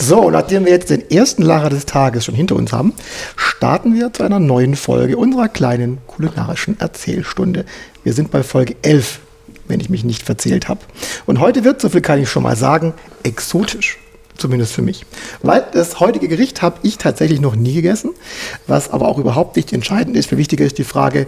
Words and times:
So, 0.00 0.30
nachdem 0.30 0.64
wir 0.64 0.70
jetzt 0.70 0.90
den 0.90 1.10
ersten 1.10 1.42
Lacher 1.42 1.70
des 1.70 1.84
Tages 1.84 2.24
schon 2.24 2.36
hinter 2.36 2.54
uns 2.54 2.72
haben, 2.72 2.94
starten 3.34 3.94
wir 3.94 4.12
zu 4.12 4.22
einer 4.22 4.38
neuen 4.38 4.76
Folge 4.76 5.16
unserer 5.16 5.48
kleinen 5.48 5.98
kulinarischen 6.06 6.78
Erzählstunde. 6.78 7.64
Wir 8.04 8.12
sind 8.12 8.30
bei 8.30 8.44
Folge 8.44 8.76
11, 8.82 9.18
wenn 9.66 9.80
ich 9.80 9.90
mich 9.90 10.04
nicht 10.04 10.22
verzählt 10.22 10.68
habe. 10.68 10.80
Und 11.26 11.40
heute 11.40 11.64
wird, 11.64 11.80
so 11.80 11.88
viel 11.88 12.00
kann 12.00 12.22
ich 12.22 12.30
schon 12.30 12.44
mal 12.44 12.54
sagen, 12.54 12.94
exotisch. 13.24 13.98
Zumindest 14.36 14.72
für 14.72 14.82
mich. 14.82 15.04
Weil 15.42 15.64
das 15.72 15.98
heutige 15.98 16.28
Gericht 16.28 16.62
habe 16.62 16.78
ich 16.84 16.96
tatsächlich 16.98 17.40
noch 17.40 17.56
nie 17.56 17.74
gegessen, 17.74 18.10
was 18.68 18.90
aber 18.90 19.08
auch 19.08 19.18
überhaupt 19.18 19.56
nicht 19.56 19.72
entscheidend 19.72 20.16
ist. 20.16 20.28
Viel 20.28 20.38
wichtiger 20.38 20.64
ist 20.64 20.78
die 20.78 20.84
Frage, 20.84 21.26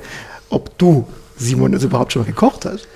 ob 0.48 0.78
du 0.78 1.08
Simon 1.40 1.72
das 1.72 1.82
überhaupt 1.82 2.12
schon 2.12 2.22
mal 2.22 2.26
gekocht 2.26 2.66
hast? 2.66 2.86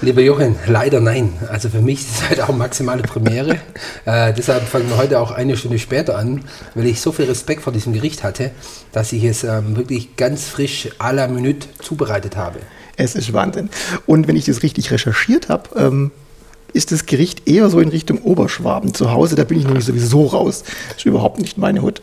Lieber 0.00 0.22
Jochen, 0.22 0.56
leider 0.66 1.00
nein. 1.00 1.34
Also 1.48 1.68
für 1.68 1.82
mich 1.82 2.00
ist 2.00 2.10
es 2.16 2.28
halt 2.28 2.40
auch 2.40 2.54
maximale 2.54 3.02
Premiere. 3.02 3.58
äh, 4.06 4.32
deshalb 4.32 4.66
fangen 4.66 4.88
wir 4.88 4.96
heute 4.96 5.20
auch 5.20 5.30
eine 5.30 5.56
Stunde 5.56 5.78
später 5.78 6.16
an, 6.16 6.44
weil 6.74 6.86
ich 6.86 7.00
so 7.00 7.12
viel 7.12 7.26
Respekt 7.26 7.62
vor 7.62 7.72
diesem 7.72 7.92
Gericht 7.92 8.22
hatte, 8.22 8.52
dass 8.92 9.12
ich 9.12 9.24
es 9.24 9.44
ähm, 9.44 9.76
wirklich 9.76 10.16
ganz 10.16 10.44
frisch 10.44 10.88
à 10.98 11.12
la 11.12 11.28
Minute 11.28 11.68
zubereitet 11.80 12.36
habe. 12.36 12.60
Es 12.96 13.14
ist 13.14 13.32
Wahnsinn. 13.32 13.68
Und 14.06 14.26
wenn 14.28 14.36
ich 14.36 14.46
das 14.46 14.62
richtig 14.62 14.90
recherchiert 14.90 15.48
habe, 15.48 15.68
ähm, 15.76 16.10
ist 16.72 16.92
das 16.92 17.04
Gericht 17.04 17.48
eher 17.48 17.68
so 17.68 17.80
in 17.80 17.88
Richtung 17.88 18.18
Oberschwaben. 18.22 18.94
Zu 18.94 19.10
Hause, 19.10 19.36
da 19.36 19.44
bin 19.44 19.58
ich 19.58 19.64
nämlich 19.64 19.84
sowieso 19.84 20.26
raus. 20.26 20.64
Das 20.88 20.98
ist 20.98 21.06
überhaupt 21.06 21.38
nicht 21.38 21.58
meine 21.58 21.82
Hut. 21.82 22.00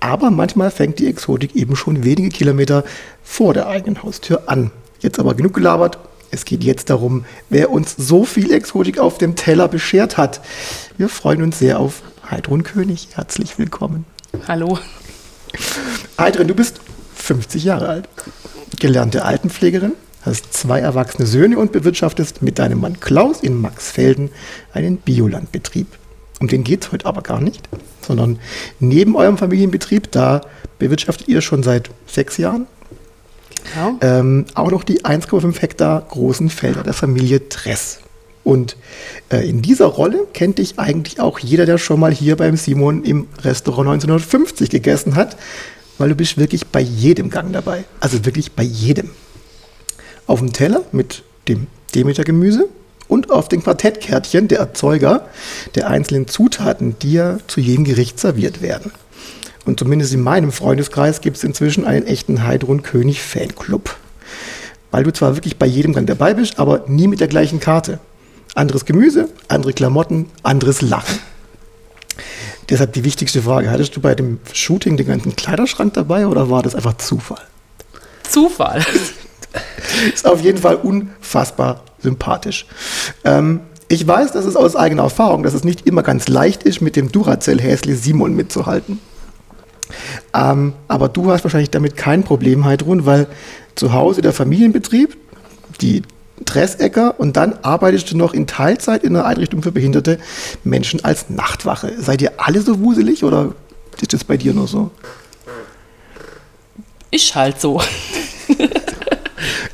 Aber 0.00 0.30
manchmal 0.30 0.70
fängt 0.70 0.98
die 0.98 1.06
Exotik 1.06 1.56
eben 1.56 1.76
schon 1.76 2.04
wenige 2.04 2.28
Kilometer 2.28 2.84
vor 3.22 3.54
der 3.54 3.68
eigenen 3.68 4.02
Haustür 4.02 4.42
an. 4.46 4.70
Jetzt 5.04 5.18
aber 5.18 5.34
genug 5.34 5.52
gelabert. 5.52 5.98
Es 6.30 6.46
geht 6.46 6.64
jetzt 6.64 6.88
darum, 6.88 7.26
wer 7.50 7.70
uns 7.70 7.94
so 7.94 8.24
viel 8.24 8.50
Exotik 8.50 8.98
auf 8.98 9.18
dem 9.18 9.36
Teller 9.36 9.68
beschert 9.68 10.16
hat. 10.16 10.40
Wir 10.96 11.10
freuen 11.10 11.42
uns 11.42 11.58
sehr 11.58 11.78
auf 11.78 12.00
Heidrun 12.30 12.62
König. 12.62 13.08
Herzlich 13.12 13.58
willkommen. 13.58 14.06
Hallo. 14.48 14.78
Heidrun, 16.18 16.48
du 16.48 16.54
bist 16.54 16.80
50 17.16 17.64
Jahre 17.64 17.88
alt, 17.88 18.08
gelernte 18.80 19.26
Altenpflegerin, 19.26 19.92
hast 20.22 20.54
zwei 20.54 20.80
erwachsene 20.80 21.26
Söhne 21.26 21.58
und 21.58 21.72
bewirtschaftest 21.72 22.40
mit 22.40 22.58
deinem 22.58 22.80
Mann 22.80 22.98
Klaus 22.98 23.42
in 23.42 23.60
Maxfelden 23.60 24.30
einen 24.72 24.96
Biolandbetrieb. 24.96 25.88
Um 26.40 26.48
den 26.48 26.64
geht 26.64 26.82
es 26.82 26.92
heute 26.92 27.04
aber 27.04 27.20
gar 27.20 27.42
nicht, 27.42 27.68
sondern 28.00 28.38
neben 28.80 29.16
eurem 29.16 29.36
Familienbetrieb, 29.36 30.10
da 30.12 30.40
bewirtschaftet 30.78 31.28
ihr 31.28 31.42
schon 31.42 31.62
seit 31.62 31.90
sechs 32.06 32.38
Jahren 32.38 32.66
Ja. 33.76 33.96
ähm, 34.00 34.46
auch 34.54 34.70
noch 34.70 34.84
die 34.84 35.04
1,5 35.04 35.60
Hektar 35.60 36.06
großen 36.08 36.50
Felder 36.50 36.82
der 36.82 36.94
Familie 36.94 37.40
Dress. 37.40 38.00
Und 38.44 38.76
äh, 39.30 39.48
in 39.48 39.62
dieser 39.62 39.86
Rolle 39.86 40.26
kennt 40.34 40.58
dich 40.58 40.78
eigentlich 40.78 41.18
auch 41.18 41.38
jeder, 41.38 41.64
der 41.64 41.78
schon 41.78 41.98
mal 41.98 42.12
hier 42.12 42.36
beim 42.36 42.56
Simon 42.56 43.02
im 43.02 43.26
Restaurant 43.42 43.88
1950 43.88 44.68
gegessen 44.68 45.16
hat, 45.16 45.36
weil 45.96 46.10
du 46.10 46.14
bist 46.14 46.36
wirklich 46.36 46.66
bei 46.66 46.80
jedem 46.80 47.30
Gang 47.30 47.52
dabei. 47.52 47.84
Also 48.00 48.24
wirklich 48.26 48.52
bei 48.52 48.62
jedem. 48.62 49.10
Auf 50.26 50.40
dem 50.40 50.52
Teller 50.52 50.82
mit 50.92 51.22
dem 51.48 51.66
Demeter-Gemüse 51.94 52.68
und 53.08 53.30
auf 53.30 53.48
den 53.48 53.62
Quartettkärtchen 53.62 54.48
der 54.48 54.58
Erzeuger 54.58 55.28
der 55.74 55.88
einzelnen 55.88 56.28
Zutaten, 56.28 56.96
die 57.00 57.12
ja 57.12 57.38
zu 57.46 57.60
jedem 57.60 57.84
Gericht 57.84 58.18
serviert 58.18 58.60
werden. 58.60 58.92
Und 59.64 59.78
zumindest 59.78 60.12
in 60.12 60.20
meinem 60.20 60.52
Freundeskreis 60.52 61.20
gibt 61.20 61.36
es 61.36 61.44
inzwischen 61.44 61.84
einen 61.84 62.06
echten 62.06 62.46
Heidrun 62.46 62.82
König 62.82 63.22
Fanclub. 63.22 63.96
Weil 64.90 65.04
du 65.04 65.12
zwar 65.12 65.36
wirklich 65.36 65.58
bei 65.58 65.66
jedem 65.66 65.92
Gang 65.92 66.06
dabei 66.06 66.34
bist, 66.34 66.58
aber 66.58 66.84
nie 66.86 67.08
mit 67.08 67.20
der 67.20 67.28
gleichen 67.28 67.60
Karte. 67.60 67.98
Anderes 68.54 68.84
Gemüse, 68.84 69.28
andere 69.48 69.72
Klamotten, 69.72 70.26
anderes 70.42 70.82
Lachen. 70.82 71.18
Deshalb 72.68 72.92
die 72.92 73.04
wichtigste 73.04 73.42
Frage, 73.42 73.70
hattest 73.70 73.96
du 73.96 74.00
bei 74.00 74.14
dem 74.14 74.38
Shooting 74.52 74.96
den 74.96 75.06
ganzen 75.06 75.36
Kleiderschrank 75.36 75.94
dabei 75.94 76.26
oder 76.26 76.48
war 76.50 76.62
das 76.62 76.74
einfach 76.74 76.96
Zufall? 76.96 77.42
Zufall. 78.28 78.84
Ist 80.14 80.26
auf 80.26 80.40
jeden 80.40 80.58
Fall 80.58 80.76
unfassbar 80.76 81.82
sympathisch. 82.00 82.66
Ähm, 83.24 83.60
ich 83.88 84.06
weiß, 84.06 84.32
dass 84.32 84.44
es 84.44 84.56
aus 84.56 84.76
eigener 84.76 85.02
Erfahrung, 85.02 85.42
dass 85.42 85.54
es 85.54 85.64
nicht 85.64 85.86
immer 85.86 86.02
ganz 86.02 86.28
leicht 86.28 86.62
ist, 86.62 86.80
mit 86.80 86.96
dem 86.96 87.12
Duracell-Häsli 87.12 87.94
Simon 87.94 88.34
mitzuhalten. 88.34 88.98
Ähm, 90.34 90.72
aber 90.88 91.08
du 91.08 91.30
hast 91.30 91.44
wahrscheinlich 91.44 91.70
damit 91.70 91.96
kein 91.96 92.24
Problem, 92.24 92.64
Heidrun, 92.64 93.06
weil 93.06 93.28
zu 93.74 93.92
Hause 93.92 94.20
der 94.20 94.32
Familienbetrieb, 94.32 95.16
die 95.80 96.02
Dressecker 96.44 97.18
und 97.18 97.36
dann 97.36 97.54
arbeitest 97.62 98.10
du 98.10 98.16
noch 98.16 98.34
in 98.34 98.46
Teilzeit 98.46 99.04
in 99.04 99.14
einer 99.14 99.24
Einrichtung 99.24 99.62
für 99.62 99.70
behinderte 99.70 100.18
Menschen 100.64 101.04
als 101.04 101.30
Nachtwache. 101.30 101.92
Seid 101.98 102.20
ihr 102.22 102.32
alle 102.38 102.60
so 102.60 102.80
wuselig 102.80 103.22
oder 103.22 103.54
ist 104.00 104.12
das 104.12 104.24
bei 104.24 104.36
dir 104.36 104.52
nur 104.52 104.66
so? 104.66 104.90
Ist 107.10 107.34
halt 107.36 107.60
so. 107.60 107.80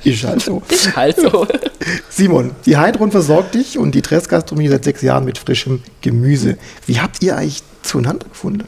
Ist 0.04 0.24
halt 0.24 0.42
so. 0.42 0.62
Ist 0.68 0.96
halt 0.96 1.20
so. 1.20 1.46
Simon, 2.10 2.52
die 2.66 2.76
Heidrun 2.76 3.10
versorgt 3.10 3.54
dich 3.54 3.78
und 3.78 3.94
die 3.94 4.02
Dressgastronomie 4.02 4.68
seit 4.68 4.84
sechs 4.84 5.02
Jahren 5.02 5.24
mit 5.24 5.38
frischem 5.38 5.82
Gemüse. 6.02 6.58
Wie 6.86 7.00
habt 7.00 7.22
ihr 7.22 7.36
eigentlich 7.36 7.62
zueinander 7.82 8.26
gefunden? 8.28 8.66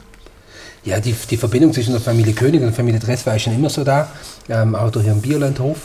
Ja, 0.85 0.99
die, 0.99 1.13
die 1.13 1.37
Verbindung 1.37 1.71
zwischen 1.71 1.91
der 1.91 2.01
Familie 2.01 2.33
König 2.33 2.59
und 2.61 2.67
der 2.67 2.73
Familie 2.73 2.99
Dress 2.99 3.25
war 3.25 3.39
schon 3.39 3.53
immer 3.53 3.69
so 3.69 3.83
da, 3.83 4.09
ähm, 4.49 4.75
auch 4.75 4.91
durch 4.91 5.05
ihren 5.05 5.21
Biolandhof. 5.21 5.77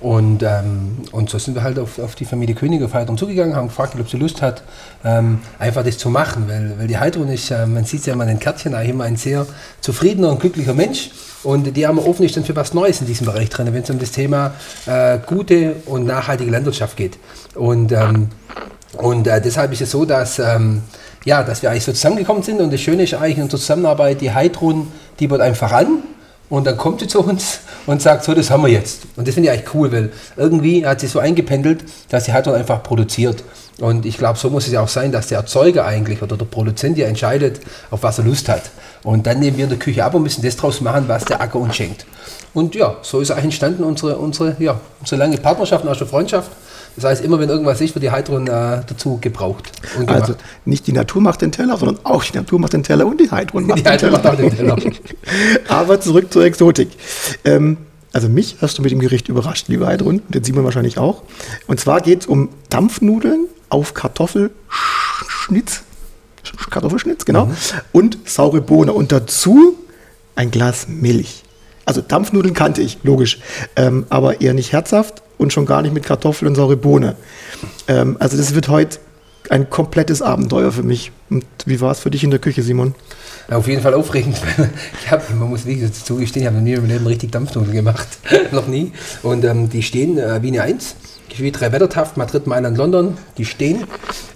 Und, 0.00 0.42
ähm, 0.42 0.96
und 1.12 1.28
so 1.28 1.38
sind 1.38 1.54
wir 1.54 1.62
halt 1.62 1.78
auf, 1.78 1.98
auf 1.98 2.14
die 2.14 2.24
Familie 2.24 2.54
König 2.54 2.82
auf 2.82 2.94
Heidrun 2.94 3.18
zugegangen, 3.18 3.54
haben 3.54 3.68
gefragt, 3.68 3.94
ob 4.00 4.08
sie 4.08 4.16
Lust 4.16 4.40
hat, 4.40 4.62
ähm, 5.04 5.40
einfach 5.58 5.84
das 5.84 5.98
zu 5.98 6.08
machen. 6.08 6.48
Weil, 6.48 6.78
weil 6.78 6.86
die 6.86 6.98
Heidrun 6.98 7.28
ist, 7.28 7.50
äh, 7.50 7.66
man 7.66 7.84
sieht 7.84 8.00
es 8.00 8.06
ja 8.06 8.14
an 8.14 8.26
den 8.26 8.40
Kärtchen, 8.40 8.74
eigentlich 8.74 8.90
immer 8.90 9.04
ein 9.04 9.16
sehr 9.16 9.46
zufriedener 9.80 10.30
und 10.30 10.40
glücklicher 10.40 10.74
Mensch. 10.74 11.10
Und 11.42 11.76
die 11.76 11.86
haben 11.86 11.98
offen 11.98 12.24
ist 12.24 12.36
dann 12.36 12.44
für 12.44 12.56
was 12.56 12.74
Neues 12.74 13.00
in 13.00 13.06
diesem 13.06 13.26
Bereich 13.26 13.50
drin, 13.50 13.72
wenn 13.72 13.82
es 13.82 13.90
um 13.90 13.98
das 13.98 14.10
Thema 14.10 14.54
äh, 14.86 15.18
gute 15.24 15.76
und 15.86 16.06
nachhaltige 16.06 16.50
Landwirtschaft 16.50 16.96
geht. 16.96 17.18
Und, 17.54 17.92
ähm, 17.92 18.28
und 18.94 19.26
äh, 19.26 19.40
deshalb 19.40 19.72
ist 19.72 19.82
es 19.82 19.90
so, 19.90 20.06
dass, 20.06 20.38
ähm, 20.38 20.82
ja, 21.24 21.42
dass 21.42 21.62
wir 21.62 21.70
eigentlich 21.70 21.84
so 21.84 21.92
zusammengekommen 21.92 22.42
sind. 22.42 22.60
Und 22.60 22.72
das 22.72 22.80
Schöne 22.80 23.04
ist 23.04 23.14
eigentlich 23.14 23.36
in 23.36 23.44
unserer 23.44 23.60
Zusammenarbeit, 23.60 24.20
die 24.20 24.32
Heidrun, 24.32 24.88
die 25.18 25.30
wird 25.30 25.40
einfach 25.40 25.72
an 25.72 26.02
und 26.48 26.66
dann 26.66 26.76
kommt 26.76 27.00
sie 27.00 27.06
zu 27.06 27.20
uns 27.20 27.60
und 27.86 28.02
sagt, 28.02 28.24
so, 28.24 28.34
das 28.34 28.50
haben 28.50 28.62
wir 28.62 28.70
jetzt. 28.70 29.02
Und 29.16 29.28
das 29.28 29.34
finde 29.34 29.48
ich 29.48 29.54
eigentlich 29.54 29.74
cool, 29.74 29.92
weil 29.92 30.12
irgendwie 30.36 30.84
hat 30.84 31.00
sie 31.00 31.06
so 31.06 31.20
eingependelt, 31.20 31.84
dass 32.08 32.24
die 32.24 32.32
Heidrun 32.32 32.56
einfach 32.56 32.82
produziert. 32.82 33.44
Und 33.80 34.04
ich 34.04 34.18
glaube, 34.18 34.38
so 34.38 34.50
muss 34.50 34.66
es 34.66 34.72
ja 34.72 34.82
auch 34.82 34.88
sein, 34.88 35.10
dass 35.10 35.28
der 35.28 35.38
Erzeuger 35.38 35.86
eigentlich 35.86 36.22
oder 36.22 36.36
der 36.36 36.44
Produzent 36.44 36.98
ja 36.98 37.06
entscheidet, 37.06 37.60
auf 37.90 38.02
was 38.02 38.18
er 38.18 38.24
Lust 38.24 38.48
hat. 38.48 38.70
Und 39.02 39.26
dann 39.26 39.40
nehmen 39.40 39.56
wir 39.56 39.64
in 39.64 39.70
der 39.70 39.78
Küche 39.78 40.04
ab 40.04 40.14
und 40.14 40.22
müssen 40.22 40.42
das 40.42 40.56
draus 40.56 40.80
machen, 40.80 41.04
was 41.08 41.24
der 41.24 41.40
Acker 41.40 41.58
uns 41.58 41.76
schenkt. 41.76 42.04
Und 42.52 42.74
ja, 42.74 42.96
so 43.02 43.20
ist 43.20 43.30
eigentlich 43.30 43.44
entstanden 43.44 43.84
unsere, 43.84 44.16
unsere, 44.16 44.56
ja, 44.58 44.78
unsere 45.00 45.18
lange 45.18 45.38
Partnerschaft 45.38 45.84
und 45.84 45.90
auch 45.90 45.94
schon 45.94 46.08
Freundschaft. 46.08 46.50
Das 46.96 47.04
heißt, 47.04 47.24
immer 47.24 47.38
wenn 47.38 47.48
irgendwas 47.48 47.80
ist, 47.80 47.94
wird 47.94 48.02
die 48.02 48.10
Heidrun 48.10 48.46
äh, 48.48 48.82
dazu 48.86 49.18
gebraucht. 49.20 49.70
Also 50.06 50.34
nicht 50.64 50.86
die 50.86 50.92
Natur 50.92 51.22
macht 51.22 51.40
den 51.40 51.52
Teller, 51.52 51.76
sondern 51.76 52.04
auch 52.04 52.24
die 52.24 52.36
Natur 52.36 52.58
macht 52.58 52.72
den 52.72 52.82
Teller 52.82 53.06
und 53.06 53.20
die 53.20 53.30
Heidrun 53.30 53.66
macht 53.66 53.78
Die 53.78 53.82
den 53.84 53.96
Teller. 53.98 54.12
macht 54.12 54.26
auch 54.26 54.34
den 54.34 54.54
Teller. 54.54 54.76
Aber 55.68 56.00
zurück 56.00 56.32
zur 56.32 56.44
Exotik. 56.44 56.88
Ähm, 57.44 57.78
also 58.12 58.28
mich 58.28 58.56
hast 58.60 58.76
du 58.76 58.82
mit 58.82 58.90
dem 58.90 58.98
Gericht 58.98 59.28
überrascht, 59.28 59.68
liebe 59.68 59.86
Heidrun, 59.86 60.20
und 60.26 60.34
den 60.34 60.42
Simon 60.42 60.64
wahrscheinlich 60.64 60.98
auch. 60.98 61.22
Und 61.68 61.78
zwar 61.78 62.00
geht 62.00 62.22
es 62.22 62.26
um 62.26 62.48
Dampfnudeln 62.68 63.46
auf 63.70 63.94
Kartoffelschnitz. 63.94 65.82
Sch- 66.44 66.70
Kartoffelschnitz, 66.70 67.24
genau. 67.24 67.50
Und 67.92 68.18
saure 68.24 68.60
Bohne. 68.60 68.92
Und 68.92 69.12
dazu 69.12 69.76
ein 70.36 70.50
Glas 70.50 70.86
Milch. 70.88 71.42
Also 71.86 72.00
Dampfnudeln 72.02 72.54
kannte 72.54 72.82
ich, 72.82 72.98
logisch. 73.02 73.38
Ähm, 73.76 74.06
aber 74.10 74.40
eher 74.40 74.54
nicht 74.54 74.72
herzhaft 74.72 75.22
und 75.38 75.52
schon 75.52 75.66
gar 75.66 75.82
nicht 75.82 75.92
mit 75.94 76.04
Kartoffel 76.04 76.46
und 76.46 76.54
saure 76.54 76.76
Bohne. 76.76 77.16
Ähm, 77.88 78.16
also 78.20 78.36
das 78.36 78.54
wird 78.54 78.68
heute 78.68 78.98
ein 79.48 79.68
komplettes 79.70 80.22
Abenteuer 80.22 80.70
für 80.70 80.82
mich. 80.84 81.10
Und 81.30 81.44
wie 81.66 81.80
war 81.80 81.90
es 81.90 81.98
für 82.00 82.10
dich 82.10 82.22
in 82.22 82.30
der 82.30 82.38
Küche, 82.38 82.62
Simon? 82.62 82.94
Ja, 83.50 83.56
auf 83.56 83.66
jeden 83.66 83.82
Fall 83.82 83.94
aufregend. 83.94 84.36
Ich 85.04 85.10
habe, 85.10 85.22
man 85.34 85.48
muss 85.48 85.66
wirklich 85.66 85.92
zugestehen, 85.92 86.42
ich 86.42 86.46
habe 86.46 86.56
noch 86.58 86.62
nie 86.62 86.76
meinem 86.76 86.86
Leben 86.86 87.06
richtig 87.06 87.32
Dampfnudeln 87.32 87.72
gemacht. 87.74 88.06
noch 88.52 88.68
nie. 88.68 88.92
Und 89.24 89.44
ähm, 89.44 89.68
die 89.68 89.82
stehen 89.82 90.18
äh, 90.18 90.40
wie 90.42 90.48
eine 90.48 90.62
Eins. 90.62 90.94
Wie 91.38 91.52
drei 91.52 91.70
Wettertaft, 91.72 92.16
Madrid, 92.16 92.46
Mailand, 92.46 92.76
London, 92.76 93.16
die 93.38 93.44
stehen. 93.44 93.84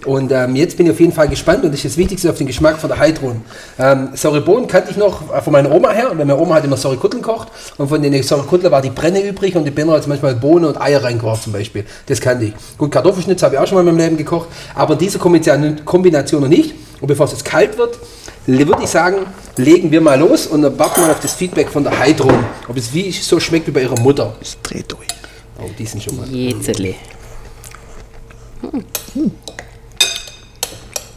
Und 0.05 0.31
ähm, 0.31 0.55
jetzt 0.55 0.77
bin 0.77 0.85
ich 0.85 0.91
auf 0.91 0.99
jeden 0.99 1.13
Fall 1.13 1.27
gespannt 1.27 1.63
und 1.63 1.71
das 1.71 1.83
ist 1.83 1.93
das 1.93 1.97
Wichtigste 1.97 2.29
auf 2.29 2.37
den 2.37 2.47
Geschmack 2.47 2.77
von 2.77 2.89
der 2.89 2.99
Heidrun. 2.99 3.41
Ähm, 3.79 4.09
Sorry-Bohnen 4.13 4.67
kannte 4.67 4.91
ich 4.91 4.97
noch 4.97 5.33
äh, 5.33 5.41
von 5.41 5.51
meiner 5.51 5.71
Oma 5.71 5.91
her, 5.91 6.11
und 6.11 6.17
meine 6.17 6.37
Oma 6.37 6.55
hat 6.55 6.63
immer 6.65 6.77
Sorry-Kutteln 6.77 7.23
kocht 7.23 7.49
und 7.77 7.87
von 7.87 8.01
den 8.01 8.23
Sorry-Kutteln 8.23 8.71
war 8.71 8.81
die 8.81 8.91
Brenne 8.91 9.21
übrig 9.21 9.55
und 9.55 9.65
die 9.65 9.71
Birne 9.71 9.93
hat 9.93 10.07
manchmal 10.07 10.35
Bohnen 10.35 10.65
und 10.65 10.79
Eier 10.79 11.03
reingeworfen 11.03 11.45
zum 11.45 11.53
Beispiel. 11.53 11.85
Das 12.05 12.21
kannte 12.21 12.45
ich. 12.45 12.53
Gut, 12.77 12.91
Kartoffelschnitz 12.91 13.41
habe 13.43 13.55
ich 13.55 13.61
auch 13.61 13.67
schon 13.67 13.75
mal 13.75 13.81
in 13.81 13.87
meinem 13.87 13.97
Leben 13.97 14.17
gekocht, 14.17 14.47
aber 14.75 14.95
diese 14.95 15.17
Kombination 15.19 16.41
noch 16.41 16.47
nicht. 16.47 16.75
Und 17.01 17.07
bevor 17.07 17.25
es 17.25 17.33
jetzt 17.33 17.45
kalt 17.45 17.77
wird, 17.77 17.99
würde 18.45 18.83
ich 18.83 18.89
sagen, 18.89 19.17
legen 19.57 19.91
wir 19.91 20.01
mal 20.01 20.19
los 20.19 20.47
und 20.47 20.61
dann 20.61 20.77
warten 20.77 21.01
wir 21.01 21.11
auf 21.11 21.19
das 21.19 21.33
Feedback 21.33 21.69
von 21.69 21.83
der 21.83 21.97
Heidrun, 21.97 22.45
ob 22.67 22.77
es 22.77 22.93
wie 22.93 23.11
so 23.11 23.39
schmeckt 23.39 23.67
wie 23.67 23.71
bei 23.71 23.81
ihrer 23.81 23.99
Mutter. 23.99 24.35
Es 24.41 24.57
dreht 24.61 24.91
durch. 24.91 25.14
Oh, 25.57 25.69
die 25.77 25.85
sind 25.85 26.03
schon 26.03 26.17
mal. 26.17 26.27
Jetzele. 26.27 26.95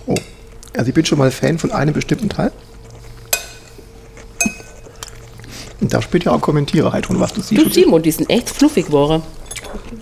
Oh. 0.07 0.15
Also 0.77 0.89
ich 0.89 0.95
bin 0.95 1.05
schon 1.05 1.19
mal 1.19 1.31
Fan 1.31 1.59
von 1.59 1.73
einem 1.73 1.93
bestimmten 1.93 2.29
Teil. 2.29 2.53
Und 5.81 5.93
da 5.93 6.03
spielt 6.03 6.25
ja 6.25 6.33
auch 6.33 6.41
Kommentiere 6.41 6.93
halt, 6.93 7.09
und 7.11 7.21
was 7.21 7.33
du 7.33 7.41
siehst. 7.41 7.65
Du 7.65 7.71
Simon, 7.71 8.03
die 8.03 8.11
sind 8.11 8.29
echt 8.31 8.51
fluffig 8.51 8.87
geworden. 8.87 9.23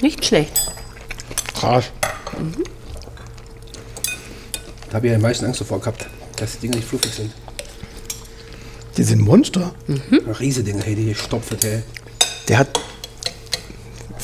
Nicht 0.00 0.24
schlecht. 0.24 0.52
Krass. 1.54 1.90
Da 4.88 4.94
habe 4.94 5.06
ich 5.06 5.10
ja 5.10 5.16
am 5.16 5.22
meisten 5.22 5.44
Angst 5.44 5.60
davor 5.60 5.80
gehabt, 5.80 6.06
dass 6.36 6.52
die 6.52 6.60
Dinger 6.60 6.76
nicht 6.76 6.88
fluffig 6.88 7.12
sind. 7.12 7.32
Die 8.96 9.02
sind 9.02 9.20
Monster. 9.20 9.74
Riese 10.40 10.64
Dinger, 10.64 10.82
hey, 10.82 10.94
die 10.94 11.14
stopfen, 11.14 11.58
hey. 11.62 11.82
Der 12.48 12.58
hat 12.58 12.80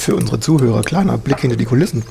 für 0.03 0.17
unsere 0.17 0.41
Zuhörer 0.41 0.83
kleiner 0.83 1.17
Blick 1.17 1.41
hinter 1.41 1.57
die 1.57 1.65
Kulissen. 1.65 2.03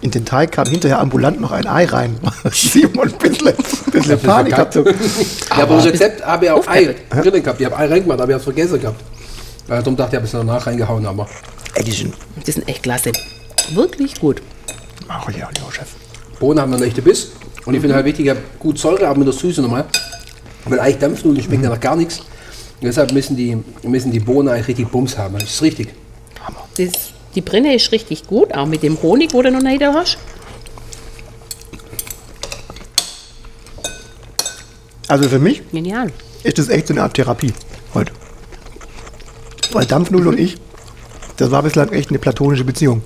In 0.00 0.10
den 0.10 0.24
Teig 0.24 0.52
kam 0.52 0.66
hinterher 0.68 1.00
ambulant 1.00 1.40
noch 1.40 1.52
ein 1.52 1.66
Ei 1.66 1.84
rein. 1.84 2.18
Simon 2.52 3.12
ein 3.12 3.18
bisschen, 3.18 3.54
bisschen 3.90 4.18
Panik 4.20 4.54
gehabt. 4.54 4.74
So. 4.74 4.84
Ja, 4.84 5.62
aber 5.62 5.76
das 5.76 5.86
Rezept 5.86 6.24
habe 6.24 6.44
ich 6.44 6.50
auch 6.50 6.66
Ei 6.68 6.94
drin 7.10 7.42
gehabt. 7.42 7.60
Ich 7.60 7.66
habe 7.66 7.76
Ei 7.76 7.86
reingemacht, 7.86 8.20
aber 8.20 8.30
ich 8.30 8.34
habe 8.34 8.38
es 8.38 8.44
vergessen 8.44 8.80
gehabt. 8.80 9.00
Äh, 9.66 9.78
darum 9.78 9.96
dachte 9.96 10.10
ich, 10.10 10.12
ich 10.12 10.16
habe 10.16 10.26
es 10.26 10.32
danach 10.32 10.66
reingehauen, 10.66 11.06
aber 11.06 11.28
Ey, 11.74 11.84
die 11.84 11.92
sind... 11.92 12.14
Echt 12.66 12.82
klasse. 12.82 13.12
Wirklich 13.72 14.18
gut. 14.18 14.42
Ach 15.08 15.28
ja, 15.30 15.48
lieber 15.54 15.72
Chef. 15.72 15.88
Bohnen 16.40 16.60
haben 16.60 16.72
einen 16.74 16.82
echten 16.84 17.02
Biss. 17.02 17.32
Und 17.64 17.74
ich 17.74 17.80
finde 17.80 17.94
halt 17.94 18.04
wichtig, 18.04 18.26
ich 18.26 18.30
habe 18.30 18.40
gut 18.58 18.78
Säure, 18.78 19.06
aber 19.06 19.18
mit 19.18 19.28
der 19.28 19.34
Süße 19.34 19.62
nochmal. 19.62 19.84
Weil 20.64 20.80
eigentlich 20.80 20.98
Dampfnudeln 20.98 21.44
schmecken 21.44 21.64
ja 21.64 21.70
nach 21.70 21.80
gar 21.80 21.96
nichts. 21.96 22.20
Und 22.20 22.84
deshalb 22.84 23.12
müssen 23.12 23.36
die, 23.36 23.56
müssen 23.82 24.10
die 24.10 24.20
Bohnen 24.20 24.48
eigentlich 24.48 24.68
richtig 24.68 24.88
Bums 24.88 25.16
haben. 25.18 25.34
Das 25.34 25.44
ist 25.44 25.62
richtig. 25.62 25.88
Das, 26.76 27.07
die 27.34 27.40
Brenne 27.40 27.74
ist 27.74 27.92
richtig 27.92 28.26
gut, 28.26 28.54
auch 28.54 28.66
mit 28.66 28.82
dem 28.82 29.00
Honig, 29.02 29.32
wo 29.32 29.42
du 29.42 29.50
noch 29.50 29.62
nicht 29.62 29.82
hast. 29.82 30.18
Also 35.08 35.28
für 35.28 35.38
mich 35.38 35.62
Genial. 35.70 36.12
ist 36.42 36.58
das 36.58 36.68
echt 36.68 36.88
so 36.88 36.94
eine 36.94 37.02
Art 37.02 37.14
Therapie 37.14 37.52
heute. 37.94 38.12
Weil 39.72 39.86
Dampfnudel 39.86 40.28
und 40.28 40.38
ich, 40.38 40.56
das 41.36 41.50
war 41.50 41.62
bislang 41.62 41.90
echt 41.92 42.10
eine 42.10 42.18
platonische 42.18 42.64
Beziehung. 42.64 43.02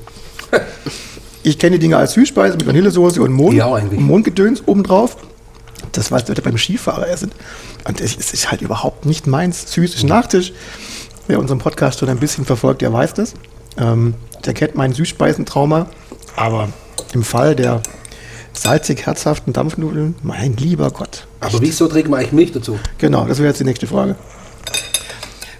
Ich 1.44 1.58
kenne 1.58 1.76
die 1.76 1.80
Dinge 1.80 1.96
als 1.96 2.12
Süßspeise 2.12 2.56
mit 2.56 2.66
Vanillesoße 2.66 3.20
und 3.20 3.32
Mond, 3.32 3.54
Ja, 3.54 3.80
Mondgedöns 3.90 4.62
obendrauf. 4.66 5.16
Das, 5.92 6.10
was 6.12 6.28
Leute 6.28 6.40
beim 6.42 6.56
Skifahrer 6.56 7.08
essen. 7.08 7.32
Und 7.86 8.00
es 8.00 8.16
es 8.16 8.32
ist 8.32 8.50
halt 8.50 8.62
überhaupt 8.62 9.06
nicht 9.06 9.26
meins. 9.26 9.72
Süß 9.72 9.94
ist 9.96 10.04
Nachtisch. 10.04 10.52
Wer 11.26 11.38
unseren 11.38 11.58
Podcast 11.58 11.98
schon 12.00 12.08
ein 12.08 12.18
bisschen 12.18 12.44
verfolgt, 12.44 12.82
der 12.82 12.92
weiß 12.92 13.14
das. 13.14 13.34
Ähm, 13.78 14.14
der 14.44 14.54
kennt 14.54 14.74
meinen 14.74 14.92
Süßspeisentrauma. 14.92 15.86
Aber 16.36 16.68
im 17.14 17.22
Fall 17.22 17.54
der 17.56 17.82
salzig-herzhaften 18.52 19.52
Dampfnudeln, 19.52 20.14
mein 20.22 20.56
lieber 20.56 20.90
Gott. 20.90 21.26
Aber 21.40 21.60
wieso 21.60 21.88
trinkt 21.88 22.10
man 22.10 22.20
eigentlich 22.20 22.32
Milch 22.32 22.52
dazu? 22.52 22.78
Genau, 22.98 23.24
das 23.24 23.38
wäre 23.38 23.48
jetzt 23.48 23.60
die 23.60 23.64
nächste 23.64 23.86
Frage. 23.86 24.16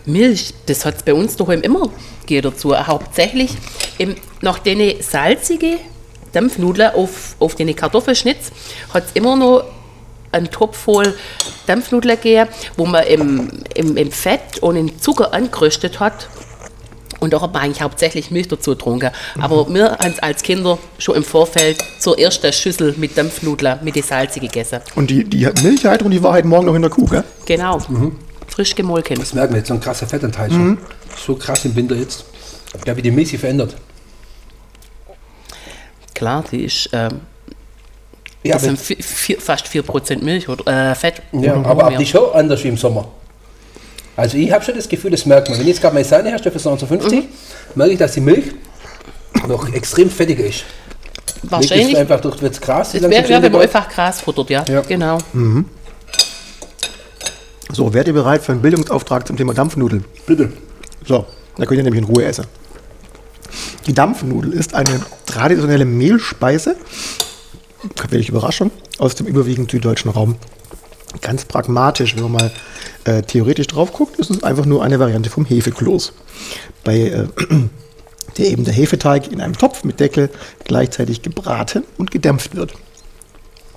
Milch, 0.04 0.54
das 0.66 0.84
hat 0.84 0.96
es 0.96 1.02
bei 1.02 1.14
uns 1.14 1.36
daheim 1.36 1.60
immer 1.62 1.88
geht 2.26 2.44
dazu. 2.44 2.76
Hauptsächlich 2.76 3.50
im, 3.98 4.14
nach 4.40 4.58
den 4.58 5.02
salzige 5.02 5.78
Dampfnudeln 6.32 6.94
auf, 6.94 7.36
auf 7.38 7.54
den 7.54 7.74
Kartoffelschnitz 7.74 8.50
hat 8.92 9.06
es 9.06 9.12
immer 9.12 9.36
noch 9.36 9.64
einen 10.30 10.50
Topf 10.50 10.78
voll 10.78 11.14
Dampfnudeln 11.66 12.16
gegeben, 12.16 12.48
wo 12.76 12.86
man 12.86 13.04
im, 13.04 13.48
im, 13.74 13.96
im 13.96 14.10
Fett 14.10 14.60
und 14.60 14.76
im 14.76 15.00
Zucker 15.00 15.34
angeröstet 15.34 16.00
hat. 16.00 16.28
Und 17.22 17.40
hat 17.40 17.52
man 17.52 17.62
eigentlich 17.62 17.80
hauptsächlich 17.80 18.32
Milch 18.32 18.48
dazu 18.48 18.72
getrunken. 18.72 19.10
Aber 19.40 19.72
wir 19.72 19.92
haben 19.92 20.14
als 20.20 20.42
Kinder 20.42 20.76
schon 20.98 21.14
im 21.14 21.22
Vorfeld 21.22 21.78
zur 22.00 22.19
ersten 22.19 22.52
Schüssel 22.52 22.94
mit 22.96 23.16
Dampfnudeln 23.16 23.78
mit 23.84 23.94
den 23.94 24.02
salzige 24.02 24.48
gegessen. 24.48 24.80
Und 24.96 25.08
die, 25.08 25.22
die 25.22 25.48
Milchheit 25.62 26.02
und 26.02 26.10
die 26.10 26.20
Wahrheit 26.22 26.44
morgen 26.44 26.66
noch 26.66 26.74
in 26.74 26.82
der 26.82 26.90
Kuh, 26.90 27.06
gell? 27.06 27.22
Genau. 27.46 27.78
Frisch 28.48 28.74
gemolken. 28.74 29.16
Das 29.20 29.32
merken 29.34 29.52
wir 29.54 29.58
jetzt, 29.58 29.69
so 29.69 29.74
ein 29.74 29.80
krasser 29.80 30.06
Fettanteil 30.08 30.50
schon. 30.50 30.78
So 31.24 31.36
krass 31.36 31.64
im 31.64 31.76
Winter 31.76 31.94
jetzt. 31.94 32.24
Ich 32.82 32.90
habe 32.90 33.00
die 33.00 33.10
Milch 33.12 33.28
sich 33.28 33.38
verändert. 33.38 33.76
Klar, 36.14 36.44
die 36.50 36.64
ist, 36.64 36.88
ähm, 36.92 37.20
Ja, 38.42 38.54
das 38.54 38.62
sind 38.62 38.78
vi- 38.80 39.00
vier, 39.02 39.40
fast 39.40 39.66
4% 39.69 40.22
Milch 40.24 40.48
oder 40.48 40.90
äh, 40.90 40.94
Fett. 40.96 41.22
ja, 41.32 41.54
Oder 41.56 41.66
aber 41.69 41.84
ab 41.86 41.94
die 41.98 42.04
schon 42.06 42.32
anders 42.34 42.62
wie 42.64 42.69
im 42.69 42.76
Sommer. 42.76 43.06
Also 44.16 44.36
ich 44.36 44.52
habe 44.52 44.64
schon 44.64 44.74
das 44.74 44.88
Gefühl, 44.88 45.10
das 45.10 45.24
merkt 45.26 45.48
man. 45.48 45.58
Wenn 45.58 45.62
ich 45.62 45.68
jetzt 45.72 45.80
gerade 45.80 45.94
meine 45.94 46.04
Sahne 46.04 46.28
herstelle 46.30 46.58
für 46.58 46.68
1950, 46.68 47.28
merke 47.74 47.92
ich, 47.92 47.98
dass 47.98 48.12
die 48.12 48.20
Milch 48.20 48.44
noch 49.48 49.72
extrem 49.72 50.10
fettiger 50.10 50.44
ist. 50.44 50.64
Liegt 51.42 51.52
das 51.52 51.70
Wahrscheinlich. 51.70 51.96
einfach 51.96 52.20
durch 52.20 52.36
das 52.36 52.60
Gras? 52.60 52.94
Es 52.94 53.02
wäre, 53.02 53.28
wär, 53.28 53.42
wenn 53.42 53.52
man 53.52 53.62
einfach 53.62 53.88
Gras 53.88 54.20
futtert, 54.20 54.50
ja. 54.50 54.64
Ja. 54.68 54.82
Genau. 54.82 55.18
So, 57.72 57.92
werdet 57.94 58.08
ihr 58.08 58.12
bereit 58.12 58.42
für 58.42 58.52
einen 58.52 58.62
Bildungsauftrag 58.62 59.26
zum 59.26 59.36
Thema 59.36 59.54
Dampfnudeln? 59.54 60.04
Bitte. 60.26 60.52
So, 61.06 61.26
da 61.56 61.64
könnt 61.64 61.78
ihr 61.78 61.84
nämlich 61.84 62.02
in 62.02 62.08
Ruhe 62.08 62.24
essen. 62.24 62.46
Die 63.86 63.94
Dampfnudel 63.94 64.52
ist 64.52 64.74
eine 64.74 65.00
traditionelle 65.26 65.84
Mehlspeise, 65.84 66.76
welche 68.10 68.30
Überraschung, 68.30 68.70
aus 68.98 69.14
dem 69.14 69.26
überwiegend 69.26 69.70
süddeutschen 69.70 70.10
Raum. 70.10 70.36
Ganz 71.20 71.44
pragmatisch, 71.44 72.16
wenn 72.16 72.22
man 72.24 72.32
mal 72.32 72.50
äh, 73.04 73.22
theoretisch 73.22 73.66
drauf 73.66 73.92
guckt, 73.92 74.18
ist 74.18 74.30
es 74.30 74.42
einfach 74.42 74.64
nur 74.64 74.82
eine 74.82 74.98
Variante 74.98 75.30
vom 75.30 75.44
Hefekloß. 75.44 76.12
Bei 76.84 76.98
äh, 76.98 77.26
der 78.38 78.46
eben 78.46 78.64
der 78.64 78.72
Hefeteig 78.72 79.30
in 79.30 79.40
einem 79.40 79.56
Topf 79.56 79.84
mit 79.84 80.00
Deckel 80.00 80.30
gleichzeitig 80.64 81.22
gebraten 81.22 81.84
und 81.98 82.10
gedämpft 82.10 82.56
wird. 82.56 82.72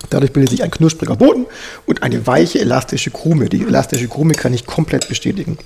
Dadurch 0.09 0.31
bildet 0.33 0.51
sich 0.51 0.63
ein 0.63 0.71
knuspriger 0.71 1.15
Boden 1.15 1.45
und 1.85 2.03
eine 2.03 2.25
weiche, 2.27 2.59
elastische 2.59 3.11
Krume. 3.11 3.49
Die 3.49 3.63
elastische 3.63 4.07
Krume 4.07 4.33
kann 4.33 4.53
ich 4.53 4.65
komplett 4.65 5.09
bestätigen. 5.09 5.57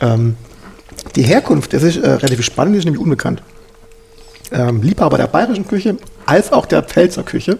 Ähm, 0.00 0.36
die 1.16 1.22
Herkunft, 1.22 1.72
das 1.72 1.82
ist 1.82 1.96
äh, 1.96 2.08
relativ 2.08 2.44
spannend, 2.44 2.76
ist 2.76 2.84
nämlich 2.84 3.02
unbekannt. 3.02 3.42
Ähm, 4.52 4.82
Liebhaber 4.82 5.18
der 5.18 5.26
bayerischen 5.26 5.66
Küche 5.66 5.96
als 6.26 6.52
auch 6.52 6.66
der 6.66 6.82
Pfälzer 6.82 7.24
Küche 7.24 7.58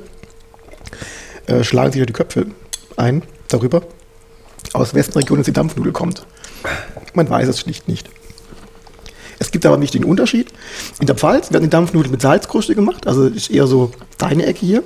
äh, 1.47 1.65
schlagen 1.65 1.93
sich 1.93 2.05
die 2.07 2.13
Köpfe 2.13 2.47
ein 2.97 3.23
darüber, 3.55 3.83
aus 4.73 4.95
wessen 4.95 5.15
Region 5.15 5.39
jetzt 5.39 5.47
die 5.47 5.53
Dampfnudel 5.53 5.93
kommt. 5.93 6.27
Man 7.15 7.29
weiß 7.29 7.49
es 7.49 7.61
schlicht 7.61 7.89
nicht. 7.89 8.09
Es 9.39 9.51
gibt 9.51 9.67
aber 9.67 9.77
nicht 9.77 9.95
den 9.95 10.05
Unterschied. 10.05 10.53
In 11.01 11.07
der 11.07 11.17
Pfalz 11.17 11.53
werden 11.53 11.65
die 11.65 11.71
Dampfnudeln 11.71 12.11
mit 12.11 12.23
Salzkruste 12.23 12.75
gemacht, 12.75 13.07
also 13.07 13.27
ist 13.27 13.51
eher 13.51 13.67
so 13.67 13.91
deine 14.19 14.47
Ecke 14.47 14.65
hier. 14.65 14.83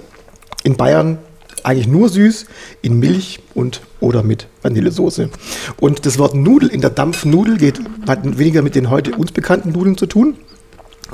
In 0.64 0.76
Bayern 0.76 1.18
eigentlich 1.64 1.86
nur 1.88 2.08
süß, 2.08 2.46
in 2.82 2.98
Milch 2.98 3.40
und 3.54 3.82
oder 4.00 4.22
mit 4.22 4.48
Vanillesoße. 4.62 5.30
Und 5.78 6.06
das 6.06 6.18
Wort 6.18 6.34
Nudel 6.34 6.68
in 6.68 6.80
der 6.80 6.90
Dampfnudel 6.90 7.58
geht 7.58 7.80
hat 8.06 8.38
weniger 8.38 8.62
mit 8.62 8.74
den 8.74 8.90
heute 8.90 9.12
uns 9.16 9.32
bekannten 9.32 9.72
Nudeln 9.72 9.96
zu 9.96 10.06
tun, 10.06 10.36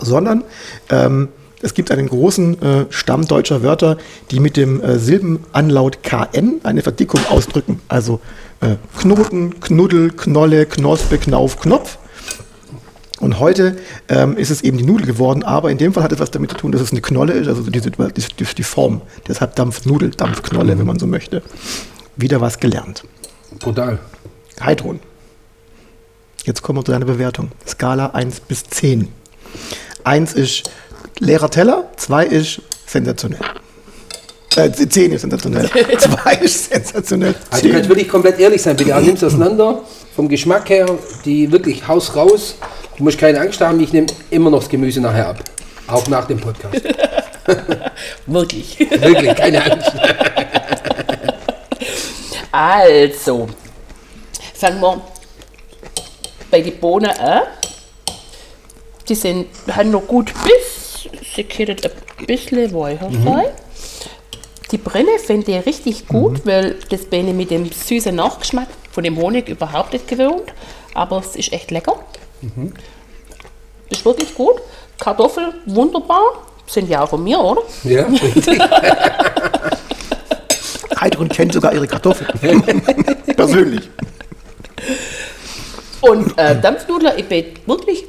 sondern 0.01 0.45
ähm, 0.91 1.29
es 1.65 1.73
gibt 1.73 1.91
einen 1.91 2.09
großen 2.09 2.63
äh, 2.63 2.87
Stamm 2.91 3.27
deutscher 3.27 3.63
Wörter, 3.63 3.97
die 4.31 4.39
mit 4.39 4.59
dem 4.59 4.83
äh, 4.83 4.99
Silbenanlaut 4.99 6.03
KN 6.03 6.61
eine 6.63 6.83
Verdickung 6.83 7.21
ausdrücken. 7.31 7.81
Also 7.89 8.21
äh, 8.61 8.77
Knoten, 8.99 9.61
Knuddel, 9.61 10.11
Knolle, 10.11 10.67
Knospe, 10.67 11.17
Knauf, 11.17 11.59
Knopf. 11.59 11.97
Und 13.21 13.41
heute 13.41 13.79
ähm, 14.09 14.37
ist 14.37 14.51
es 14.51 14.61
eben 14.61 14.77
die 14.77 14.85
Nudel 14.85 15.07
geworden, 15.07 15.43
aber 15.43 15.71
in 15.71 15.79
dem 15.79 15.95
Fall 15.95 16.03
hat 16.03 16.13
es 16.13 16.19
was 16.19 16.31
damit 16.31 16.51
zu 16.51 16.59
tun, 16.59 16.73
dass 16.73 16.83
es 16.83 16.91
eine 16.91 17.01
Knolle 17.01 17.33
ist, 17.33 17.49
also 17.49 17.63
diese, 17.63 17.91
die, 17.91 18.45
die 18.45 18.63
Form. 18.63 19.01
Deshalb 19.27 19.57
Dampfnudel, 19.57 20.11
Dampfknolle, 20.11 20.79
wenn 20.79 20.87
man 20.87 20.99
so 20.99 21.07
möchte. 21.07 21.43
Wieder 22.17 22.43
was 22.43 22.61
gelernt. 22.61 23.05
Brutal. 23.61 23.99
Heidrun. 24.61 25.01
Jetzt 26.45 26.61
kommen 26.61 26.81
wir 26.81 26.85
zu 26.85 26.93
deiner 26.93 27.07
Bewertung. 27.07 27.53
Skala 27.67 28.09
1 28.09 28.41
bis 28.41 28.65
10. 28.65 29.09
1 30.05 30.35
ist 30.35 30.71
leerer 31.19 31.51
Teller, 31.51 31.85
2 31.97 32.27
ist 32.27 32.61
sensationell. 32.87 33.41
Äh, 34.57 34.71
10 34.71 35.13
ist 35.13 35.23
sensationell. 35.23 35.69
2 35.99 36.35
ist 36.37 36.71
sensationell. 36.71 37.35
Also 37.51 37.67
du 37.67 37.73
kannst 37.73 37.85
10. 37.85 37.89
wirklich 37.89 38.09
komplett 38.09 38.39
ehrlich 38.39 38.63
sein, 38.63 38.77
bitte. 38.77 38.95
Nimm 39.01 39.15
es 39.15 39.25
auseinander. 39.25 39.81
Vom 40.15 40.29
Geschmack 40.29 40.69
her, 40.71 40.87
die 41.25 41.51
wirklich 41.51 41.87
Haus 41.89 42.15
raus. 42.15 42.55
Du 42.97 43.03
musst 43.03 43.19
keine 43.19 43.41
Angst 43.41 43.61
haben, 43.61 43.81
ich 43.81 43.93
nehme 43.93 44.07
immer 44.31 44.51
noch 44.51 44.61
das 44.61 44.69
Gemüse 44.69 45.01
nachher 45.01 45.29
ab. 45.29 45.43
Auch 45.89 46.07
nach 46.09 46.27
dem 46.27 46.39
Podcast. 46.39 46.83
Wirklich. 48.27 48.79
Wirklich, 48.79 49.35
keine 49.35 49.71
Angst. 49.71 49.93
Also, 52.53 53.49
fangen 54.55 54.81
wir 54.81 55.03
bei 56.51 56.61
den 56.61 56.79
Bohnen 56.79 57.11
an. 57.11 57.43
Die 59.09 59.15
sind, 59.15 59.49
haben 59.71 59.91
noch 59.91 60.07
gut 60.07 60.33
Biss. 60.45 60.64
Sie 61.35 61.45
können 61.45 61.77
ein 61.83 62.27
bisschen 62.27 62.73
weicher 62.75 63.11
sein. 63.25 63.47
Die 64.71 64.79
Brenne 64.79 65.19
finde 65.19 65.53
ich 65.59 65.67
richtig 65.67 66.09
gut, 66.09 66.47
weil 66.47 66.77
das 66.91 67.05
bin 67.07 67.29
ich 67.29 67.35
mit 67.35 67.51
dem 67.51 67.71
süßen 67.71 68.15
Nachgeschmack 68.15 68.69
von 68.93 69.05
dem 69.05 69.17
Honig 69.17 69.49
überhaupt 69.49 69.93
nicht 69.93 70.09
gewöhnt. 70.09 70.53
Aber 70.95 71.19
es 71.19 71.37
ist 71.37 71.53
echt 71.53 71.71
lecker. 71.71 71.97
Ist 73.91 74.05
wirklich 74.05 74.35
gut. 74.35 74.57
Kartoffeln 74.99 75.55
wunderbar. 75.67 76.23
Sind 76.67 76.89
ja 76.89 77.03
auch 77.03 77.09
von 77.11 77.23
mir, 77.23 77.39
oder? 77.39 77.63
Ja, 77.83 78.07
richtig. 78.35 78.59
Heidrun 81.01 81.29
kennt 81.29 81.53
sogar 81.53 81.75
ihre 81.75 81.87
Kartoffeln. 81.87 82.63
Persönlich. 83.37 83.91
Und 86.01 86.39
äh, 86.39 86.59
Dampfnudler, 86.61 87.19
ich 87.19 87.27
bin 87.27 87.47
wirklich 87.67 88.05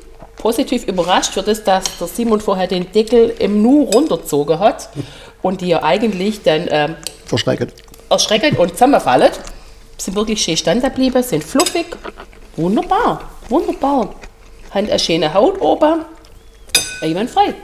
positiv 0.46 0.86
überrascht 0.86 1.34
für 1.34 1.42
das, 1.42 1.64
dass 1.64 1.86
der 2.00 2.06
Simon 2.06 2.40
vorher 2.40 2.68
den 2.68 2.92
Deckel 2.92 3.34
im 3.40 3.64
Nu 3.64 3.82
runtergezogen 3.86 4.60
hat 4.60 4.90
und 5.42 5.62
die 5.62 5.70
ja 5.70 5.82
eigentlich 5.82 6.44
dann 6.44 6.68
ähm, 6.70 6.96
Verschrecken. 7.26 7.72
erschreckend 8.12 8.60
und 8.60 8.70
zusammenfallen. 8.74 9.32
Sind 9.98 10.16
wirklich 10.16 10.44
schön 10.44 10.56
standen 10.56 10.84
geblieben, 10.84 11.24
sind 11.24 11.44
fluffig. 11.44 11.88
Wunderbar, 12.58 13.22
wunderbar. 13.50 14.14
Haben 14.70 14.88
eine 14.88 15.00
schöne 15.00 15.34
Haut 15.34 15.60
oben. 15.60 16.06
Einwandfrei. 17.02 17.56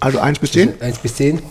Also 0.00 0.18
1 0.18 0.38
bis 0.38 0.52
10. 0.52 0.80
1 0.80 0.98
bis 1.00 1.14
10. 1.16 1.42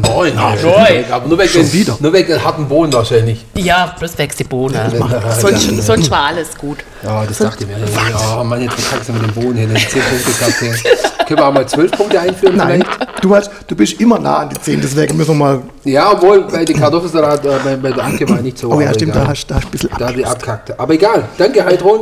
Neun. 0.00 0.34
neun. 0.34 1.04
Aber 1.10 1.26
nur 1.28 1.38
wegen, 1.38 1.52
den, 1.52 1.72
wieder. 1.72 1.96
nur 2.00 2.12
wegen 2.12 2.28
den 2.28 2.44
harten 2.44 2.66
Bohnen 2.68 2.92
wahrscheinlich. 2.92 3.44
Ja, 3.54 3.94
bloß 3.98 4.18
wächst 4.18 4.38
die 4.40 4.44
Bohnen. 4.44 4.74
Ja, 4.74 5.32
Sonst, 5.40 5.84
sonst 5.86 6.10
war 6.10 6.24
alles 6.26 6.56
gut. 6.56 6.78
Ja, 7.02 7.24
das 7.26 7.38
dachte 7.38 7.64
ich 7.64 7.68
mir. 7.68 7.76
Ja, 7.78 8.42
Mann, 8.44 8.62
jetzt 8.62 8.74
verkackst 8.80 9.08
du 9.08 9.12
mit 9.12 9.22
dem 9.22 9.32
Bohnen 9.32 9.56
hin. 9.56 9.70
10 9.76 10.02
Punkte 10.02 10.32
gehabt. 10.32 10.54
hier. 10.60 11.24
Können 11.26 11.38
wir 11.40 11.46
auch 11.48 11.52
mal 11.52 11.66
12 11.66 11.90
Punkte 11.92 12.20
einführen 12.20 12.56
Nein, 12.56 12.82
vielleicht? 12.84 13.24
du, 13.24 13.34
hast, 13.34 13.50
du 13.66 13.74
bist 13.74 13.98
immer 14.00 14.18
nah 14.18 14.40
an 14.40 14.50
die 14.50 14.60
10, 14.60 14.80
deswegen 14.82 15.16
müssen 15.16 15.30
wir 15.38 15.44
mal. 15.46 15.62
Ja, 15.84 16.12
obwohl 16.12 16.42
bei 16.42 16.64
den 16.64 16.78
Kartoffelsalat, 16.78 17.44
äh, 17.46 17.48
bei, 17.64 17.76
bei 17.76 17.92
der 17.92 18.04
Anke 18.04 18.28
war 18.28 18.40
nicht 18.42 18.58
so. 18.58 18.70
Oh 18.70 18.80
ja, 18.80 18.92
stimmt, 18.92 19.12
egal. 19.12 19.24
da 19.24 19.30
hast, 19.30 19.46
da 19.46 19.54
hast 19.54 19.64
du 19.64 19.68
ein 19.68 19.70
bisschen 19.70 19.90
Da 19.98 20.08
habe 20.08 20.20
ich 20.20 20.26
abgelöst. 20.26 20.48
abkackt. 20.48 20.78
Aber 20.80 20.92
egal. 20.94 21.24
Danke, 21.38 21.64
Heidrun. 21.64 22.00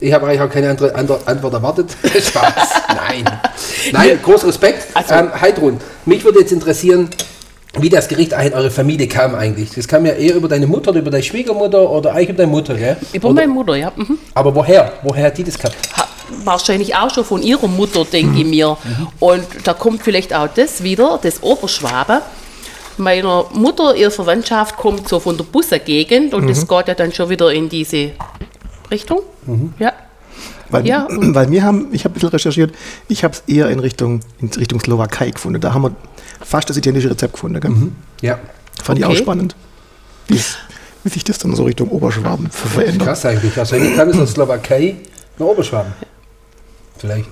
Ich 0.00 0.12
habe 0.12 0.26
eigentlich 0.26 0.40
auch 0.40 0.50
keine 0.50 0.70
andere, 0.70 0.94
andere 0.94 1.20
Antwort 1.26 1.52
erwartet. 1.54 1.90
Spaß. 2.22 2.54
Nein. 2.88 3.24
Nein, 3.92 4.18
groß 4.22 4.44
Respekt. 4.46 4.86
Also- 4.94 5.14
ähm, 5.14 5.30
Heidrun, 5.40 5.78
mich 6.06 6.24
würde 6.24 6.40
jetzt 6.40 6.52
interessieren, 6.52 7.08
wie 7.78 7.88
das 7.88 8.08
Gericht 8.08 8.34
eigentlich 8.34 8.52
in 8.52 8.58
eure 8.58 8.70
Familie 8.70 9.06
kam 9.06 9.34
eigentlich. 9.34 9.70
Das 9.70 9.86
kam 9.86 10.04
ja 10.04 10.12
eher 10.12 10.34
über 10.34 10.48
deine 10.48 10.66
Mutter 10.66 10.90
oder 10.90 11.00
über 11.00 11.10
deine 11.10 11.22
Schwiegermutter 11.22 11.88
oder 11.88 12.12
eigentlich 12.12 12.30
über 12.30 12.38
deine 12.38 12.50
Mutter, 12.50 12.74
gell? 12.74 12.96
Über 13.12 13.28
oder, 13.28 13.34
meine 13.42 13.52
Mutter, 13.52 13.76
ja. 13.76 13.92
Mhm. 13.94 14.18
aber 14.34 14.54
woher? 14.54 14.92
Woher 15.02 15.26
hat 15.26 15.38
die 15.38 15.44
das 15.44 15.56
gehabt? 15.56 15.76
Ha- 15.96 16.08
Wahrscheinlich 16.44 16.94
auch 16.96 17.12
schon 17.12 17.24
von 17.24 17.42
ihrer 17.42 17.66
Mutter, 17.68 18.04
denke 18.04 18.38
ich 18.40 18.46
mir. 18.46 18.76
Und 19.18 19.44
da 19.64 19.72
kommt 19.74 20.02
vielleicht 20.02 20.32
auch 20.32 20.48
das 20.54 20.82
wieder, 20.82 21.18
das 21.22 21.42
Oberschwabe. 21.42 22.22
Meiner 22.98 23.46
Mutter, 23.52 23.94
ihre 23.96 24.10
Verwandtschaft 24.12 24.76
kommt 24.76 25.08
so 25.08 25.18
von 25.20 25.36
der 25.36 25.44
Busser-Gegend 25.44 26.32
und 26.34 26.48
das 26.48 26.66
geht 26.68 26.88
ja 26.88 26.94
dann 26.94 27.12
schon 27.12 27.30
wieder 27.30 27.52
in 27.52 27.68
diese 27.68 28.12
Richtung. 28.90 29.20
Ja. 29.78 29.92
Weil, 30.70 30.86
Ja, 30.86 31.06
weil 31.10 31.50
wir 31.50 31.62
haben, 31.64 31.88
ich 31.92 32.04
habe 32.04 32.12
ein 32.12 32.14
bisschen 32.14 32.28
recherchiert, 32.30 32.72
ich 33.08 33.24
habe 33.24 33.34
es 33.34 33.42
eher 33.46 33.68
in 33.70 33.80
Richtung, 33.80 34.20
in 34.40 34.48
Richtung 34.48 34.80
Slowakei 34.80 35.30
gefunden. 35.30 35.60
Da 35.60 35.74
haben 35.74 35.82
wir 35.82 35.92
fast 36.44 36.70
das 36.70 36.76
italienische 36.76 37.10
Rezept 37.10 37.34
gefunden. 37.34 37.60
Gell? 37.60 37.72
Ja. 38.20 38.38
Fand 38.82 38.98
ich 38.98 39.04
auch 39.04 39.10
Okay. 39.10 39.18
spannend. 39.18 39.56
Wie, 40.28 40.40
wie 41.04 41.08
sich 41.08 41.24
das 41.24 41.38
dann 41.38 41.54
so 41.56 41.64
Richtung 41.64 41.88
Oberschwaben 41.88 42.50
ver- 42.50 42.68
verändert. 42.68 43.08
Krass 43.08 43.24
eigentlich. 43.26 43.56
Wahrscheinlich 43.56 43.96
kam 43.96 44.08
es 44.08 44.18
aus 44.18 44.32
Slowakei 44.32 44.96
nach 45.38 45.46
Oberschwaben. 45.46 45.92
Vielleicht. 46.98 47.28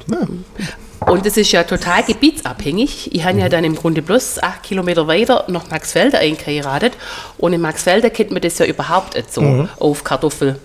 Und 1.00 1.26
es 1.26 1.36
ist 1.36 1.52
ja 1.52 1.62
total 1.62 2.02
gebietsabhängig. 2.02 3.14
Ich 3.14 3.24
habe 3.24 3.38
ja 3.38 3.48
dann 3.48 3.64
im 3.64 3.74
Grunde 3.76 4.02
bloß 4.02 4.42
acht 4.42 4.62
Kilometer 4.62 5.06
weiter 5.06 5.44
nach 5.48 5.70
Maxfelder 5.70 6.18
eingeheiratet. 6.18 6.94
Und 7.36 7.52
in 7.52 7.60
Maxfelder 7.60 8.10
kennt 8.10 8.30
man 8.30 8.40
das 8.42 8.58
ja 8.58 8.66
überhaupt 8.66 9.14
nicht 9.14 9.32
so 9.32 9.68
auf 9.78 10.04
Kartoffel 10.04 10.58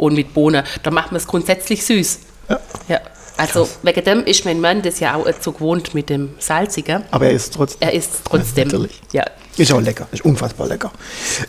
und 0.00 0.14
mit 0.14 0.34
Bohnen. 0.34 0.64
Da 0.82 0.90
macht 0.90 1.12
man 1.12 1.20
es 1.20 1.26
grundsätzlich 1.26 1.84
süß. 1.84 2.18
Ja. 2.88 3.00
Also 3.36 3.68
wegen 3.82 4.04
dem 4.04 4.24
ist 4.24 4.44
mein 4.44 4.60
Mann 4.60 4.82
das 4.82 5.00
ja 5.00 5.14
auch 5.14 5.26
so 5.40 5.52
gewohnt 5.52 5.94
mit 5.94 6.10
dem 6.10 6.30
Salzigen. 6.38 7.04
Aber 7.10 7.26
er 7.26 7.32
ist 7.32 7.54
trotzdem. 7.54 7.88
Er 7.88 7.94
isst 7.94 8.20
trotzdem. 8.24 8.68
natürlich. 8.68 9.00
Ja. 9.12 9.24
Ist 9.56 9.72
auch 9.72 9.80
lecker, 9.80 10.06
ist 10.12 10.24
unfassbar 10.24 10.68
lecker. 10.68 10.90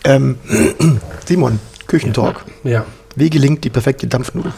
Ähm, 0.06 0.38
Simon, 1.26 1.60
Küchentalk. 1.88 2.46
Ja. 2.64 2.86
Wie 3.16 3.30
gelingt 3.30 3.64
die 3.64 3.70
perfekte 3.70 4.08
Dampfnudel? 4.08 4.54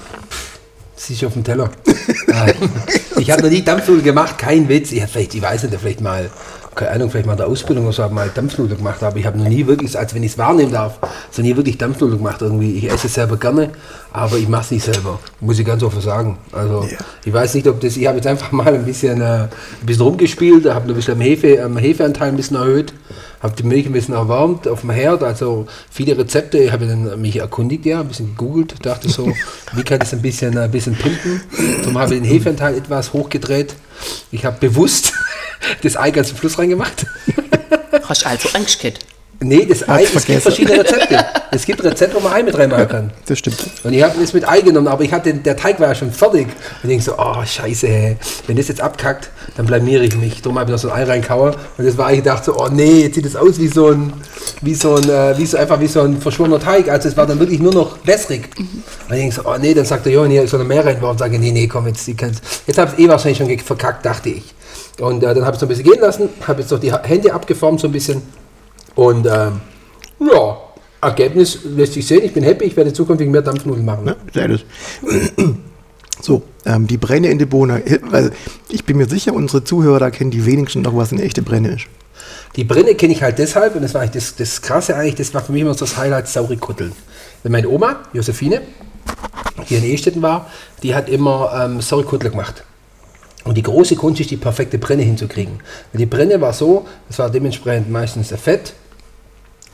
Sie 0.96 1.14
ist 1.14 1.24
auf 1.24 1.34
dem 1.34 1.44
Teller. 1.44 1.72
Ich 3.18 3.30
habe 3.32 3.44
noch 3.44 3.50
nie 3.50 3.62
Dampfnudeln 3.62 4.04
gemacht, 4.04 4.38
kein 4.38 4.68
Witz. 4.68 4.92
Ich, 4.92 5.04
vielleicht, 5.06 5.34
ich 5.36 5.42
weiß 5.42 5.64
nicht, 5.64 5.80
vielleicht 5.80 6.02
mal, 6.02 6.30
keine 6.76 6.92
Ahnung, 6.92 7.10
vielleicht 7.12 7.26
mal 7.28 7.36
der 7.36 7.48
Ausbildung 7.48 7.86
oder 7.86 7.94
so, 7.94 8.04
habe 8.04 8.14
mal 8.14 8.30
Dampfnudeln 8.34 8.78
gemacht, 8.78 9.02
aber 9.04 9.18
ich 9.18 9.26
habe 9.26 9.38
noch 9.38 9.48
nie 9.48 9.66
wirklich, 9.68 9.98
als 9.98 10.14
wenn 10.16 10.24
ich 10.24 10.32
es 10.34 10.38
wahrnehmen 10.38 10.72
darf, 10.72 11.00
so 11.32 11.42
nie 11.42 11.56
wirklich 11.56 11.78
Dampfnudeln 11.78 12.18
gemacht 12.20 12.42
irgendwie. 12.42 12.74
Ich 12.78 12.90
esse 12.92 13.08
es 13.08 13.14
selber 13.14 13.38
gerne, 13.38 13.70
aber 14.12 14.38
ich 14.38 14.48
mache 14.48 14.64
es 14.64 14.72
nicht 14.72 14.84
selber, 14.86 15.20
muss 15.40 15.60
ich 15.60 15.66
ganz 15.66 15.84
offen 15.84 16.02
sagen. 16.02 16.38
Also 16.52 16.84
Ja. 16.90 16.98
ich 17.26 17.34
weiß 17.34 17.54
nicht, 17.56 17.68
ob 17.68 17.80
das, 17.82 17.98
ich 17.98 18.06
habe 18.08 18.18
jetzt 18.18 18.28
einfach 18.28 18.52
mal 18.52 18.74
ein 18.74 18.86
bisschen, 18.86 19.22
äh, 19.22 19.26
ein 19.26 19.50
bisschen 19.86 20.04
rumgespielt, 20.04 20.66
habe 20.66 20.88
ein 20.90 20.96
bisschen 20.96 21.14
am, 21.16 21.22
Hefe, 21.22 21.64
am 21.64 21.78
Hefeanteil 21.78 22.30
ein 22.30 22.36
bisschen 22.38 22.58
erhöht, 22.58 22.94
habe 23.42 23.56
die 23.58 23.64
Milch 23.64 23.86
ein 23.86 23.92
bisschen 23.92 24.14
erwärmt 24.16 24.68
auf 24.68 24.82
dem 24.82 24.92
Herd, 24.92 25.22
also 25.24 25.66
viele 25.92 26.18
Rezepte, 26.18 26.58
ich 26.60 26.72
habe 26.72 26.86
mich 27.18 27.38
erkundigt, 27.38 27.86
ja, 27.86 28.00
ein 28.00 28.08
bisschen 28.08 28.36
gegoogelt, 28.38 28.76
dachte 28.86 29.10
so, 29.10 29.32
wie 29.74 29.84
kann 29.84 30.00
das 30.00 30.14
ein 30.14 30.22
bisschen, 30.22 30.58
ein 30.58 30.72
bisschen 30.72 30.96
pimpen. 30.96 31.42
Darum 31.82 31.98
habe 31.98 32.16
ich 32.16 32.22
den 32.22 32.30
Hefeanteil 32.30 32.78
etwas 32.78 33.12
hochgedreht. 33.14 33.76
Ich 34.32 34.44
habe 34.46 34.58
bewusst 34.60 35.14
das 35.82 35.98
Ei 35.98 36.12
ganz 36.12 36.30
zum 36.30 36.38
Schluss 36.38 36.58
reingemacht. 36.58 37.06
Hast 38.08 38.26
also 38.26 38.50
Angst 38.54 38.80
gehabt? 38.80 39.06
Nee, 39.44 39.66
das 39.66 39.88
Ei, 39.88 40.04
es 40.04 40.26
gibt 40.26 40.42
verschiedene 40.42 40.80
Rezepte. 40.80 41.26
Es 41.52 41.66
gibt 41.66 41.84
Rezepte, 41.84 42.16
wo 42.16 42.22
man 42.22 42.34
Ei 42.34 42.44
mit 42.44 42.58
reinmachen 42.58 42.88
kann. 42.88 43.12
Das 43.26 43.40
stimmt. 43.40 43.58
Und 43.84 43.94
ich 43.94 44.02
habe 44.04 44.20
das 44.20 44.34
mit 44.34 44.48
Ei 44.48 44.62
genommen, 44.62 44.88
aber 44.88 45.04
ich 45.04 45.12
hatte, 45.12 45.34
der 45.34 45.58
Teig 45.58 45.80
war 45.80 45.90
ja 45.90 45.96
schon 45.96 46.12
fertig. 46.12 46.48
Und 46.48 46.54
ich 46.84 46.90
denke 46.90 47.04
so, 47.04 47.16
oh 47.18 47.44
scheiße, 47.46 48.16
wenn 48.48 48.56
das 48.56 48.68
jetzt 48.68 48.82
abkackt, 48.82 49.30
dann 49.58 49.66
blamiere 49.66 50.04
ich 50.04 50.16
mich. 50.16 50.42
Darum 50.42 50.60
habe 50.60 50.70
ich 50.70 50.74
noch 50.74 50.80
so 50.80 50.92
ein 50.92 51.02
Ei 51.02 51.04
reinkauen. 51.04 51.56
Und 51.78 51.86
das 51.86 51.98
war 51.98 52.12
ich 52.12 52.18
gedacht 52.18 52.46
so, 52.46 52.58
oh 52.58 52.70
nee, 52.72 53.04
jetzt 53.04 53.16
sieht 53.16 53.26
das 53.26 53.36
aus 53.36 53.60
wie 53.60 53.68
so 53.68 53.90
ein, 53.90 54.14
wie 54.62 54.76
so 54.76 54.96
ein, 54.96 55.10
äh, 55.10 55.38
wie 55.38 55.46
so 55.46 55.58
einfach 55.58 55.80
wie 55.80 55.88
so 55.88 56.02
ein 56.02 56.22
verschwommener 56.22 56.60
Teig. 56.60 56.90
Also 56.90 57.10
es 57.10 57.18
war 57.18 57.26
dann 57.26 57.40
wirklich 57.40 57.60
nur 57.60 57.74
noch 57.74 57.98
wässrig. 58.06 58.50
Und 58.58 58.68
ich 59.10 59.20
denke 59.20 59.36
so, 59.36 59.42
oh 59.46 59.58
nee, 59.60 59.74
dann 59.74 59.86
sagt 59.86 60.06
der 60.06 60.14
Johann, 60.14 60.32
hier 60.32 60.48
soll 60.48 60.60
noch 60.60 60.68
mehr 60.68 60.86
reinbauen. 60.86 61.12
Und 61.12 61.20
sage, 61.20 61.38
nee, 61.40 61.52
nee, 61.52 61.68
komm, 61.68 61.88
jetzt, 61.88 62.08
die 62.08 62.16
kannst. 62.16 62.42
Jetzt 62.66 62.78
habe 62.78 62.92
ich 62.92 63.00
es 63.00 63.06
eh 63.06 63.10
wahrscheinlich 63.10 63.38
schon 63.38 63.60
verkackt, 63.60 64.06
dachte 64.06 64.30
ich. 64.30 64.44
Und 65.00 65.24
äh, 65.24 65.34
dann 65.34 65.46
habe 65.46 65.56
ich 65.56 65.56
es 65.56 65.62
noch 65.62 65.64
ein 65.64 65.68
bisschen 65.70 65.92
gehen 65.92 66.02
lassen, 66.02 66.30
habe 66.48 66.62
jetzt 66.62 66.72
noch 66.72 66.80
die 66.80 66.94
Hände 66.94 67.34
abgeformt 67.34 67.80
so 67.80 67.88
ein 67.88 67.94
bisschen. 67.94 68.22
Und 68.96 69.26
ähm, 69.26 69.62
ja, 70.20 70.58
Ergebnis 71.02 71.60
lässt 71.64 71.94
sich 71.94 72.06
sehen. 72.06 72.24
Ich 72.24 72.34
bin 72.34 72.44
happy, 72.44 72.66
ich 72.66 72.78
werde 72.78 72.94
zukünftig 72.94 73.30
mehr 73.30 73.42
Dampfnudeln 73.42 73.86
machen. 73.86 74.06
Ne? 74.06 74.16
Sehr 74.34 74.48
gut. 74.48 74.66
So, 76.22 76.44
ähm, 76.66 76.88
die 76.88 76.98
Brenne 76.98 77.28
in 77.30 77.40
die 77.40 77.46
Bohne. 77.46 77.84
Also, 78.12 78.30
ich 78.70 78.86
bin 78.86 78.98
mir 78.98 79.10
sicher, 79.10 79.34
unsere 79.34 79.64
Zuhörer 79.64 80.00
da 80.00 80.10
kennen 80.10 80.32
die 80.32 80.46
wenigsten 80.46 80.82
noch, 80.82 80.96
was 80.96 81.12
eine 81.12 81.22
echte 81.22 81.42
Brenne 81.42 81.76
ist. 81.76 81.88
Die 82.56 82.64
Brenne 82.64 82.96
kenne 82.96 83.14
ich 83.14 83.24
halt 83.24 83.40
deshalb, 83.40 83.76
und 83.76 83.82
das 83.82 83.94
war 83.94 84.02
eigentlich 84.02 84.24
das, 84.24 84.36
das 84.36 84.62
Krasse 84.62 84.96
eigentlich, 84.96 85.16
das 85.16 85.34
war 85.34 85.44
für 85.44 85.52
mich 85.52 85.62
immer 85.64 85.74
so 85.74 85.86
das 85.86 85.98
Highlight, 85.98 86.28
saure 86.28 86.56
Kutteln. 86.56 86.94
Wenn 87.42 87.52
meine 87.52 87.68
Oma, 87.68 87.98
Josephine, 88.14 88.62
die 89.70 89.76
in 89.76 89.84
Ehestetten 89.84 90.22
war, 90.22 90.50
die 90.82 90.96
hat 90.96 91.10
immer 91.10 91.52
ähm, 91.66 91.82
saure 91.82 92.04
Kuttel 92.04 92.30
gemacht. 92.30 92.64
Und 93.44 93.58
die 93.58 93.64
große 93.64 93.96
Kunst 93.96 94.22
ist, 94.22 94.32
die 94.32 94.38
perfekte 94.38 94.78
Brenne 94.78 95.04
hinzukriegen. 95.04 95.60
Die 95.92 96.06
Brenne 96.06 96.40
war 96.40 96.54
so, 96.54 96.86
es 97.10 97.20
war 97.20 97.30
dementsprechend 97.30 97.90
meistens 97.90 98.30
Fett 98.30 98.74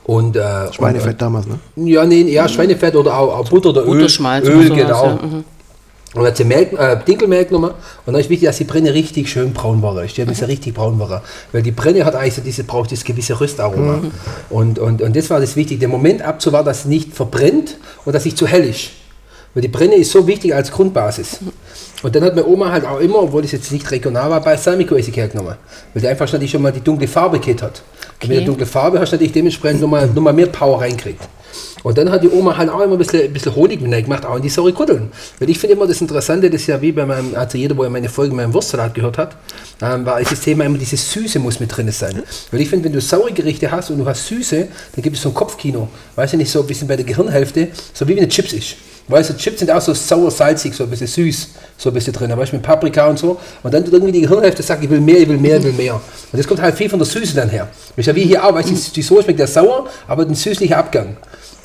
und 0.06 0.36
äh, 0.36 0.74
Schweinefett 0.74 1.22
damals, 1.22 1.46
ne? 1.46 1.60
Und, 1.76 1.88
ja, 1.88 2.04
nee, 2.04 2.24
ja, 2.24 2.50
Schweinefett 2.50 2.96
oder 2.96 3.16
auch, 3.16 3.40
auch 3.40 3.50
Butter 3.50 3.70
oder 3.70 3.86
Öl. 3.86 4.02
Öl, 4.50 4.70
genau. 4.70 5.06
ja, 5.06 5.14
mhm. 5.22 5.44
Und 6.16 6.24
dann 6.24 6.32
hat 6.32 6.38
sie 6.38 6.44
Melk, 6.44 6.74
äh, 6.74 6.98
Dinkelmelk 7.08 7.50
genommen 7.50 7.70
und 8.06 8.14
dann 8.14 8.20
ist 8.20 8.32
wichtig, 8.32 8.48
dass 8.48 8.58
die 8.58 8.64
Brenne 8.64 8.92
richtig 8.96 9.30
schön 9.30 9.54
braun 9.54 9.84
war. 9.84 10.04
Die 10.04 10.26
muss 10.26 10.40
ja 10.40 10.48
richtig 10.48 10.74
braun 10.74 10.98
war. 10.98 11.22
Weil 11.52 11.62
die 11.62 11.72
Brenne 11.72 12.04
hat 12.04 12.16
eigentlich 12.16 12.34
so 12.34 12.42
diese, 12.42 12.64
braucht 12.64 12.92
das 12.92 13.04
gewisse 13.04 13.40
Röstaroma. 13.40 14.02
Und, 14.50 14.80
und, 14.80 15.04
und 15.04 15.16
das 15.16 15.30
war 15.30 15.40
das 15.40 15.56
Wichtige, 15.56 15.82
den 15.82 15.92
Moment 15.92 16.24
abzuwarten, 16.24 16.66
dass 16.66 16.80
es 16.80 16.86
nicht 16.86 17.14
verbrennt 17.14 17.78
und 18.06 18.14
dass 18.14 18.24
es 18.24 18.26
nicht 18.26 18.38
zu 18.40 18.48
hell 18.48 18.64
ist. 18.64 18.90
Weil 19.54 19.62
die 19.62 19.68
Brenne 19.68 19.96
ist 19.96 20.12
so 20.12 20.26
wichtig 20.26 20.56
als 20.56 20.72
Grundbasis. 20.72 21.42
Und 22.02 22.16
dann 22.16 22.24
hat 22.24 22.36
meine 22.36 22.48
Oma 22.48 22.72
halt 22.72 22.86
auch 22.86 23.00
immer, 23.00 23.24
obwohl 23.24 23.42
das 23.42 23.52
jetzt 23.52 23.72
nicht 23.72 23.90
regional 23.92 24.30
war, 24.30 24.42
Balsamico-Essig 24.42 25.16
hergenommen. 25.18 25.56
Weil 25.94 26.02
die 26.02 26.08
einfach 26.08 26.32
natürlich 26.32 26.52
schon 26.52 26.62
mal 26.62 26.72
die 26.72 26.82
dunkle 26.82 27.08
Farbe 27.08 27.40
gehabt 27.40 27.62
hat. 27.62 27.82
Und 28.22 28.30
mit 28.30 28.38
der 28.38 28.46
dunklen 28.46 28.68
Farbe 28.68 29.00
hast 29.00 29.12
du 29.12 29.16
natürlich 29.16 29.34
dementsprechend 29.34 29.82
nochmal 29.82 30.08
noch 30.08 30.22
mal 30.22 30.34
mehr 30.34 30.48
Power 30.48 30.82
reinkriegt. 30.82 31.22
Und 31.84 31.98
dann 31.98 32.12
hat 32.12 32.24
die 32.24 32.30
Oma 32.30 32.58
halt 32.58 32.70
auch 32.70 32.82
immer 32.82 32.94
ein 32.94 32.98
bisschen, 32.98 33.24
ein 33.24 33.34
bisschen 33.34 33.56
Honig 33.56 33.82
mit 33.82 34.04
gemacht, 34.04 34.26
auch 34.26 34.36
in 34.36 34.42
die 34.42 34.50
saure 34.50 34.74
Kutteln. 34.74 35.12
Weil 35.40 35.50
ich 35.50 35.58
finde 35.58 35.76
immer 35.76 35.88
das 35.88 36.02
Interessante, 36.02 36.50
das 36.50 36.62
ist 36.62 36.68
ja 36.68 36.82
wie 36.82 36.92
bei 36.92 37.06
meinem, 37.06 37.36
also 37.36 37.58
jeder, 37.58 37.76
wo 37.78 37.84
ja 37.84 37.90
meine 37.90 38.10
Folge 38.10 38.36
mit 38.36 38.44
meinem 38.44 38.54
Wurstsalat 38.54 38.94
gehört 38.94 39.18
hat, 39.18 39.36
ähm, 39.82 40.06
war 40.06 40.20
das 40.22 40.42
Thema 40.42 40.66
immer, 40.66 40.78
dieses 40.78 41.12
Süße 41.12 41.40
muss 41.40 41.60
mit 41.60 41.76
drin 41.76 41.92
sein. 41.92 42.22
Weil 42.52 42.62
ich 42.62 42.70
finde, 42.70 42.86
wenn 42.86 42.94
du 42.94 43.02
saure 43.02 43.32
Gerichte 43.32 43.72
hast 43.72 43.90
und 43.92 44.00
du 44.00 44.06
hast 44.06 44.28
Süße, 44.28 44.68
dann 44.96 45.02
gibt 45.02 45.16
es 45.16 45.22
so 45.22 45.30
ein 45.30 45.36
Kopfkino. 45.36 45.88
Weißt 46.16 46.34
du 46.34 46.38
nicht, 46.38 46.52
so 46.52 46.62
ein 46.62 46.68
bisschen 46.68 46.88
bei 46.88 46.96
der 46.96 47.06
Gehirnhälfte, 47.06 47.70
so 47.94 48.08
wie 48.08 48.12
wenn 48.12 48.24
eine 48.24 48.30
Chips 48.30 48.54
ist. 48.54 48.76
Weißt 49.08 49.32
du, 49.32 49.38
Chips 49.38 49.60
sind 49.60 49.72
auch 49.72 49.82
so 49.82 49.94
sauer, 49.94 50.30
salzig, 50.30 50.76
so 50.76 50.84
ein 50.84 50.90
bisschen 50.90 51.08
süß, 51.08 51.50
so 51.80 51.90
ein 51.90 51.94
bisschen 51.94 52.12
drin, 52.14 52.30
weißt 52.36 52.52
du, 52.52 52.58
mit 52.58 52.64
Paprika 52.64 53.08
und 53.08 53.18
so. 53.18 53.40
Und 53.64 53.74
dann 53.74 53.84
tut 53.86 53.94
irgendwie 53.94 54.12
die 54.12 54.22
Gehirnhälfte 54.22 54.62
sagt, 54.62 54.84
ich 54.84 54.90
will 54.90 55.00
mehr, 55.00 55.18
ich 55.20 55.30
will 55.30 55.38
mehr, 55.38 55.58
ich 55.58 55.64
will 55.64 55.72
mehr. 55.74 55.94
Und 55.96 56.02
das 56.38 56.46
kommt 56.46 56.62
halt 56.62 56.76
viel 56.76 56.90
von 56.90 57.00
der 57.00 57.06
Süße 57.08 57.34
dann 57.34 57.50
her. 57.50 57.70
Ist 57.96 58.06
ja 58.06 58.14
wie 58.14 58.24
hier 58.24 58.44
auch, 58.46 58.54
weißt 58.54 58.70
die- 58.70 58.92
die 58.96 59.02
Soße 59.02 59.24
schmeckt 59.24 59.40
ja 59.40 59.48
sauer, 59.48 59.88
aber 60.08 60.24
ein 60.24 60.36
süßlicher 60.36 60.78
Abgang. 60.78 61.16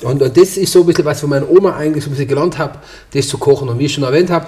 Und, 0.01 0.21
und 0.21 0.37
das 0.37 0.55
ist 0.57 0.71
so 0.71 0.79
ein 0.81 0.85
bisschen, 0.85 1.03
was 1.05 1.19
von 1.19 1.29
meiner 1.29 1.49
Oma 1.49 1.75
eigentlich 1.75 2.03
so 2.03 2.09
ein 2.09 2.13
bisschen 2.13 2.27
gelernt 2.29 2.57
habe, 2.57 2.79
das 3.13 3.27
zu 3.27 3.37
kochen. 3.37 3.67
Und 3.67 3.77
wie 3.77 3.85
ich 3.85 3.93
schon 3.93 4.03
erwähnt 4.05 4.29
habe, 4.29 4.45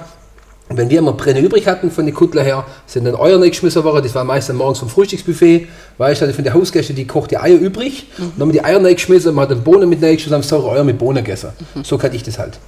wenn 0.70 0.90
wir 0.90 1.00
immer 1.00 1.14
Brenne 1.14 1.40
übrig 1.40 1.68
hatten 1.68 1.92
von 1.92 2.06
den 2.06 2.14
Kuttler 2.14 2.44
her, 2.44 2.66
sind 2.86 3.06
dann 3.06 3.16
Eier 3.16 3.40
geschmissen 3.40 3.84
worden. 3.84 4.04
Das 4.04 4.14
war 4.16 4.24
meistens 4.24 4.56
morgens 4.56 4.80
vom 4.80 4.90
Frühstücksbuffet. 4.90 5.68
Weißt 5.98 6.22
du, 6.22 6.34
von 6.34 6.44
der 6.44 6.54
Hausgäste, 6.54 6.94
die 6.94 7.08
kocht 7.08 7.32
die 7.32 7.38
Eier 7.38 7.58
übrig. 7.58 8.08
Und 8.18 8.34
dann 8.36 8.42
haben 8.42 8.54
wir 8.54 8.62
die 8.62 8.66
Eier 8.66 8.80
geschmissen, 8.94 9.34
man 9.34 9.44
hat 9.44 9.52
dann 9.52 9.64
Bohnen 9.64 9.88
mit 9.88 10.02
geschmissen, 10.02 10.34
haben 10.34 10.44
saure 10.44 10.76
Eier 10.76 10.84
mit 10.84 10.98
Bohnen 10.98 11.24
gegessen. 11.24 11.50
So 11.84 11.98
kann 11.98 12.14
ich 12.14 12.24
das 12.24 12.38
halt. 12.38 12.60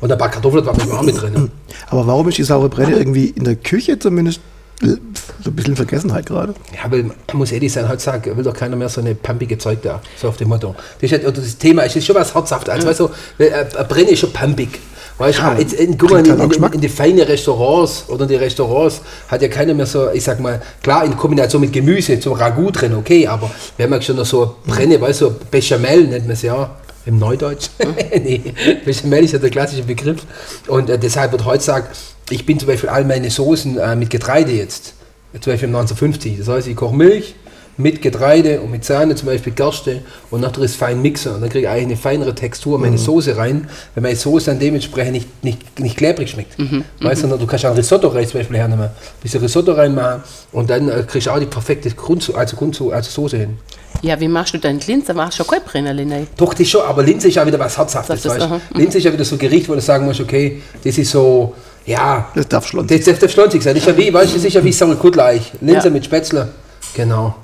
Und 0.00 0.12
ein 0.12 0.18
paar 0.18 0.30
Kartoffeln 0.30 0.66
war 0.66 0.74
auch 0.74 1.02
mit 1.02 1.20
drin. 1.20 1.50
Aber 1.90 2.06
warum 2.06 2.28
ist 2.28 2.38
die 2.38 2.44
saure 2.44 2.68
Brenne 2.68 2.96
irgendwie 2.96 3.26
in 3.26 3.44
der 3.44 3.56
Küche 3.56 3.98
zumindest 3.98 4.40
so 4.82 5.50
ein 5.50 5.56
bisschen 5.56 5.76
Vergessenheit 5.76 6.26
gerade? 6.26 6.54
Ja, 6.74 6.90
weil 6.90 7.04
man 7.04 7.16
muss 7.32 7.52
ehrlich 7.52 7.72
sein, 7.72 7.88
heutzutage 7.88 8.36
will 8.36 8.44
doch 8.44 8.54
keiner 8.54 8.76
mehr 8.76 8.88
so 8.88 9.00
eine 9.00 9.14
pumpige 9.14 9.56
Zeug 9.58 9.80
da. 9.82 10.00
So 10.20 10.28
auf 10.28 10.36
dem 10.36 10.48
Motto. 10.48 10.74
Das, 11.00 11.10
ist 11.10 11.12
halt, 11.12 11.26
oder 11.26 11.40
das 11.40 11.56
Thema 11.56 11.82
ist, 11.82 11.96
ist 11.96 12.04
schon 12.04 12.16
was 12.16 12.34
herzhaft. 12.34 12.68
Also, 12.68 12.86
weißt 12.86 13.00
du, 13.00 13.10
weil, 13.38 13.48
äh, 13.48 13.66
eine 13.74 13.84
Brenne 13.88 14.10
ist 14.10 14.20
schon 14.20 14.32
pumpig. 14.32 14.78
Weißt 15.18 15.38
Ja, 15.38 15.58
jetzt, 15.58 15.72
in, 15.72 15.96
guck 15.96 16.10
mal, 16.10 16.26
in, 16.26 16.38
in, 16.38 16.62
in, 16.72 16.80
die 16.80 16.88
feinen 16.88 17.22
Restaurants 17.22 18.04
oder 18.08 18.24
in 18.24 18.28
die 18.28 18.36
Restaurants 18.36 19.00
hat 19.28 19.40
ja 19.40 19.48
keiner 19.48 19.72
mehr 19.72 19.86
so, 19.86 20.10
ich 20.10 20.22
sag 20.22 20.40
mal, 20.40 20.60
klar 20.82 21.04
in 21.04 21.16
Kombination 21.16 21.62
mit 21.62 21.72
Gemüse, 21.72 22.20
zum 22.20 22.34
Ragout 22.34 22.72
drin, 22.72 22.94
okay, 22.94 23.26
aber 23.26 23.50
wir 23.76 23.86
haben 23.86 23.92
ja 23.92 24.02
schon 24.02 24.16
noch 24.16 24.26
so 24.26 24.56
Brenne, 24.66 25.00
weißt 25.00 25.22
du, 25.22 25.30
Bechamel 25.50 26.06
nennt 26.06 26.24
man 26.24 26.32
es 26.32 26.42
ja. 26.42 26.76
Im 27.06 27.18
Neudeutsch? 27.18 27.68
nee, 28.22 28.42
Bechamel 28.84 29.24
ist 29.24 29.32
ja 29.32 29.38
der 29.38 29.50
klassische 29.50 29.84
Begriff. 29.84 30.26
Und 30.66 30.90
äh, 30.90 30.98
deshalb 30.98 31.32
wird 31.32 31.44
heutzutage, 31.44 31.86
ich 32.30 32.44
bin 32.44 32.58
zum 32.58 32.66
Beispiel 32.66 32.88
all 32.88 33.04
meine 33.04 33.30
Soßen 33.30 33.78
äh, 33.78 33.94
mit 33.94 34.10
Getreide 34.10 34.52
jetzt. 34.52 34.94
Zum 35.40 35.52
Beispiel 35.52 35.68
1950. 35.68 36.38
Das 36.38 36.48
heißt, 36.48 36.66
ich 36.66 36.76
koche 36.76 36.96
Milch 36.96 37.36
mit 37.78 38.00
Getreide 38.00 38.60
und 38.60 38.70
mit 38.70 38.84
Sahne, 38.84 39.14
zum 39.16 39.26
Beispiel 39.28 39.52
Gerste 39.52 40.02
und 40.30 40.40
nachher 40.40 40.62
ist 40.62 40.76
fein 40.76 41.02
mixen. 41.02 41.34
Und 41.34 41.40
dann 41.42 41.50
kriege 41.50 41.66
ich 41.66 41.68
eigentlich 41.68 41.84
eine 41.86 41.96
feinere 41.96 42.34
Textur 42.34 42.76
in 42.76 42.82
meine 42.82 42.98
Soße 42.98 43.36
rein, 43.36 43.68
wenn 43.94 44.02
meine 44.02 44.16
Soße 44.16 44.46
dann 44.46 44.58
dementsprechend 44.58 45.12
nicht, 45.12 45.44
nicht, 45.44 45.78
nicht 45.80 45.96
klebrig 45.96 46.30
schmeckt. 46.30 46.56
Weißt 47.00 47.24
du, 47.24 47.28
du 47.36 47.46
kannst 47.46 47.66
auch 47.66 47.70
ein 47.70 47.76
Risotto 47.76 48.08
rein 48.08 48.26
zum 48.26 48.40
Beispiel 48.40 48.56
hernehmen. 48.58 48.86
Ein 48.86 48.90
bisschen 49.22 49.40
Risotto 49.42 49.72
reinmachen 49.72 50.22
und 50.52 50.70
dann 50.70 50.88
äh, 50.88 51.04
kriegst 51.06 51.26
du 51.26 51.30
auch 51.32 51.38
die 51.38 51.46
perfekte 51.46 51.90
Grund, 51.90 52.32
also 52.34 52.56
Grund, 52.56 52.80
also 52.92 53.10
Soße 53.10 53.36
hin. 53.36 53.58
Ja, 54.02 54.18
wie 54.20 54.28
machst 54.28 54.52
du 54.54 54.58
denn 54.58 54.78
die 54.78 54.92
Linse? 54.92 55.14
Machst 55.14 55.38
du 55.38 55.44
schon 55.44 55.50
kein 55.52 55.62
Brennerli 55.64 56.10
rein? 56.12 56.26
Doch, 56.36 56.52
das 56.54 56.68
schon, 56.68 56.82
aber 56.82 57.02
Linse 57.02 57.28
ist 57.28 57.34
ja 57.34 57.46
wieder 57.46 57.58
was 57.58 57.76
Herzhaftes. 57.78 58.24
Weißt? 58.26 58.42
aha. 58.42 58.60
Linse 58.74 58.98
ist 58.98 59.04
ja 59.04 59.12
wieder 59.12 59.24
so 59.24 59.36
ein 59.36 59.38
Gericht, 59.38 59.68
wo 59.68 59.74
du 59.74 59.80
sagen 59.80 60.04
musst, 60.04 60.20
okay, 60.20 60.60
das 60.84 60.98
ist 60.98 61.10
so, 61.10 61.54
ja, 61.86 62.28
Das 62.34 62.46
darf 62.48 62.66
schon. 62.66 62.86
das, 62.86 63.04
das 63.04 63.18
darf 63.18 63.30
schlonzig 63.30 63.62
sein. 63.62 63.74
Das 63.74 63.82
ist 63.82 63.88
ja 63.88 63.96
wie, 63.96 64.12
weißt 64.12 64.32
du, 64.32 64.36
das 64.36 64.44
ist 64.44 64.54
ja 64.54 64.64
wie 64.64 64.72
saure 64.72 64.96
Kutleich. 64.96 65.52
Linse 65.60 65.86
Ja. 65.88 65.90
mit 65.92 66.04
Spätzle. 66.04 66.48
Genau. 66.94 67.34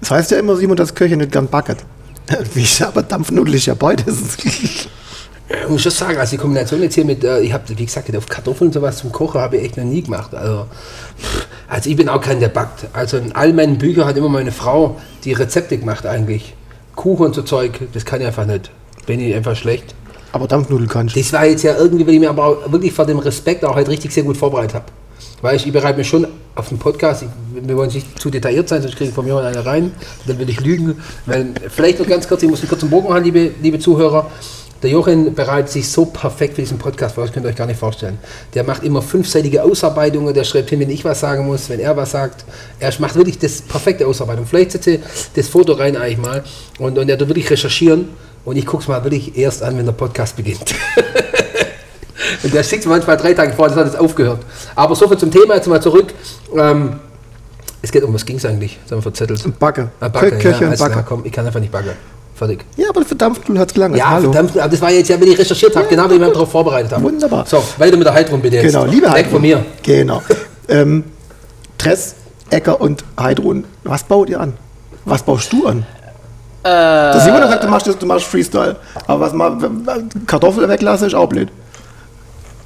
Das 0.00 0.10
heißt 0.10 0.30
ja 0.30 0.38
immer, 0.38 0.56
Simon, 0.56 0.76
dass 0.76 0.94
Köche 0.94 1.16
nicht 1.16 1.32
gern 1.32 1.48
backen. 1.48 1.76
Wie 2.54 2.60
ich 2.60 2.84
aber 2.84 3.02
Dampfnudel 3.02 3.54
ist 3.54 3.66
ja 3.66 3.74
beides. 3.74 4.36
Ich 5.50 5.68
muss 5.68 5.82
schon 5.82 5.90
sagen, 5.90 6.16
also 6.16 6.30
die 6.30 6.36
Kombination 6.36 6.80
jetzt 6.80 6.94
hier 6.94 7.04
mit, 7.04 7.24
äh, 7.24 7.40
ich 7.40 7.52
habe, 7.52 7.64
wie 7.76 7.84
gesagt, 7.84 8.14
auf 8.16 8.28
Kartoffeln 8.28 8.68
und 8.68 8.72
sowas 8.72 8.98
zum 8.98 9.10
Kochen 9.10 9.40
habe 9.40 9.56
ich 9.56 9.64
echt 9.64 9.76
noch 9.76 9.84
nie 9.84 10.00
gemacht. 10.00 10.32
Also, 10.32 10.66
also 11.68 11.90
ich 11.90 11.96
bin 11.96 12.08
auch 12.08 12.20
kein, 12.20 12.38
der 12.38 12.50
backt. 12.50 12.86
Also 12.92 13.16
in 13.16 13.32
all 13.32 13.52
meinen 13.52 13.76
Büchern 13.76 14.04
hat 14.04 14.16
immer 14.16 14.28
meine 14.28 14.52
Frau 14.52 15.00
die 15.24 15.32
Rezepte 15.32 15.76
gemacht 15.76 16.06
eigentlich. 16.06 16.54
Kuchen 16.94 17.26
und 17.26 17.34
so 17.34 17.42
Zeug, 17.42 17.80
das 17.92 18.04
kann 18.04 18.20
ich 18.20 18.28
einfach 18.28 18.46
nicht. 18.46 18.70
Bin 19.06 19.18
ich 19.18 19.34
einfach 19.34 19.56
schlecht. 19.56 19.92
Aber 20.30 20.46
Dampfnudel 20.46 20.86
kannst 20.86 21.16
du. 21.16 21.20
Das 21.20 21.32
war 21.32 21.44
jetzt 21.44 21.64
ja 21.64 21.76
irgendwie, 21.76 22.06
weil 22.06 22.14
ich 22.14 22.20
mir 22.20 22.30
aber 22.30 22.70
wirklich 22.70 22.92
vor 22.92 23.06
dem 23.06 23.18
Respekt 23.18 23.64
auch 23.64 23.74
halt 23.74 23.88
richtig 23.88 24.12
sehr 24.12 24.22
gut 24.22 24.36
vorbereitet 24.36 24.74
habe. 24.74 24.84
Weil 25.42 25.56
ich, 25.56 25.66
ich 25.66 25.72
bereite 25.72 25.98
mich 25.98 26.08
schon 26.08 26.26
auf 26.54 26.68
den 26.68 26.78
Podcast, 26.78 27.22
ich, 27.22 27.28
wir 27.66 27.76
wollen 27.76 27.90
nicht 27.90 28.20
zu 28.20 28.30
detailliert 28.30 28.68
sein, 28.68 28.82
sonst 28.82 28.96
kriege 28.96 29.08
ich 29.08 29.14
von 29.14 29.24
mir 29.24 29.36
einer 29.38 29.64
rein, 29.64 29.92
dann 30.26 30.38
will 30.38 30.48
ich 30.48 30.60
lügen. 30.60 31.00
Weil, 31.26 31.52
vielleicht 31.68 31.98
noch 31.98 32.06
ganz 32.06 32.28
kurz, 32.28 32.42
ich 32.42 32.50
muss 32.50 32.60
einen 32.60 32.68
kurzen 32.68 32.90
Bogen 32.90 33.08
machen, 33.08 33.24
liebe, 33.24 33.50
liebe 33.62 33.78
Zuhörer. 33.78 34.30
Der 34.82 34.88
Jochen 34.88 35.34
bereitet 35.34 35.70
sich 35.70 35.86
so 35.90 36.06
perfekt 36.06 36.54
für 36.54 36.62
diesen 36.62 36.78
Podcast 36.78 37.14
vor, 37.14 37.24
das 37.24 37.34
könnt 37.34 37.44
ihr 37.44 37.50
euch 37.50 37.56
gar 37.56 37.66
nicht 37.66 37.78
vorstellen. 37.78 38.18
Der 38.54 38.64
macht 38.64 38.82
immer 38.82 39.02
fünfseitige 39.02 39.62
Ausarbeitungen, 39.62 40.32
der 40.32 40.44
schreibt 40.44 40.70
hin, 40.70 40.80
wenn 40.80 40.88
ich 40.88 41.04
was 41.04 41.20
sagen 41.20 41.44
muss, 41.44 41.68
wenn 41.68 41.80
er 41.80 41.94
was 41.98 42.12
sagt. 42.12 42.46
Er 42.78 42.90
macht 42.98 43.14
wirklich 43.14 43.38
das 43.38 43.60
perfekte 43.60 44.06
Ausarbeitung. 44.06 44.46
Vielleicht 44.46 44.72
setze 44.72 45.00
das 45.34 45.48
Foto 45.48 45.74
rein 45.74 45.98
eigentlich 45.98 46.16
mal 46.16 46.44
und, 46.78 46.98
und 46.98 47.10
er 47.10 47.18
tut 47.18 47.28
wirklich 47.28 47.50
recherchieren 47.50 48.08
und 48.46 48.56
ich 48.56 48.64
gucke 48.64 48.82
es 48.82 48.88
mal 48.88 49.04
wirklich 49.04 49.36
erst 49.36 49.62
an, 49.62 49.76
wenn 49.76 49.84
der 49.84 49.92
Podcast 49.92 50.36
beginnt. 50.36 50.74
Und 52.42 52.54
der 52.54 52.62
schickt 52.62 52.86
manchmal 52.86 53.16
drei 53.16 53.34
Tage 53.34 53.52
vor, 53.52 53.68
das 53.68 53.76
hat 53.76 53.86
jetzt 53.86 53.98
aufgehört. 53.98 54.40
Aber 54.74 54.94
so 54.94 55.06
viel 55.08 55.18
zum 55.18 55.30
Thema, 55.30 55.54
jetzt 55.56 55.66
mal 55.68 55.80
zurück. 55.80 56.14
Ähm, 56.56 56.94
es 57.82 57.90
geht 57.92 58.02
um, 58.02 58.12
was 58.14 58.24
ging 58.26 58.36
es 58.36 58.44
eigentlich? 58.44 58.78
Das 58.82 58.92
haben 58.92 58.98
wir 58.98 59.02
verzettelt. 59.02 59.58
Backe. 59.58 59.90
Ah, 60.00 60.08
Backe, 60.08 60.30
Köche 60.32 60.64
ja, 60.64 60.72
klar, 60.72 60.88
Backe. 60.88 61.04
komm, 61.06 61.22
ich 61.24 61.32
kann 61.32 61.46
einfach 61.46 61.60
nicht 61.60 61.72
backen. 61.72 61.90
Fertig. 62.34 62.64
Ja, 62.76 62.88
aber 62.88 63.04
für 63.04 63.14
Dampfnudel 63.14 63.60
hat 63.60 63.68
es 63.68 63.74
gelangt. 63.74 63.96
Ja, 63.96 64.08
Hallo. 64.10 64.32
verdammt, 64.32 64.56
aber 64.58 64.68
das 64.70 64.80
war 64.80 64.90
jetzt 64.90 65.08
ja, 65.08 65.20
wenn 65.20 65.28
ich 65.30 65.38
recherchiert 65.38 65.76
habe, 65.76 65.86
genau 65.88 66.08
wie 66.08 66.14
ich 66.14 66.20
mich 66.20 66.32
darauf 66.32 66.50
vorbereitet 66.50 66.92
habe. 66.92 67.02
Wunderbar. 67.02 67.44
So, 67.46 67.62
weiter 67.76 67.96
mit 67.98 68.06
der 68.06 68.14
Heidrun 68.14 68.40
bitte 68.40 68.56
jetzt. 68.56 68.66
Genau, 68.72 68.84
liebe 68.86 69.06
Weg 69.06 69.12
Heidrun. 69.12 69.32
von 69.32 69.42
mir. 69.42 69.64
Genau. 69.82 70.22
ähm, 70.68 71.04
Tress, 71.76 72.14
Äcker 72.48 72.80
und 72.80 73.04
Heidrun. 73.18 73.64
Was 73.84 74.04
baut 74.04 74.30
ihr 74.30 74.40
an? 74.40 74.54
Was 75.04 75.22
baust 75.22 75.52
du 75.52 75.66
an? 75.66 75.84
Äh, 76.62 76.68
der 76.68 77.20
Simon 77.20 77.40
gesagt, 77.42 77.64
du 77.64 77.68
machst, 77.68 77.86
das- 77.86 77.98
du 77.98 78.06
machst 78.06 78.24
Freestyle. 78.26 78.76
Aber 79.06 79.20
was 79.20 79.32
mal 79.32 79.56
Kartoffeln 80.26 80.68
weglassen 80.68 81.06
ist 81.08 81.14
auch 81.14 81.28
blöd. 81.28 81.48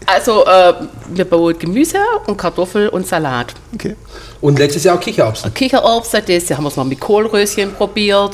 Also, 0.07 0.45
äh, 0.45 0.75
wir 1.09 1.25
bauen 1.25 1.59
Gemüse 1.59 1.99
und 2.27 2.37
Kartoffel 2.37 2.89
und 2.89 3.07
Salat. 3.07 3.55
Okay. 3.75 3.97
Und 4.45 4.59
letztes 4.59 4.85
Jahr 4.85 4.97
auch 4.99 5.01
Kichererbsen. 5.01 5.55
Kichererbsen, 5.55 6.21
das 6.29 6.51
Jahr 6.51 6.59
haben 6.59 6.65
wir 6.65 6.69
es 6.69 6.77
mal 6.77 6.85
mit 6.85 7.01
Kohlröschen 7.01 7.73
probiert. 7.73 8.33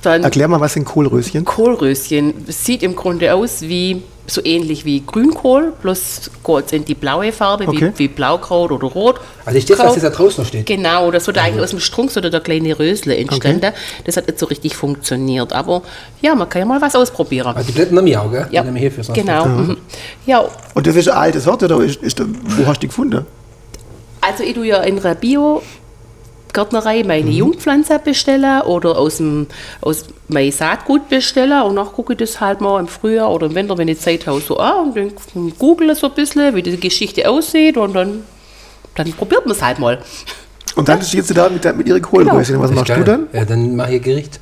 Dann 0.00 0.24
Erklär 0.24 0.48
mal, 0.48 0.58
was 0.58 0.72
sind 0.72 0.86
Kohlröschen? 0.86 1.44
Kohlröschen 1.44 2.32
sieht 2.48 2.82
im 2.82 2.96
Grunde 2.96 3.34
aus 3.34 3.60
wie 3.60 4.02
so 4.26 4.40
ähnlich 4.42 4.86
wie 4.86 5.02
Grünkohl, 5.04 5.74
bloß 5.82 6.30
geht 6.46 6.72
in 6.72 6.86
die 6.86 6.94
blaue 6.94 7.30
Farbe, 7.30 7.68
Okay. 7.68 7.92
wie, 7.94 7.98
wie 7.98 8.08
Blaukraut 8.08 8.72
oder 8.72 8.86
Rot. 8.86 9.20
Also 9.44 9.58
ist 9.58 9.68
das, 9.68 9.78
was 9.80 9.96
jetzt 9.96 10.04
da 10.04 10.08
draußen 10.08 10.42
noch 10.42 10.48
steht. 10.48 10.64
Genau, 10.64 11.10
das 11.10 11.26
wurde 11.26 11.42
eigentlich 11.42 11.62
aus 11.62 11.70
dem 11.70 11.80
Strunk 11.80 12.16
oder 12.16 12.30
der 12.30 12.40
kleine 12.40 12.78
Rösle 12.78 13.14
entstanden. 13.18 13.72
Das 14.04 14.16
hat 14.16 14.28
nicht 14.28 14.38
so 14.38 14.46
richtig 14.46 14.74
funktioniert. 14.76 15.52
Aber 15.52 15.82
ja, 16.22 16.34
man 16.34 16.48
kann 16.48 16.60
ja 16.60 16.64
mal 16.66 16.80
was 16.80 16.94
ausprobieren. 16.96 17.48
Also 17.54 17.66
die 17.66 17.72
Blätter 17.72 17.94
haben 17.94 18.06
wir 18.06 18.22
auch, 18.22 18.30
gell? 18.30 18.46
ja, 18.50 18.62
Die 18.62 18.72
wir 18.72 18.80
hierfür 18.80 19.04
sonst 19.04 19.18
genau. 19.18 19.44
Mhm. 19.44 19.76
Ja, 20.24 20.42
Und 20.72 20.86
das 20.86 20.96
ist 20.96 21.08
eine 21.08 21.18
alte 21.20 21.40
Sorte, 21.40 21.66
oder 21.66 21.84
ist, 21.84 22.02
ist, 22.02 22.18
wo 22.22 22.66
hast 22.66 22.76
du 22.78 22.80
die 22.80 22.86
gefunden? 22.88 23.26
Also 24.20 24.42
ich 24.44 24.54
tue 24.54 24.66
ja 24.66 24.82
in 24.82 24.98
einer 24.98 25.14
Bio 25.14 25.62
Gärtnerei 26.52 27.04
meine 27.04 27.30
Jungpflanze 27.30 28.00
bestellen 28.00 28.62
oder 28.62 28.98
aus 28.98 29.18
dem 29.18 29.46
aus 29.80 30.06
mein 30.28 30.50
Saatgut 30.50 31.08
bestellen 31.08 31.62
und 31.62 31.76
dann 31.76 31.86
gucke 31.86 32.14
ich 32.14 32.18
das 32.18 32.40
halt 32.40 32.60
mal 32.60 32.80
im 32.80 32.88
Frühjahr 32.88 33.30
oder 33.32 33.46
im 33.46 33.54
Winter, 33.54 33.78
wenn 33.78 33.88
ich 33.88 34.00
Zeit 34.00 34.26
habe, 34.26 34.40
so 34.40 34.56
an 34.58 34.90
und 34.90 34.96
dann 34.96 35.52
google 35.58 35.94
so 35.94 36.08
ein 36.08 36.14
bisschen, 36.14 36.54
wie 36.54 36.62
die 36.62 36.78
Geschichte 36.78 37.28
aussieht 37.28 37.76
und 37.76 37.94
dann, 37.94 38.24
dann 38.96 39.12
probiert 39.12 39.46
man 39.46 39.54
es 39.54 39.62
halt 39.62 39.78
mal. 39.78 40.00
Und 40.76 40.88
dann 40.88 41.02
stehst 41.02 41.30
du 41.30 41.34
da 41.34 41.48
mit, 41.48 41.64
mit 41.76 41.86
ihren 41.88 42.02
Kohlröschen. 42.02 42.60
Was 42.60 42.62
Das 42.62 42.70
ist 42.70 42.76
machst 42.76 42.88
geil. 42.88 42.98
du 42.98 43.04
dann? 43.04 43.26
Ja, 43.32 43.44
dann 43.44 43.76
mach 43.76 43.88
ich 43.88 44.02
Gericht. 44.02 44.40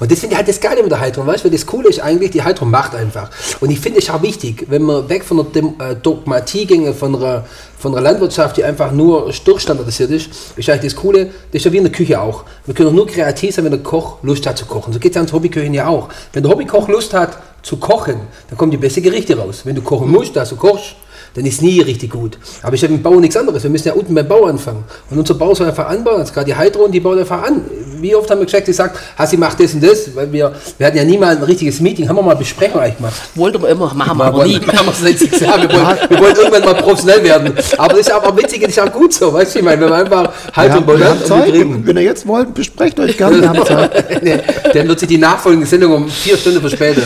Und 0.00 0.10
das 0.10 0.20
finde 0.20 0.34
ich 0.34 0.38
halt 0.38 0.48
das 0.48 0.60
Geile 0.60 0.82
mit 0.82 0.90
der 0.90 1.00
Haltung, 1.00 1.26
weißt 1.26 1.44
du, 1.44 1.50
das 1.50 1.66
Coole 1.66 1.88
ist 1.88 2.00
eigentlich, 2.00 2.30
die 2.30 2.42
Haltung 2.42 2.70
macht 2.70 2.94
einfach. 2.94 3.30
Und 3.60 3.70
ich 3.70 3.80
finde 3.80 3.98
es 3.98 4.10
auch 4.10 4.22
wichtig, 4.22 4.66
wenn 4.68 4.82
wir 4.82 5.08
weg 5.08 5.24
von 5.24 5.46
der 5.52 5.62
äh, 5.62 5.96
Dogmatie 5.96 6.66
gehen, 6.66 6.94
von 6.94 7.14
einer, 7.14 7.46
von 7.78 7.92
einer 7.92 8.02
Landwirtschaft, 8.02 8.56
die 8.56 8.64
einfach 8.64 8.92
nur 8.92 9.32
durchstandardisiert 9.44 10.10
ist, 10.10 10.30
ist 10.56 10.68
eigentlich 10.68 10.92
das 10.92 11.00
Coole, 11.00 11.26
das 11.26 11.60
ist 11.60 11.64
ja 11.64 11.72
wie 11.72 11.78
in 11.78 11.84
der 11.84 11.92
Küche 11.92 12.20
auch. 12.20 12.44
Wir 12.66 12.74
können 12.74 12.94
nur 12.94 13.06
kreativ 13.06 13.54
sein, 13.54 13.64
wenn 13.64 13.72
der 13.72 13.82
Koch 13.82 14.18
Lust 14.22 14.46
hat 14.46 14.58
zu 14.58 14.66
kochen. 14.66 14.92
So 14.92 14.98
geht 14.98 15.12
es 15.12 15.16
ja 15.16 15.20
ans 15.20 15.32
Hobbyköchen 15.32 15.74
ja 15.74 15.86
auch. 15.86 16.08
Wenn 16.32 16.42
der 16.42 16.52
Hobbykoch 16.52 16.88
Lust 16.88 17.14
hat 17.14 17.38
zu 17.62 17.76
kochen, 17.76 18.16
dann 18.48 18.58
kommen 18.58 18.70
die 18.70 18.76
besten 18.76 19.02
Gerichte 19.02 19.36
raus. 19.36 19.62
Wenn 19.64 19.74
du 19.74 19.82
kochen 19.82 20.10
musst, 20.10 20.36
dass 20.36 20.50
du 20.50 20.56
kochst, 20.56 20.96
dann 21.38 21.46
ist 21.46 21.62
nie 21.62 21.80
richtig 21.80 22.10
gut. 22.10 22.38
Aber 22.62 22.74
ich 22.74 22.82
habe 22.82 22.92
im 22.92 23.02
Bau 23.02 23.14
nichts 23.20 23.36
anderes. 23.36 23.62
Wir 23.62 23.70
müssen 23.70 23.88
ja 23.88 23.94
unten 23.94 24.14
beim 24.14 24.26
Bau 24.28 24.44
anfangen. 24.46 24.84
Und 25.10 25.18
unser 25.18 25.34
Bau 25.34 25.54
soll 25.54 25.68
einfach 25.68 25.88
anbauen. 25.88 26.18
Jetzt 26.18 26.34
gerade 26.34 26.46
die 26.46 26.54
Heidron, 26.56 26.90
die 26.92 27.00
baut 27.00 27.18
einfach 27.18 27.42
an. 27.42 27.62
Wie 28.00 28.14
oft 28.14 28.30
haben 28.30 28.38
wir 28.40 28.44
gesagt, 28.46 28.66
gesagt, 28.66 28.98
Hassi 29.16 29.36
macht 29.36 29.58
das 29.60 29.74
und 29.74 29.82
das, 29.82 30.14
weil 30.14 30.30
wir, 30.32 30.52
wir 30.78 30.86
hatten 30.86 30.96
ja 30.96 31.04
nie 31.04 31.18
mal 31.18 31.36
ein 31.36 31.42
richtiges 31.42 31.80
Meeting, 31.80 32.08
haben 32.08 32.16
wir 32.16 32.22
mal 32.22 32.36
Besprechung 32.36 32.80
eigentlich 32.80 32.96
gemacht. 32.98 33.14
Wollten 33.34 33.60
wir 33.62 33.68
immer, 33.70 33.92
machen 33.94 34.18
wir 34.18 34.24
aber 34.24 34.44
nie. 34.44 34.54
wollen- 34.60 34.78
haben 34.78 34.86
wir 34.86 34.92
seit 34.92 35.18
sechs 35.18 35.40
Jahren. 35.40 35.62
Wir 35.62 35.70
wollen, 35.72 35.98
wir 36.08 36.20
wollen 36.20 36.36
irgendwann 36.36 36.64
mal 36.64 36.74
professionell 36.74 37.24
werden. 37.24 37.52
Aber 37.76 37.88
das 37.90 38.00
ist 38.00 38.12
aber 38.12 38.36
witzig, 38.36 38.60
das 38.62 38.70
ist 38.70 38.80
auch 38.80 38.92
gut 38.92 39.12
so, 39.14 39.32
weißt 39.32 39.54
du, 39.54 39.58
ich 39.60 39.64
meine, 39.64 39.80
wenn 39.80 39.92
einfach 39.92 40.32
halt 40.54 40.72
Wir 40.72 40.78
und 40.80 40.86
haben, 40.88 40.98
wir 40.98 41.08
haben 41.08 41.18
und 41.18 41.26
Zeit. 41.26 41.50
kriegen. 41.50 41.86
Wenn 41.86 41.96
ihr 41.96 42.02
jetzt 42.04 42.26
wollt, 42.26 42.54
besprecht 42.54 42.98
euch 43.00 43.16
gerne. 43.16 43.40
Wir 43.40 43.48
haben 43.48 43.64
Zeit. 43.66 44.22
Nee, 44.22 44.38
Dann 44.74 44.88
wird 44.88 44.98
sich 45.00 45.08
die 45.08 45.18
nachfolgende 45.18 45.66
Sendung 45.66 45.92
um 45.94 46.08
vier 46.08 46.36
Stunden 46.36 46.60
verspäten. 46.60 47.02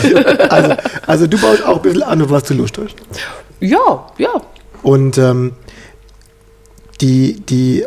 Also, 0.49 0.73
also 1.05 1.27
du 1.27 1.37
baust 1.37 1.63
auch 1.65 1.75
ein 1.77 1.81
bisschen 1.81 2.03
an, 2.03 2.29
was 2.29 2.43
du 2.43 2.53
Lust 2.55 2.77
hast. 2.77 2.95
Ja, 3.63 4.07
ja. 4.17 4.41
Und 4.81 5.17
ähm, 5.17 5.53
die, 6.99 7.39
die, 7.39 7.85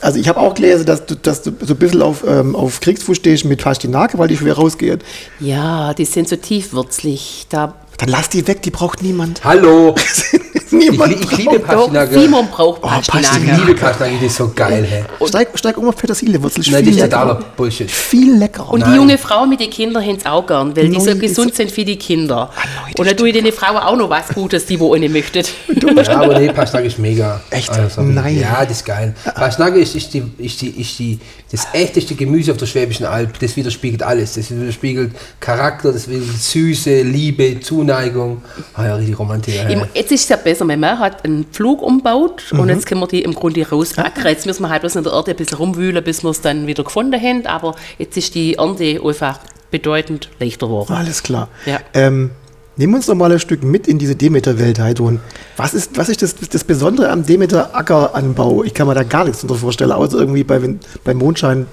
also 0.00 0.20
ich 0.20 0.28
habe 0.28 0.38
auch 0.38 0.54
gelesen, 0.54 0.86
dass 0.86 1.04
du, 1.04 1.16
dass 1.16 1.42
du 1.42 1.52
so 1.60 1.74
ein 1.74 1.78
bisschen 1.78 2.00
auf, 2.00 2.24
ähm, 2.26 2.54
auf 2.54 2.80
Kriegsfuß 2.80 3.16
stehst 3.16 3.44
mit 3.44 3.62
Pastinake, 3.62 4.18
weil 4.18 4.28
die 4.28 4.36
schwer 4.36 4.54
rausgeht. 4.54 5.02
Ja, 5.40 5.94
die 5.94 6.04
sind 6.04 6.28
so 6.28 6.36
tiefwürzlich. 6.36 7.46
Da 7.48 7.74
Dann 7.98 8.08
lass 8.08 8.28
die 8.28 8.46
weg, 8.46 8.62
die 8.62 8.70
braucht 8.70 9.02
niemand. 9.02 9.42
Hallo, 9.44 9.96
niemand. 10.72 11.10
li- 11.12 11.18
ich 11.22 11.36
liebe 11.38 11.58
Pastinake. 11.60 12.18
Simon 12.20 12.46
braucht 12.48 12.80
Oh, 12.82 12.90
Ich 13.00 13.08
liebe 13.12 13.74
Pastinake, 13.74 14.18
die 14.20 14.26
ist 14.26 14.36
so 14.36 14.50
geil, 14.54 14.86
hey. 14.88 15.04
Steig, 15.28 15.48
steig 15.58 15.76
um 15.78 15.88
auf 15.88 15.96
Petersilienwurzel. 15.96 16.60
ist 16.60 16.70
Nein, 16.70 16.84
viel 16.84 16.94
das 16.94 17.04
ist 17.04 17.10
totaler 17.10 17.34
leckerer. 17.34 17.52
Bullshit. 17.56 17.90
Viel 17.90 18.34
leckerer. 18.36 18.70
Und 18.72 18.86
die 18.86 18.90
junge 18.94 19.18
Frau 19.18 19.46
mit 19.46 19.60
den 19.60 19.70
Kindern 19.70 20.02
haben 20.02 20.16
es 20.16 20.26
auch 20.26 20.46
gern, 20.46 20.76
weil 20.76 20.88
die 20.88 21.00
so 21.00 21.06
Nein, 21.10 21.18
gesund 21.20 21.54
sind 21.54 21.70
für 21.70 21.84
die 21.84 21.96
Kinder. 21.96 22.50
nein, 22.54 22.66
das 22.92 23.00
Und 23.00 23.06
dann 23.08 23.16
tue 23.16 23.28
ich 23.30 23.34
den 23.42 23.52
Frauen 23.52 23.76
auch 23.78 23.96
noch 23.96 24.10
was 24.10 24.28
Gutes, 24.28 24.66
die 24.66 24.78
wo 24.78 24.94
eine 24.94 25.08
möchtet. 25.08 25.52
Ja, 26.04 26.20
aber 26.20 26.38
nee, 26.40 26.48
Pastinake 26.52 26.88
ist 26.88 26.98
mega. 26.98 27.40
Echt? 27.50 27.70
Also, 27.70 28.02
Nein. 28.02 28.38
Ja, 28.40 28.64
das 28.64 28.78
ist 28.78 28.84
geil. 28.84 29.14
Pastinake 29.34 29.78
ist, 29.78 29.94
ist, 29.94 30.12
die, 30.12 30.22
ist, 30.38 30.60
die, 30.60 30.68
ist 30.80 30.98
die, 30.98 31.18
das 31.50 31.66
echteste 31.72 32.14
Gemüse 32.14 32.50
auf 32.52 32.56
der 32.58 32.66
Schwäbischen 32.66 33.06
Alb. 33.06 33.38
Das 33.38 33.54
widerspiegelt 33.56 34.02
alles. 34.02 34.34
Das 34.34 34.50
widerspiegelt 34.50 35.12
Charakter, 35.40 35.92
das 35.92 36.08
widerspiegelt 36.08 36.42
Süße, 36.42 37.02
Liebe, 37.02 37.60
Zuneigung. 37.60 38.42
Ah 38.74 38.86
ja, 38.86 38.94
richtig 38.96 39.18
Romantik. 39.18 39.54
Ja. 39.54 39.86
Jetzt 39.94 40.12
ist 40.12 40.22
es 40.24 40.28
ja 40.28 40.36
besser, 40.36 40.53
mein 40.62 40.78
Mann 40.80 40.98
hat 40.98 41.24
einen 41.24 41.44
Pflug 41.46 41.82
umgebaut 41.82 42.44
Mhm. 42.52 42.60
und 42.60 42.68
jetzt 42.68 42.86
können 42.86 43.00
wir 43.00 43.08
die 43.08 43.22
im 43.22 43.34
Grunde 43.34 43.68
rauspacken. 43.68 44.24
Jetzt 44.26 44.46
müssen 44.46 44.62
wir 44.62 44.68
halt 44.68 44.82
bloß 44.82 44.96
in 44.96 45.04
der 45.04 45.12
Erde 45.12 45.30
ein 45.32 45.36
bisschen 45.36 45.58
rumwühlen, 45.58 46.04
bis 46.04 46.22
wir 46.22 46.30
es 46.30 46.40
dann 46.40 46.66
wieder 46.66 46.84
gefunden 46.84 47.20
haben. 47.20 47.46
Aber 47.46 47.74
jetzt 47.98 48.16
ist 48.16 48.34
die 48.34 48.54
Ernte 48.54 49.00
einfach 49.04 49.38
bedeutend 49.70 50.28
leichter 50.38 50.66
geworden. 50.66 50.92
Alles 50.92 51.22
klar. 51.22 51.48
Ja. 51.66 51.80
Ähm, 51.94 52.30
nimm 52.76 52.94
uns 52.94 53.08
noch 53.08 53.14
mal 53.16 53.32
ein 53.32 53.40
Stück 53.40 53.64
mit 53.64 53.88
in 53.88 53.98
diese 53.98 54.14
Demeter-Welt, 54.14 54.78
Heidrun. 54.78 55.20
Was 55.56 55.74
ist, 55.74 55.96
was 55.96 56.08
ist 56.08 56.22
das, 56.22 56.34
das 56.36 56.62
Besondere 56.64 57.10
am 57.10 57.24
Demeter-Ackeranbau? 57.26 58.62
Ich 58.64 58.74
kann 58.74 58.86
mir 58.86 58.94
da 58.94 59.02
gar 59.02 59.24
nichts 59.24 59.40
darunter 59.40 59.60
vorstellen, 59.60 59.92
außer 59.92 60.18
irgendwie 60.18 60.44
bei, 60.44 60.60
beim 61.02 61.16
Mondschein 61.18 61.66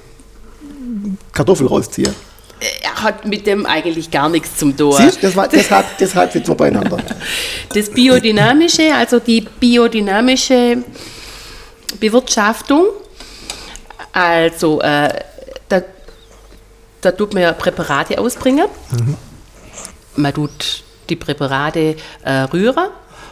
Kartoffel 1.33 1.67
rausziehe. 1.67 2.13
Er 2.81 3.03
hat 3.03 3.25
mit 3.25 3.47
dem 3.47 3.65
eigentlich 3.65 4.11
gar 4.11 4.29
nichts 4.29 4.57
zum 4.57 4.77
tun. 4.77 4.93
Siehst 4.93 5.23
das 5.23 5.35
war, 5.35 5.47
deshalb, 5.47 5.97
deshalb 5.97 6.31
sind 6.31 6.47
wir 6.47 6.55
beieinander. 6.55 6.97
Das 7.73 7.89
Biodynamische, 7.89 8.93
also 8.93 9.19
die 9.19 9.41
biodynamische 9.41 10.83
Bewirtschaftung, 11.99 12.87
also 14.11 14.81
äh, 14.81 15.09
da, 15.69 15.81
da 16.99 17.11
tut 17.11 17.33
man 17.33 17.43
ja 17.43 17.53
Präparate 17.53 18.19
ausbringen. 18.19 18.67
Man 20.15 20.33
tut 20.33 20.83
die 21.09 21.15
Präparate 21.15 21.95
äh, 22.23 22.31
rühren 22.53 22.89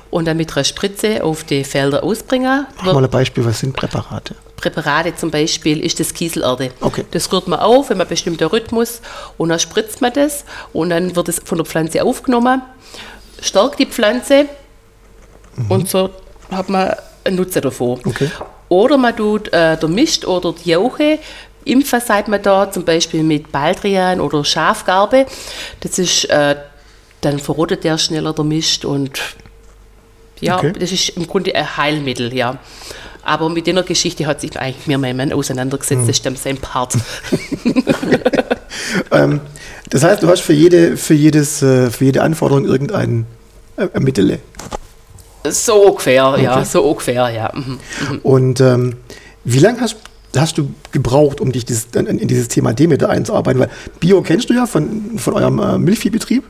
und 0.10 0.26
dann 0.26 0.38
mit 0.38 0.56
einer 0.56 0.64
Spritze 0.64 1.24
auf 1.24 1.44
die 1.44 1.64
Felder 1.64 2.04
ausbringen. 2.04 2.66
Mach 2.84 2.94
mal 2.94 3.04
ein 3.04 3.10
Beispiel, 3.10 3.46
was 3.46 3.60
sind 3.60 3.76
Präparate? 3.76 4.36
Präparate 4.58 5.16
zum 5.16 5.32
Beispiel 5.32 5.84
ist 5.84 6.00
das 6.00 6.14
Kieselerde. 6.14 6.72
Okay. 6.82 7.06
Das 7.12 7.32
rührt 7.32 7.48
man 7.48 7.60
auf, 7.60 7.90
wenn 7.90 7.98
man 7.98 8.08
einen 8.08 8.10
bestimmten 8.10 8.44
Rhythmus 8.44 9.02
und 9.38 9.50
dann 9.50 9.60
spritzt 9.60 10.02
man 10.02 10.14
das 10.14 10.44
und 10.74 10.90
dann 10.90 11.16
wird 11.16 11.30
es 11.30 11.42
von 11.44 11.58
der 11.58 11.66
Pflanze 11.66 12.04
aufgenommen, 12.04 12.62
stärkt 13.42 13.80
die 13.80 13.86
Pflanze 13.86 14.48
und 15.70 15.90
so 15.90 16.10
hat 16.52 16.70
man 16.70 16.96
einen 17.24 17.36
Nutzen 17.38 17.62
davon. 17.62 18.00
Okay. 18.06 18.30
Oder 18.70 18.98
man 18.98 19.16
tut 19.16 19.48
äh, 19.52 19.78
der 19.78 19.90
Mist 19.90 20.26
oder 20.26 20.54
die 20.54 20.70
Jauche 20.70 21.20
impfen, 21.66 22.00
sagt 22.00 22.28
man 22.28 22.42
da, 22.42 22.72
zum 22.72 22.86
Beispiel 22.86 23.24
mit 23.24 23.52
Baldrian 23.52 24.22
oder 24.22 24.44
Schafgarbe. 24.46 25.26
Das 25.82 26.00
ist, 26.00 26.26
äh, 26.26 26.56
dann 27.22 27.40
verrottet 27.40 27.84
der 27.84 27.98
schneller 27.98 28.34
der 28.34 28.46
Mist 28.46 28.86
und 28.86 29.20
ja, 30.42 30.58
Okay. 30.58 30.74
das 30.78 30.92
ist 30.92 31.10
im 31.10 31.28
Grunde 31.28 31.54
ein 31.56 31.78
Heilmittel, 31.78 32.34
ja. 32.34 32.58
Aber 33.24 33.50
mit 33.50 33.68
der 33.68 33.84
Geschichte 33.84 34.26
hat 34.26 34.42
sich 34.42 34.58
eigentlich 34.58 34.88
mir 34.88 34.98
mein 34.98 35.16
Mann 35.18 35.32
auseinandergesetzt, 35.34 36.08
das 36.08 36.18
stimmt 36.18 36.40
sein 36.40 36.58
Part. 36.58 36.96
Ähm, 39.12 39.42
das 39.90 40.04
heißt, 40.04 40.24
du 40.24 40.28
hast 40.28 40.42
für 40.42 40.54
jede, 40.54 40.98
für 40.98 41.14
jedes, 41.14 41.62
äh, 41.62 41.90
für 41.90 42.06
jede 42.06 42.22
Anforderung 42.24 42.66
irgendein 42.66 43.26
äh, 43.78 44.00
Mittel. 44.00 44.40
so 45.48 45.88
ungefähr, 45.88 46.36
ja, 46.42 46.56
Okay. 46.58 46.66
so 46.66 46.84
ungefähr, 46.84 47.30
ja. 47.30 47.52
Mhm. 47.54 47.80
Und 48.24 48.62
ähm, 48.62 48.96
wie 49.44 49.60
lange 49.60 49.82
hast, 49.82 49.98
hast 50.36 50.58
du 50.58 50.70
gebraucht, 50.92 51.42
um 51.42 51.52
dich 51.52 51.66
dieses, 51.66 51.88
in, 51.96 52.06
in 52.08 52.28
dieses 52.28 52.48
Thema 52.48 52.74
Demeter 52.74 53.10
einzuarbeiten? 53.10 53.60
Weil 53.62 53.70
Bio 54.00 54.22
kennst 54.22 54.50
du 54.50 54.54
ja 54.54 54.66
von, 54.66 55.18
von 55.18 55.34
eurem 55.34 55.60
äh, 55.60 55.78
Milchviehbetrieb. 55.78 56.44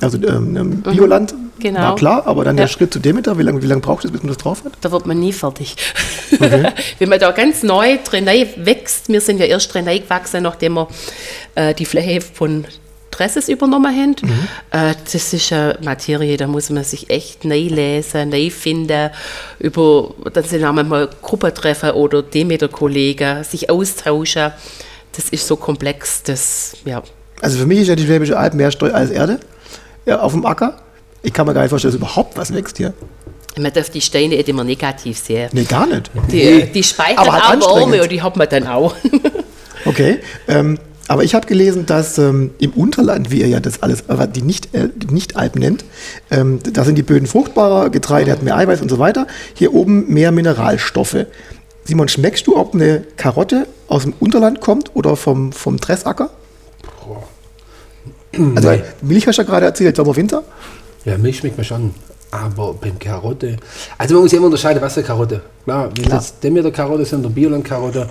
Also 0.00 0.18
ähm, 0.18 0.56
ähm, 0.56 0.82
Bioland 0.82 1.34
genau. 1.58 1.80
war 1.80 1.96
klar, 1.96 2.26
aber 2.26 2.44
dann 2.44 2.56
Ja. 2.56 2.64
der 2.64 2.68
Schritt 2.68 2.92
zu 2.92 2.98
Demeter, 2.98 3.38
wie 3.38 3.42
lange 3.42 3.62
wie 3.62 3.66
lang 3.66 3.80
braucht 3.80 4.04
es, 4.04 4.10
bis 4.10 4.22
man 4.22 4.28
das 4.28 4.38
drauf 4.38 4.64
hat? 4.64 4.72
Da 4.80 4.90
wird 4.90 5.06
man 5.06 5.20
nie 5.20 5.32
fertig. 5.32 5.76
Wenn 6.98 7.08
man 7.08 7.20
da 7.20 7.30
ganz 7.32 7.62
neu 7.62 7.98
drin 8.04 8.26
wächst, 8.26 9.08
wir 9.08 9.20
sind 9.20 9.38
ja 9.40 9.46
erst 9.46 9.72
drin 9.72 9.84
gewachsen, 9.84 10.42
nachdem 10.42 10.74
wir 10.74 10.88
äh, 11.54 11.74
die 11.74 11.84
Fläche 11.84 12.20
von 12.20 12.64
Dresses 13.10 13.48
übernommen 13.48 13.94
haben. 13.94 14.16
Äh, 14.70 14.94
das 15.12 15.32
ist 15.32 15.52
eine 15.52 15.76
Materie, 15.82 16.36
da 16.36 16.46
muss 16.46 16.70
man 16.70 16.84
sich 16.84 17.10
echt 17.10 17.44
neu 17.44 17.68
lesen, 17.68 18.30
neu 18.30 18.50
finden. 18.50 19.10
Über, 19.58 20.14
dann 20.32 20.44
sind 20.44 20.64
auch 20.64 20.72
mal 20.72 21.08
Gruppentreffen 21.20 21.90
oder 21.90 22.22
Demeter-Kollegen, 22.22 23.44
sich 23.44 23.68
austauschen. 23.68 24.52
Das 25.16 25.28
ist 25.28 25.46
so 25.46 25.56
komplex, 25.56 26.22
das, 26.22 26.76
ja. 26.84 27.02
Also 27.42 27.58
für 27.58 27.66
mich 27.66 27.80
ist 27.80 27.88
ja 27.88 27.96
die 27.96 28.04
Schwäbische 28.04 28.38
Alb 28.38 28.54
mehr 28.54 28.70
Streu 28.70 28.92
als 28.92 29.10
Erde 29.10 29.40
ja, 30.10 30.20
auf 30.20 30.32
dem 30.32 30.44
Acker. 30.44 30.76
Ich 31.22 31.32
kann 31.32 31.46
mir 31.46 31.54
gar 31.54 31.62
nicht 31.62 31.70
vorstellen, 31.70 31.92
dass 31.92 32.00
überhaupt 32.00 32.36
was 32.36 32.52
wächst 32.52 32.76
hier. 32.78 32.92
Man 33.58 33.72
darf 33.72 33.90
die 33.90 34.00
Steine 34.00 34.36
nicht 34.36 34.48
immer 34.48 34.64
negativ 34.64 35.18
sehen. 35.18 35.48
Nee, 35.52 35.64
gar 35.64 35.86
nicht. 35.86 36.10
Die, 36.30 36.66
die 36.72 36.82
speichern 36.82 37.18
Aber 37.18 37.48
halt 37.48 37.62
auch. 37.62 37.76
Wärme 37.76 38.02
und 38.02 38.10
die 38.10 38.22
hat 38.22 38.36
man 38.36 38.48
dann 38.48 38.66
auch. 38.66 38.94
Okay. 39.86 40.18
Ähm, 40.46 40.78
aber 41.08 41.24
ich 41.24 41.34
habe 41.34 41.46
gelesen, 41.46 41.86
dass 41.86 42.18
ähm, 42.18 42.50
im 42.58 42.72
Unterland, 42.72 43.30
wie 43.30 43.40
ihr 43.40 43.48
ja 43.48 43.60
das 43.60 43.82
alles, 43.82 44.10
aber 44.10 44.26
die 44.26 44.42
nicht, 44.42 44.74
äh, 44.74 44.90
die 44.94 45.06
nicht 45.06 45.36
Alp 45.36 45.56
nennt, 45.56 45.86
ähm, 46.30 46.58
da 46.70 46.84
sind 46.84 46.98
die 46.98 47.02
Böden 47.02 47.26
fruchtbarer, 47.26 47.88
Getreide 47.88 48.30
hat 48.30 48.42
mehr 48.42 48.58
Eiweiß 48.58 48.82
und 48.82 48.90
so 48.90 48.98
weiter. 48.98 49.26
Hier 49.54 49.72
oben 49.72 50.12
mehr 50.12 50.32
Mineralstoffe. 50.32 51.24
Simon, 51.84 52.08
schmeckst 52.08 52.46
du, 52.46 52.58
ob 52.58 52.74
eine 52.74 53.04
Karotte 53.16 53.66
aus 53.88 54.02
dem 54.02 54.12
Unterland 54.20 54.60
kommt 54.60 54.94
oder 54.94 55.16
vom, 55.16 55.52
vom 55.52 55.78
Dressacker? 55.78 56.28
Also 58.54 58.70
Nee. 58.70 58.82
Milch 59.02 59.26
hast 59.26 59.38
du 59.38 59.42
ja 59.42 59.48
gerade 59.48 59.66
erzählt, 59.66 59.96
Sommer, 59.96 60.14
Winter. 60.14 60.42
Ja, 61.04 61.18
Milch 61.18 61.38
schmeckt 61.38 61.58
mir 61.58 61.64
schon. 61.64 61.94
Aber 62.30 62.74
beim 62.74 62.98
Karotte. 62.98 63.56
Also 63.98 64.14
man 64.14 64.22
muss 64.22 64.32
ja 64.32 64.38
immer 64.38 64.46
unterscheiden, 64.46 64.80
was 64.80 64.94
für 64.94 65.02
Karotte. 65.02 65.40
Klar, 65.64 65.90
wenn 65.96 66.04
Klar. 66.04 66.20
jetzt 66.20 66.42
Demeter 66.42 66.70
Karotte 66.70 67.04
sind 67.04 67.20
oder 67.20 67.30
Bioland-Karotte 67.30 68.08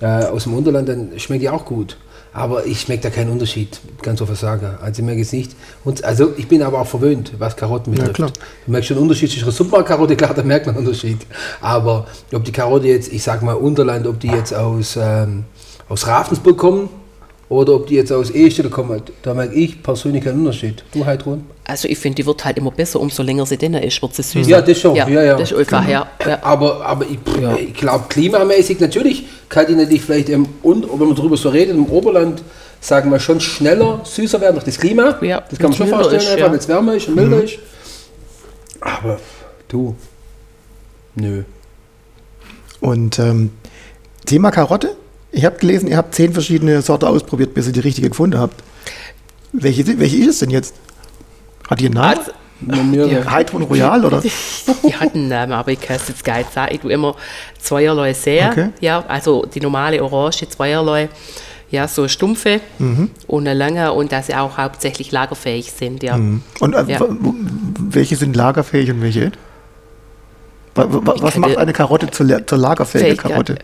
äh, 0.00 0.06
aus 0.06 0.44
dem 0.44 0.54
Unterland, 0.54 0.88
dann 0.88 1.10
schmeckt 1.18 1.42
die 1.42 1.48
auch 1.50 1.64
gut. 1.64 1.96
Aber 2.32 2.66
ich 2.66 2.82
schmecke 2.82 3.02
da 3.04 3.10
keinen 3.10 3.30
Unterschied, 3.30 3.80
ganz 4.02 4.20
offen 4.20 4.36
sagen. 4.36 4.76
Also 4.82 5.00
ich 5.00 5.06
merke 5.06 5.22
es 5.22 5.32
nicht. 5.32 5.56
Und, 5.84 6.04
also 6.04 6.34
ich 6.36 6.46
bin 6.46 6.62
aber 6.62 6.80
auch 6.80 6.86
verwöhnt, 6.86 7.32
was 7.38 7.56
Karotten 7.56 7.92
betrifft. 7.92 8.14
klar. 8.14 8.30
Du 8.66 8.72
merkst 8.72 8.88
schon 8.88 8.98
einen 8.98 9.04
Unterschied 9.04 9.30
zwischen 9.30 9.44
einer 9.44 9.52
Supermarktkarotte, 9.52 10.16
klar, 10.16 10.34
da 10.34 10.42
merkt 10.42 10.66
man 10.66 10.76
einen 10.76 10.86
Unterschied. 10.86 11.18
Aber 11.62 12.06
ob 12.32 12.44
die 12.44 12.52
Karotte 12.52 12.88
jetzt, 12.88 13.10
ich 13.12 13.22
sag 13.22 13.42
mal 13.42 13.54
Unterland, 13.54 14.06
ob 14.06 14.20
die 14.20 14.28
jetzt 14.28 14.52
aus, 14.54 14.96
ähm, 15.00 15.44
aus 15.88 16.06
Ravensburg 16.06 16.58
kommen 16.58 16.90
oder 17.48 17.74
ob 17.74 17.86
die 17.86 17.94
jetzt 17.94 18.10
aus 18.12 18.30
Ehestelle 18.30 18.70
kommen, 18.70 19.00
da 19.22 19.32
merke 19.32 19.54
ich 19.54 19.82
persönlich 19.82 20.24
keinen 20.24 20.40
Unterschied. 20.40 20.82
Du, 20.92 21.04
Heidrun? 21.06 21.44
Also 21.64 21.86
ich 21.88 21.98
finde, 21.98 22.16
die 22.16 22.26
wird 22.26 22.44
halt 22.44 22.58
immer 22.58 22.70
besser, 22.72 23.00
umso 23.00 23.22
länger 23.22 23.46
sie 23.46 23.56
drin 23.56 23.74
ist, 23.74 24.02
wird 24.02 24.14
sie 24.14 24.22
süßer. 24.22 24.48
Ja, 24.48 24.60
das 24.60 24.78
schon. 24.80 24.96
Ja, 24.96 25.08
ja. 25.08 25.36
Das 25.36 25.52
ist 25.52 25.58
einfach, 25.58 25.88
ja. 25.88 26.08
ja. 26.26 26.42
Aber, 26.42 26.84
aber 26.84 27.04
ich, 27.04 27.18
Ja. 27.40 27.56
ich 27.56 27.74
glaube, 27.74 28.06
klimamäßig 28.08 28.80
natürlich 28.80 29.26
kann 29.48 29.66
die 29.66 29.74
natürlich 29.74 30.02
vielleicht 30.02 30.28
im, 30.28 30.46
und 30.62 30.88
wenn 30.90 31.08
man 31.08 31.16
darüber 31.16 31.36
so 31.36 31.48
redet, 31.48 31.76
im 31.76 31.86
Oberland, 31.86 32.42
sagen 32.80 33.10
wir 33.10 33.20
schon 33.20 33.40
schneller 33.40 34.00
süßer 34.04 34.40
werden 34.40 34.54
durch 34.56 34.64
das 34.64 34.78
Klima. 34.78 35.18
Ja, 35.22 35.42
das 35.48 35.58
kann 35.58 35.70
man 35.70 35.76
schon 35.76 35.88
vorstellen, 35.88 36.20
ist, 36.20 36.28
einfach, 36.28 36.46
ja. 36.46 36.52
wenn 36.52 36.58
es 36.58 36.68
wärmer 36.68 36.94
ist 36.94 37.08
und 37.08 37.14
milder 37.16 37.42
ist. 37.42 37.58
Aber 38.80 39.18
du, 39.68 39.94
nö. 41.14 41.42
Und 42.80 43.18
ähm, 43.18 43.50
Thema 44.24 44.50
Karotte. 44.50 44.96
Ich 45.36 45.44
habe 45.44 45.58
gelesen, 45.58 45.86
ihr 45.86 45.98
habt 45.98 46.14
zehn 46.14 46.32
verschiedene 46.32 46.80
Sorten 46.80 47.04
ausprobiert, 47.04 47.52
bis 47.52 47.66
ihr 47.66 47.72
die 47.74 47.80
richtige 47.80 48.08
gefunden 48.08 48.38
habt. 48.38 48.62
Welche, 49.52 49.86
welche 49.98 50.16
ist 50.16 50.28
es 50.28 50.38
denn 50.38 50.48
jetzt? 50.48 50.74
Hat 51.68 51.78
die 51.78 51.86
einen 51.86 51.94
Namen? 51.94 52.18
Also, 52.18 52.32
Mehrere. 52.84 53.30
Heidrun 53.30 53.62
Royal 53.64 54.02
oder? 54.06 54.22
Die 54.82 54.94
hatten 54.96 55.18
einen 55.18 55.28
Namen, 55.28 55.52
aber 55.52 55.72
ich 55.72 55.80
kann 55.80 55.96
es 55.96 56.08
jetzt 56.08 56.24
gar 56.24 56.38
nicht 56.38 56.54
sagen. 56.54 56.74
Ich 56.74 56.80
tue 56.80 56.90
immer 56.90 57.14
zweierlei 57.60 58.14
sehr. 58.14 58.48
Okay. 58.50 58.68
Ja, 58.80 59.04
also 59.08 59.44
die 59.44 59.60
normale 59.60 60.02
Orange, 60.02 60.48
zweierlei. 60.48 61.10
Ja, 61.70 61.86
so 61.86 62.08
stumpfe 62.08 62.60
Mhm. 62.78 63.10
und 63.26 63.46
eine 63.46 63.58
lange 63.58 63.92
und 63.92 64.10
dass 64.10 64.28
sie 64.28 64.34
auch 64.34 64.56
hauptsächlich 64.56 65.12
lagerfähig 65.12 65.70
sind. 65.70 66.02
Ja. 66.02 66.14
Und 66.14 66.40
äh, 66.74 66.84
Ja. 66.86 67.00
welche 67.78 68.16
sind 68.16 68.34
lagerfähig 68.36 68.90
und 68.90 69.02
welche 69.02 69.32
Was 70.74 71.32
kann 71.32 71.40
macht 71.42 71.58
eine 71.58 71.74
Karotte 71.74 72.10
zur, 72.10 72.46
zur 72.46 72.56
lagerfähigen 72.58 73.18
Fähig, 73.18 73.48
ja. 73.48 73.54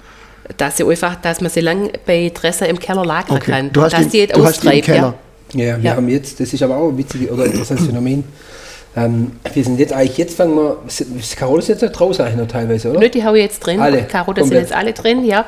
Karotte? 0.53 0.55
Dass 0.59 0.77
sie 0.77 0.85
einfach, 0.85 1.17
dass 1.17 1.41
man 1.41 1.51
sie 1.51 1.61
lang 1.61 1.91
bei 2.07 2.31
Dresser 2.35 2.69
im 2.69 2.79
Keller 2.79 3.05
lagern 3.05 3.37
Okay. 3.37 3.51
kann. 3.51 3.73
Du 3.73 3.83
hast 3.83 3.93
dass 3.93 4.09
die 4.09 4.21
nicht 4.23 4.37
du 4.37 4.45
hast 4.45 4.63
den 4.63 4.73
im 4.73 4.83
Keller. 4.83 5.15
Ja, 5.55 5.77
wir 5.77 5.79
Ja. 5.91 5.97
haben 5.97 6.09
jetzt, 6.09 6.41
das 6.41 6.53
ist 6.53 6.63
aber 6.63 6.77
auch 6.77 6.89
ein 6.89 6.99
witziges 6.99 7.31
oder 7.31 7.45
interessantes 7.45 7.87
Phänomen. 7.87 8.25
Ähm, 8.95 9.33
wir 9.55 9.65
sind 9.65 9.79
jetzt 9.81 9.93
eigentlich, 9.93 10.19
jetzt 10.19 10.37
fangen 10.37 10.55
wir, 10.55 10.77
ist 10.87 11.37
Karotte 11.37 11.61
ist 11.61 11.69
jetzt 11.69 11.83
noch 11.83 11.93
draußen 11.93 12.25
eigentlich 12.25 12.37
noch 12.41 12.49
teilweise, 12.49 12.91
oder? 12.91 13.01
Nö, 13.01 13.09
die 13.09 13.25
habe 13.25 13.39
ich 13.39 13.45
jetzt 13.45 13.61
drin. 13.61 13.81
Alle, 13.81 14.03
Karotten 14.05 14.45
sind 14.45 14.57
jetzt 14.57 14.73
alle 14.73 14.93
drin, 14.93 15.25
ja. 15.25 15.47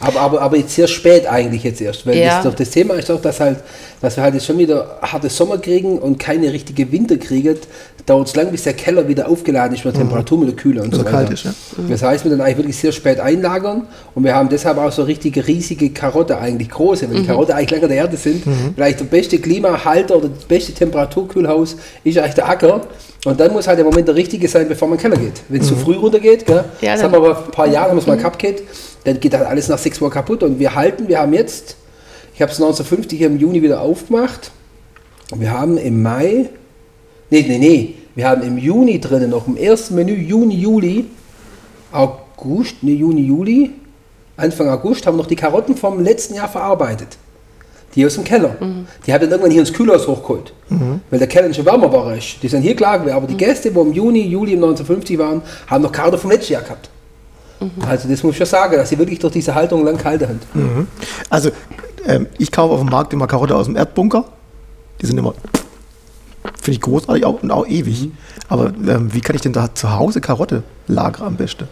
Aber, 0.00 0.20
aber, 0.20 0.40
aber 0.42 0.56
jetzt 0.56 0.74
sehr 0.74 0.86
spät 0.86 1.26
eigentlich 1.26 1.64
jetzt 1.64 1.80
erst, 1.80 2.06
weil 2.06 2.16
Ja. 2.18 2.36
das, 2.36 2.44
doch 2.44 2.54
das 2.54 2.70
Thema 2.70 2.94
ist 2.94 3.08
doch, 3.10 3.20
dass 3.20 3.40
halt, 3.40 3.58
dass 4.00 4.16
wir 4.16 4.22
halt 4.22 4.34
jetzt 4.34 4.46
schon 4.46 4.56
wieder 4.58 4.98
harte 5.02 5.28
Sommer 5.28 5.58
kriegen 5.58 5.98
und 5.98 6.18
keine 6.18 6.52
richtige 6.52 6.90
Winter 6.92 7.16
kriegen, 7.16 7.56
dauert 8.08 8.28
es 8.28 8.36
lang, 8.36 8.50
bis 8.50 8.62
der 8.62 8.72
Keller 8.74 9.06
wieder 9.08 9.28
aufgeladen 9.28 9.74
ist 9.76 9.84
mit 9.84 9.94
der 9.94 10.02
Temperatur, 10.02 10.38
mit 10.38 10.48
der 10.48 10.56
Kühle 10.56 10.82
und 10.82 10.92
Also 10.92 10.98
so 10.98 11.04
weiter. 11.06 11.16
kalt 11.24 11.30
ist, 11.30 11.44
ja. 11.44 11.52
Das 11.88 12.02
heißt, 12.02 12.24
wir 12.24 12.30
dann 12.30 12.40
eigentlich 12.40 12.56
wirklich 12.58 12.76
sehr 12.76 12.92
spät 12.92 13.20
einlagern 13.20 13.86
und 14.14 14.24
wir 14.24 14.34
haben 14.34 14.48
deshalb 14.48 14.78
auch 14.78 14.90
so 14.92 15.02
richtige 15.02 15.46
riesige 15.46 15.90
Karotte, 15.90 16.38
eigentlich 16.38 16.70
große, 16.70 17.08
weil 17.10 17.20
die 17.20 17.26
Karotte 17.26 17.54
eigentlich 17.54 17.70
länger 17.70 17.88
der 17.88 17.96
Erde 17.98 18.16
sind. 18.16 18.42
Vielleicht 18.74 19.00
der 19.00 19.04
beste 19.06 19.38
Klimahalter 19.38 20.16
oder 20.16 20.28
das 20.28 20.44
beste 20.44 20.72
Temperaturkühlhaus 20.72 21.76
ist 22.04 22.18
eigentlich 22.18 22.34
der 22.34 22.48
Acker. 22.48 22.80
Und 23.24 23.38
dann 23.40 23.52
muss 23.52 23.66
halt 23.66 23.78
der 23.78 23.84
Moment 23.84 24.06
der 24.08 24.14
richtige 24.14 24.46
sein, 24.48 24.68
bevor 24.68 24.88
man 24.88 24.96
in 24.98 25.02
den 25.02 25.10
Keller 25.12 25.22
geht. 25.24 25.42
Wenn 25.48 25.60
es 25.60 25.68
zu 25.68 25.76
früh 25.76 25.96
runtergeht, 25.96 26.46
gell, 26.46 26.64
Ja, 26.80 26.94
das 26.94 27.02
haben 27.02 27.12
wir 27.12 27.18
aber 27.18 27.44
ein 27.44 27.50
paar 27.50 27.66
Jahre, 27.66 27.92
wir 27.92 27.98
es 27.98 28.06
mal 28.06 28.16
gehabt, 28.16 28.38
geht, 28.38 28.62
dann 29.04 29.18
geht 29.20 29.34
halt 29.34 29.46
alles 29.46 29.68
nach 29.68 29.78
sechs 29.78 30.00
Wochen 30.00 30.12
kaputt. 30.12 30.42
Und 30.42 30.58
wir 30.58 30.74
halten, 30.74 31.08
wir 31.08 31.18
haben 31.18 31.32
jetzt, 31.32 31.76
ich 32.34 32.40
habe 32.40 32.52
es 32.52 32.58
1950 32.58 33.20
im 33.22 33.38
Juni 33.38 33.60
wieder 33.62 33.80
aufgemacht. 33.80 34.52
Wir 35.34 35.50
haben 35.50 35.76
im 35.78 36.02
Mai, 36.02 36.48
nee, 37.30 37.44
nee, 37.46 37.58
nee, 37.58 37.94
wir 38.18 38.28
haben 38.28 38.42
im 38.42 38.58
Juni 38.58 38.98
drinnen 38.98 39.30
noch 39.30 39.46
im 39.46 39.56
ersten 39.56 39.94
Menü, 39.94 40.12
Juni, 40.12 40.56
Juli, 40.56 41.06
August, 41.92 42.74
nee, 42.82 42.94
Juni, 42.94 43.20
Juli, 43.20 43.70
Anfang 44.36 44.68
August 44.70 45.06
haben 45.06 45.14
wir 45.14 45.22
noch 45.22 45.28
die 45.28 45.36
Karotten 45.36 45.76
vom 45.76 46.02
letzten 46.02 46.34
Jahr 46.34 46.48
verarbeitet. 46.48 47.16
Die 47.94 48.04
aus 48.04 48.16
dem 48.16 48.24
Keller. 48.24 48.56
Die 49.06 49.12
haben 49.12 49.20
dann 49.20 49.30
irgendwann 49.30 49.52
hier 49.52 49.60
ins 49.60 49.72
Kühlhaus 49.72 50.08
hochgeholt. 50.08 50.52
Weil 51.10 51.20
der 51.20 51.28
Keller 51.28 51.54
schon 51.54 51.64
wärmer 51.64 51.92
war. 51.92 52.12
Ist. 52.16 52.42
Die 52.42 52.48
sind 52.48 52.62
hier 52.62 52.74
klar 52.74 52.98
gewesen. 52.98 53.14
Aber 53.14 53.28
die 53.28 53.36
Gäste, 53.36 53.70
die 53.70 53.78
im 53.78 53.92
Juni, 53.92 54.26
Juli 54.26 54.54
1950 54.54 55.16
waren, 55.16 55.40
haben 55.68 55.82
noch 55.82 55.92
Karotten 55.92 56.18
vom 56.18 56.32
letzten 56.32 56.54
Jahr 56.54 56.62
gehabt. 56.62 56.90
Also 57.88 58.08
das 58.08 58.24
muss 58.24 58.32
ich 58.32 58.38
schon 58.38 58.46
sagen, 58.48 58.74
dass 58.74 58.88
sie 58.88 58.98
wirklich 58.98 59.20
durch 59.20 59.34
diese 59.34 59.54
Haltung 59.54 59.84
lang 59.84 59.96
gehalten 59.96 60.28
haben. 60.28 60.40
Also, 61.30 61.50
ähm, 62.04 62.26
ich 62.36 62.50
kaufe 62.50 62.74
auf 62.74 62.80
dem 62.80 62.90
Markt 62.90 63.12
immer 63.12 63.28
Karotte 63.28 63.54
aus 63.54 63.66
dem 63.66 63.76
Erdbunker. 63.76 64.24
Die 65.00 65.06
sind 65.06 65.18
immer, 65.18 65.34
finde 66.68 66.76
ich 66.76 66.80
großartig 66.80 67.24
auch, 67.24 67.42
und 67.42 67.50
auch 67.50 67.66
ewig. 67.66 68.02
Mhm. 68.02 68.12
Aber 68.48 68.66
ähm, 68.86 69.12
wie 69.12 69.20
kann 69.20 69.36
ich 69.36 69.42
denn 69.42 69.52
da 69.52 69.74
zu 69.74 69.92
Hause 69.94 70.20
Karotte 70.20 70.62
lagern 70.86 71.26
am 71.26 71.36
besten? 71.36 71.68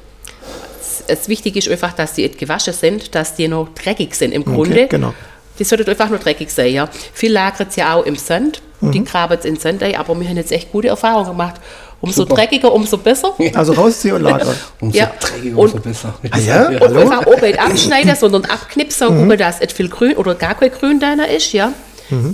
Es 1.08 1.28
wichtig 1.28 1.56
ist 1.56 1.68
einfach, 1.68 1.92
dass 1.92 2.14
die 2.14 2.22
nicht 2.22 2.38
gewaschen 2.38 2.72
sind, 2.72 3.14
dass 3.14 3.34
die 3.34 3.48
noch 3.48 3.68
dreckig 3.74 4.14
sind 4.14 4.32
im 4.32 4.44
Grunde. 4.44 4.86
genau. 4.88 5.14
Die 5.58 5.64
sollten 5.64 5.88
einfach 5.88 6.10
nur 6.10 6.18
dreckig 6.18 6.50
sein, 6.50 6.72
ja. 6.72 6.86
Viel 7.14 7.32
lagert 7.32 7.70
es 7.70 7.76
ja 7.76 7.94
auch 7.94 8.04
im 8.04 8.16
Sand. 8.16 8.60
Mhm. 8.82 8.92
Die 8.92 9.04
graben 9.04 9.36
es 9.38 9.46
in 9.46 9.54
den 9.54 9.60
Sand 9.60 9.82
ein, 9.82 9.94
aber 9.96 10.18
wir 10.20 10.28
haben 10.28 10.36
jetzt 10.36 10.52
echt 10.52 10.70
gute 10.70 10.88
Erfahrungen 10.88 11.28
gemacht. 11.30 11.54
Umso 12.02 12.22
Super. 12.22 12.34
dreckiger, 12.34 12.70
umso 12.74 12.98
besser. 12.98 13.34
Also 13.54 13.72
rausziehen 13.72 14.16
und 14.16 14.22
lagern. 14.22 14.54
Umso 14.80 14.98
Ja. 14.98 15.10
dreckiger, 15.18 15.56
Und- 15.56 15.72
umso 15.72 15.78
besser. 15.82 16.14
Ah 16.30 16.38
ja? 16.38 16.68
Und 16.68 16.80
Hallo? 16.82 17.00
einfach 17.00 17.40
nicht 17.40 17.58
abschneiden, 17.58 18.14
sondern 18.16 18.44
abknipsen 18.44 19.06
und 19.08 19.18
gucken, 19.20 19.38
dass 19.38 19.60
nicht 19.60 19.72
viel 19.72 19.88
Grün 19.88 20.14
oder 20.16 20.34
gar 20.34 20.54
kein 20.56 20.70
Grün 20.70 21.00
da 21.00 21.14
ist, 21.24 21.52
ja. 21.54 21.72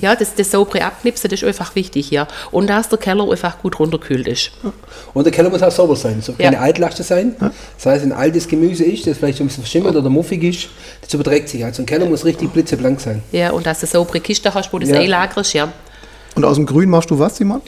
Ja, 0.00 0.14
das, 0.14 0.35
das 0.35 0.50
saubere 0.50 0.85
Abknipsen, 0.85 1.30
das 1.30 1.42
ist 1.42 1.48
einfach 1.48 1.74
wichtig, 1.74 2.11
ja. 2.11 2.28
Und 2.50 2.68
dass 2.68 2.88
der 2.88 2.98
Keller 2.98 3.30
einfach 3.30 3.58
gut 3.61 3.78
runterkühlt 3.78 4.28
ist. 4.28 4.50
Und 5.14 5.24
der 5.24 5.32
Keller 5.32 5.50
muss 5.50 5.62
auch 5.62 5.70
sauber 5.70 5.96
sein. 5.96 6.16
Es 6.18 6.26
soll 6.26 6.35
keine 6.37 6.56
Ja. 6.56 6.62
Altlaste 6.62 7.02
sein. 7.02 7.35
Das 7.38 7.87
heißt, 7.87 8.02
wenn 8.04 8.12
altes 8.12 8.48
Gemüse 8.48 8.85
ist, 8.85 9.06
das 9.06 9.18
vielleicht 9.18 9.40
ein 9.40 9.46
bisschen 9.46 9.62
verschimmelt 9.62 9.96
oder 9.96 10.11
muffig 10.11 10.42
ist, 10.42 10.68
das 11.00 11.12
überträgt 11.14 11.48
sich. 11.48 11.64
Also 11.64 11.82
ein 11.82 11.87
Keller 11.87 12.06
muss 12.06 12.24
richtig 12.24 12.52
blitzeblank 12.52 13.00
sein. 13.00 13.22
Ja, 13.32 13.52
und 13.52 13.66
dass 13.66 13.80
du 13.80 13.87
saubere 13.87 14.20
Kiste 14.20 14.52
hast, 14.52 14.72
wo 14.72 14.78
du 14.78 14.87
das 14.87 14.94
Ja. 14.94 15.00
einlagerst, 15.00 15.54
ja. 15.54 15.72
Und 16.35 16.44
aus 16.44 16.56
dem 16.56 16.66
Grün 16.66 16.88
machst 16.90 17.11
du 17.11 17.18
was, 17.18 17.37
Simon? 17.37 17.61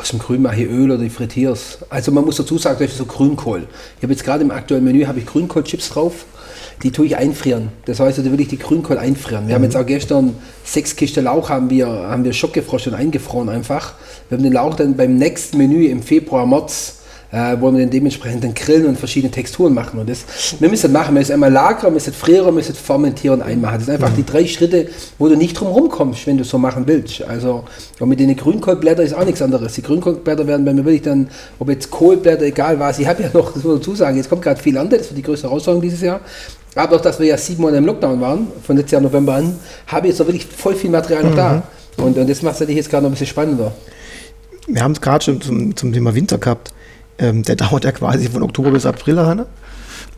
Aus 0.00 0.10
dem 0.10 0.20
Grün 0.20 0.42
mache 0.42 0.62
ich 0.62 0.68
Öl 0.70 0.90
oder 0.92 1.02
ich 1.02 1.12
frittier's. 1.12 1.78
Also 1.88 2.12
man 2.12 2.24
muss 2.24 2.36
dazu 2.36 2.58
sagen, 2.58 2.76
das 2.80 2.92
ist 2.92 2.98
so 2.98 3.06
Grünkohl. 3.06 3.66
Ich 3.96 4.02
habe 4.04 4.12
jetzt 4.12 4.24
gerade 4.24 4.42
im 4.44 4.50
aktuellen 4.52 4.84
Menü 4.84 5.04
habe 5.06 5.18
ich 5.18 5.26
Grünkohlchips 5.26 5.88
drauf. 5.90 6.26
Die 6.82 6.90
tue 6.92 7.06
ich 7.06 7.16
einfrieren. 7.16 7.68
Das 7.84 8.00
heißt, 8.00 8.18
da 8.18 8.24
will 8.24 8.40
ich 8.40 8.48
die 8.48 8.58
Grünkohl 8.58 8.96
einfrieren. 8.96 9.48
Wir 9.48 9.54
haben 9.54 9.64
jetzt 9.64 9.76
auch 9.76 9.84
gestern 9.84 10.34
sechs 10.64 10.96
Kisten 10.96 11.24
Lauch 11.24 11.50
haben 11.50 11.68
wir, 11.68 11.86
haben 11.86 12.24
wir 12.24 12.32
schockgefrostet 12.32 12.94
und 12.94 12.98
eingefroren 12.98 13.50
einfach. 13.50 13.94
Wir 14.28 14.38
haben 14.38 14.44
den 14.44 14.54
Lauch 14.54 14.74
dann 14.74 14.96
beim 14.96 15.16
nächsten 15.16 15.58
Menü 15.58 15.86
im 15.86 16.02
Februar, 16.02 16.46
März, 16.46 17.00
äh, 17.32 17.60
wollen 17.60 17.76
wir 17.76 17.84
den 17.84 17.90
dementsprechend 17.90 18.42
dann 18.42 18.54
grillen 18.54 18.86
und 18.86 18.98
verschiedene 18.98 19.30
Texturen 19.30 19.72
machen. 19.72 20.00
Und 20.00 20.08
das, 20.08 20.24
wir 20.58 20.68
müssen 20.68 20.92
das 20.92 20.92
machen. 20.92 21.14
Wir 21.14 21.20
müssen 21.20 21.32
einmal 21.32 21.52
lagern, 21.52 21.84
wir 21.84 21.90
müssen 21.92 22.12
frieren, 22.12 22.46
wir 22.46 22.52
müssen 22.52 22.74
fermentieren 22.74 23.40
und 23.40 23.46
einmachen. 23.46 23.76
Das 23.76 23.86
sind 23.86 23.94
einfach 23.94 24.14
die 24.16 24.24
drei 24.24 24.46
Schritte, 24.46 24.88
wo 25.18 25.28
du 25.28 25.36
nicht 25.36 25.54
drum 25.54 25.68
rumkommst, 25.68 26.26
wenn 26.26 26.38
du 26.38 26.44
so 26.44 26.58
machen 26.58 26.84
willst. 26.86 27.22
Also 27.22 27.64
und 27.98 28.08
mit 28.08 28.20
den 28.20 28.34
Grünkohlblättern 28.36 29.04
ist 29.04 29.14
auch 29.14 29.24
nichts 29.24 29.42
anderes. 29.42 29.74
Die 29.74 29.82
Grünkohlblätter 29.82 30.46
werden 30.46 30.64
bei 30.64 30.72
mir 30.72 30.84
wirklich 30.84 31.02
dann, 31.02 31.28
ob 31.58 31.68
jetzt 31.68 31.90
Kohlblätter, 31.90 32.44
egal 32.44 32.80
was, 32.80 32.98
ich 32.98 33.06
habe 33.06 33.22
ja 33.22 33.30
noch, 33.32 33.52
das 33.52 33.56
muss 33.56 33.64
man 33.64 33.76
dazu 33.76 33.94
sagen, 33.94 34.16
jetzt 34.16 34.28
kommt 34.28 34.42
gerade 34.42 34.60
viel 34.60 34.76
an, 34.76 34.88
das 34.88 35.08
wird 35.08 35.18
die 35.18 35.22
größte 35.22 35.46
Herausforderung 35.46 35.82
dieses 35.82 36.00
Jahr. 36.00 36.20
Aber 36.74 36.96
auch, 36.96 37.00
dass 37.00 37.18
wir 37.18 37.26
ja 37.26 37.36
sieben 37.36 37.62
Monate 37.62 37.78
im 37.78 37.86
Lockdown 37.86 38.20
waren, 38.20 38.48
von 38.62 38.76
letztes 38.76 38.92
Jahr 38.92 39.00
November 39.00 39.34
an, 39.34 39.58
habe 39.88 40.06
ich 40.06 40.12
jetzt 40.12 40.20
noch 40.20 40.26
wirklich 40.26 40.46
voll 40.46 40.74
viel 40.74 40.90
Material 40.90 41.24
noch 41.24 41.34
da. 41.34 41.62
Und, 41.96 42.16
und 42.16 42.30
das 42.30 42.42
macht 42.42 42.54
es 42.54 42.60
natürlich 42.60 42.78
jetzt 42.78 42.90
gerade 42.90 43.02
noch 43.02 43.10
ein 43.10 43.12
bisschen 43.12 43.26
spannender. 43.26 43.72
Wir 44.66 44.82
haben 44.82 44.92
es 44.92 45.00
gerade 45.00 45.24
schon 45.24 45.40
zum, 45.40 45.76
zum 45.76 45.92
Thema 45.92 46.14
Winter 46.14 46.38
gehabt. 46.38 46.72
Ähm, 47.18 47.42
der 47.42 47.56
dauert 47.56 47.84
ja 47.84 47.92
quasi 47.92 48.28
von 48.28 48.42
Oktober 48.42 48.70
bis 48.70 48.86
April, 48.86 49.18
Hanne. 49.18 49.46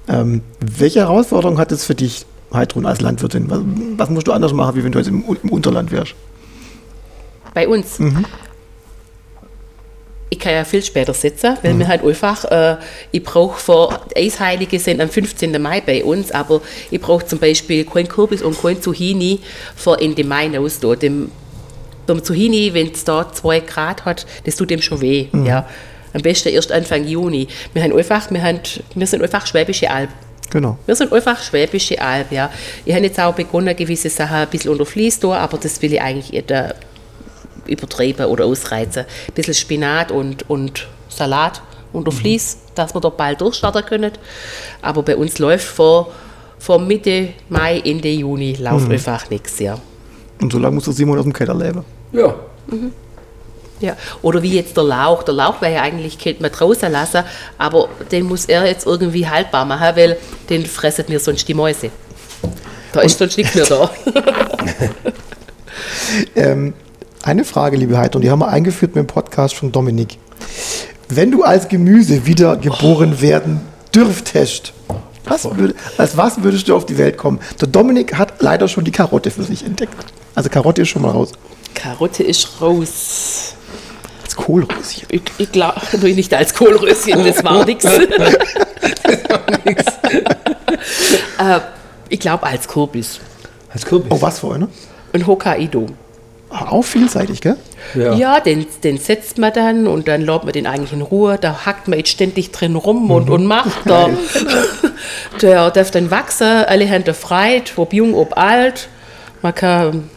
Ähm, 0.09 0.43
welche 0.61 1.01
Herausforderung 1.01 1.59
hat 1.59 1.73
es 1.73 1.85
für 1.85 1.95
dich, 1.95 2.27
Heidrun, 2.53 2.87
als 2.87 3.01
Landwirtin? 3.01 3.49
Was, 3.49 3.61
was 3.97 4.11
musst 4.11 4.27
du 4.29 4.33
anders 4.33 4.53
machen, 4.53 4.77
wie 4.77 4.85
wenn 4.85 4.93
du 4.93 4.99
jetzt 4.99 5.09
im, 5.09 5.25
im 5.43 5.51
Unterland 5.51 5.91
wärst? 5.91 6.15
Bei 7.55 7.67
uns. 7.69 7.99
Ich 10.33 10.38
kann 10.38 10.55
ja 10.55 10.64
viel 10.64 10.83
später 10.83 11.12
sitzen, 11.12 11.59
weil 11.61 11.79
wir 11.79 11.87
halt 11.87 12.03
einfach, 12.03 12.47
äh, 12.47 12.77
ich 13.11 13.23
brauche 13.23 13.61
vor, 13.61 14.01
Eisheilige 14.16 14.79
sind 14.79 15.03
am 15.03 15.11
15. 15.11 15.61
Mai 15.61 15.83
bei 15.83 16.03
uns, 16.03 16.31
aber 16.31 16.62
ich 16.90 17.03
brauche 17.03 17.27
zum 17.27 17.38
Beispiel 17.38 17.85
kein 17.85 18.09
Kürbis 18.09 18.40
und 18.40 18.59
kein 18.59 18.81
Zucchini 18.81 19.40
vor 19.77 20.01
Ende 20.01 20.25
Mai 20.25 20.49
raus. 20.57 20.81
Da. 20.81 20.95
Dem, 20.97 21.31
beim 22.07 22.25
Zucchini, 22.25 22.73
wenn 22.73 22.92
es 22.92 23.05
da 23.05 23.31
2 23.31 23.61
Grad 23.61 24.07
hat, 24.07 24.25
das 24.45 24.57
tut 24.57 24.71
dem 24.71 24.81
schon 24.81 25.03
weh. 25.03 25.27
Ja. 25.45 25.68
Am 26.14 26.23
besten 26.23 26.49
erst 26.49 26.73
Anfang 26.73 27.07
Juni. 27.07 27.47
Wir, 27.75 27.83
haben 27.83 27.95
einfach, 27.95 28.31
wir, 28.31 28.42
haben, 28.42 28.61
wir 28.95 29.07
sind 29.07 29.23
einfach 29.23 29.47
Schwäbische 29.47 29.90
Alb. 29.90 30.09
Genau. 30.49 30.79
Wir 30.87 30.97
sind 30.97 31.12
einfach 31.12 31.42
Schwäbische 31.42 32.01
Alb, 32.01 32.33
ja. 32.33 32.51
Ich 32.87 32.95
habe 32.95 33.05
jetzt 33.05 33.21
auch 33.21 33.35
begonnen, 33.35 33.77
gewisse 33.77 34.09
Sachen 34.09 34.37
ein 34.37 34.49
bisschen 34.49 34.71
unter 34.71 34.87
da, 35.21 35.37
aber 35.37 35.59
das 35.59 35.83
will 35.83 35.92
ich 35.92 36.01
eigentlich 36.01 36.33
äh, 36.33 36.71
übertreiben 37.66 38.27
oder 38.27 38.44
ausreizen. 38.44 39.05
Ein 39.29 39.35
bisschen 39.35 39.55
Spinat 39.55 40.11
und, 40.11 40.48
und 40.48 40.87
Salat 41.09 41.62
unter 41.92 42.11
Vlies, 42.11 42.59
dass 42.75 42.94
wir 42.94 43.01
da 43.01 43.11
bald 43.11 43.40
durchstarten 43.40 43.85
können. 43.85 44.12
Aber 44.81 45.03
bei 45.03 45.16
uns 45.16 45.38
läuft 45.38 45.66
vor, 45.66 46.12
vor 46.59 46.79
Mitte 46.79 47.31
Mai, 47.48 47.81
Ende 47.85 48.09
Juni 48.11 48.55
läuft 48.55 48.90
einfach 48.90 49.29
nichts, 49.31 49.59
ja. 49.59 49.79
Und 50.40 50.53
so 50.53 50.59
lange 50.59 50.77
muss 50.77 50.85
der 50.85 50.94
Simon 50.94 51.18
aus 51.18 51.25
dem 51.25 51.33
Keller 51.33 51.55
leben. 51.55 51.85
Ja, 52.12 52.35
Ja, 53.81 53.96
oder 54.22 54.42
wie 54.42 54.55
jetzt 54.55 54.77
der 54.77 54.85
Lauch. 54.85 55.22
Der 55.22 55.35
Lauch 55.35 55.61
wäre 55.61 55.75
ja 55.75 55.83
eigentlich, 55.83 56.18
könnte 56.18 56.42
man 56.42 56.51
draußen 56.51 56.90
lassen, 56.90 57.25
aber 57.59 57.88
den 58.11 58.25
muss 58.25 58.46
er 58.46 58.66
jetzt 58.66 58.87
irgendwie 58.87 59.29
haltbar 59.29 59.64
machen, 59.64 59.96
weil 59.96 60.16
den 60.48 60.64
fressen 60.66 61.05
mir 61.09 61.20
sonst 61.20 61.46
die 61.46 61.55
Mäuse. 61.55 61.90
Da 62.92 63.01
ist 63.01 63.18
sonst 63.18 63.37
nichts 63.37 63.55
mehr 63.55 63.66
da. 63.66 63.90
Ähm, 66.37 66.75
eine 67.23 67.45
Frage, 67.45 67.77
liebe 67.77 67.97
Heidrun, 67.97 68.23
die 68.23 68.31
haben 68.31 68.41
wir 68.41 68.49
eingeführt 68.49 68.95
mit 68.95 69.05
dem 69.05 69.07
Podcast 69.07 69.55
von 69.55 69.71
Dominik. 69.73 70.19
Wenn 71.09 71.31
du 71.31 71.43
als 71.45 71.69
Gemüse 71.69 72.27
wieder 72.27 72.57
geboren 72.57 73.21
werden 73.21 73.61
dürftest, 73.95 74.73
was 75.25 75.45
würd, 75.57 75.77
als 75.99 76.17
was 76.17 76.43
würdest 76.43 76.69
du 76.69 76.75
auf 76.75 76.85
die 76.85 76.99
Welt 76.99 77.17
kommen? 77.17 77.39
Der 77.61 77.69
Dominik 77.69 78.19
hat 78.19 78.43
leider 78.43 78.67
schon 78.67 78.85
die 78.85 78.91
Karotte 78.91 79.31
für 79.31 79.45
sich 79.45 79.65
entdeckt. 79.65 79.95
Also 80.35 80.51
Karotte 80.51 80.83
ist 80.83 80.89
schon 80.89 81.03
mal 81.03 81.13
raus. 81.13 81.31
Karotte 81.75 82.25
ist 82.25 82.61
raus. 82.61 83.55
Als 84.25 84.35
Kohlröschen. 84.35 85.07
Ich, 85.11 85.23
ich 85.39 85.53
glaube, 85.53 85.81
nicht 86.01 86.35
als 86.35 86.53
Kohlröschen, 86.55 87.25
das 87.25 87.45
war 87.45 87.65
nichts. 87.65 87.85
äh, 91.39 91.61
ich 92.09 92.19
glaube 92.19 92.45
als 92.45 92.67
Kürbis. 92.67 93.21
als 93.73 93.85
Kürbis. 93.85 94.11
Oh, 94.11 94.21
was 94.21 94.41
für 94.41 94.55
eine? 94.55 94.69
Ein 95.13 95.27
Hokkaido. 95.27 95.87
Auch 96.53 96.83
vielseitig, 96.83 97.41
gell? 97.41 97.57
Ja, 97.95 98.38
den, 98.41 98.67
den 98.85 98.99
setzt 98.99 99.38
man 99.38 99.53
dann 99.53 99.87
und 99.87 100.07
dann 100.07 100.21
lässt 100.23 100.45
man 100.45 100.53
den 100.53 100.67
eigentlich 100.67 100.93
in 100.93 101.01
Ruhe. 101.03 101.38
Da 101.41 101.65
hackt 101.67 101.88
man 101.88 101.99
jetzt 101.99 102.11
ständig 102.11 102.53
drin 102.53 102.77
rum 102.77 103.11
und, 103.11 103.31
und 103.31 103.47
macht. 103.47 103.87
Der, 103.87 104.11
der 105.43 105.71
darf 105.71 105.91
dann 105.91 106.11
wachsen, 106.11 106.47
alle 106.67 106.85
Hände 106.85 107.15
frei, 107.15 107.62
ob 107.77 107.93
jung, 107.93 108.15
ob 108.15 108.37
alt. 108.37 108.88
Man 109.41 109.55
kann, 109.55 110.11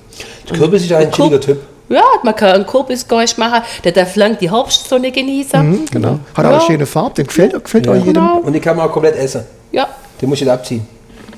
Kürbis 0.53 0.83
ist 0.83 0.91
ein 0.93 1.11
chilliger 1.11 1.39
Typ. 1.41 1.61
ja, 1.89 2.03
man 2.23 2.35
kann 2.35 2.49
einen 2.49 2.65
Kürbisgeist 2.67 3.37
machen, 3.37 3.61
der 3.83 3.91
darf 3.91 4.15
lang 4.15 4.37
die 4.39 4.51
Herbstsonne 4.51 5.11
genießen. 5.11 5.85
Genau. 5.91 6.19
Hat 6.35 6.45
auch 6.45 6.49
Ja. 6.51 6.57
eine 6.57 6.61
schöne 6.67 6.85
Farbe, 6.85 7.15
den 7.15 7.27
gefällt, 7.27 7.63
gefällt 7.63 7.87
auch 7.87 7.95
jedem. 7.95 8.13
Genau. 8.13 8.37
Und 8.39 8.53
den 8.53 8.61
kann 8.61 8.75
man 8.77 8.87
auch 8.87 8.91
komplett 8.91 9.15
essen. 9.15 9.43
Ja, 9.71 9.87
Den 10.21 10.29
muss 10.29 10.39
ich 10.39 10.45
nicht 10.45 10.53
abziehen. 10.53 10.87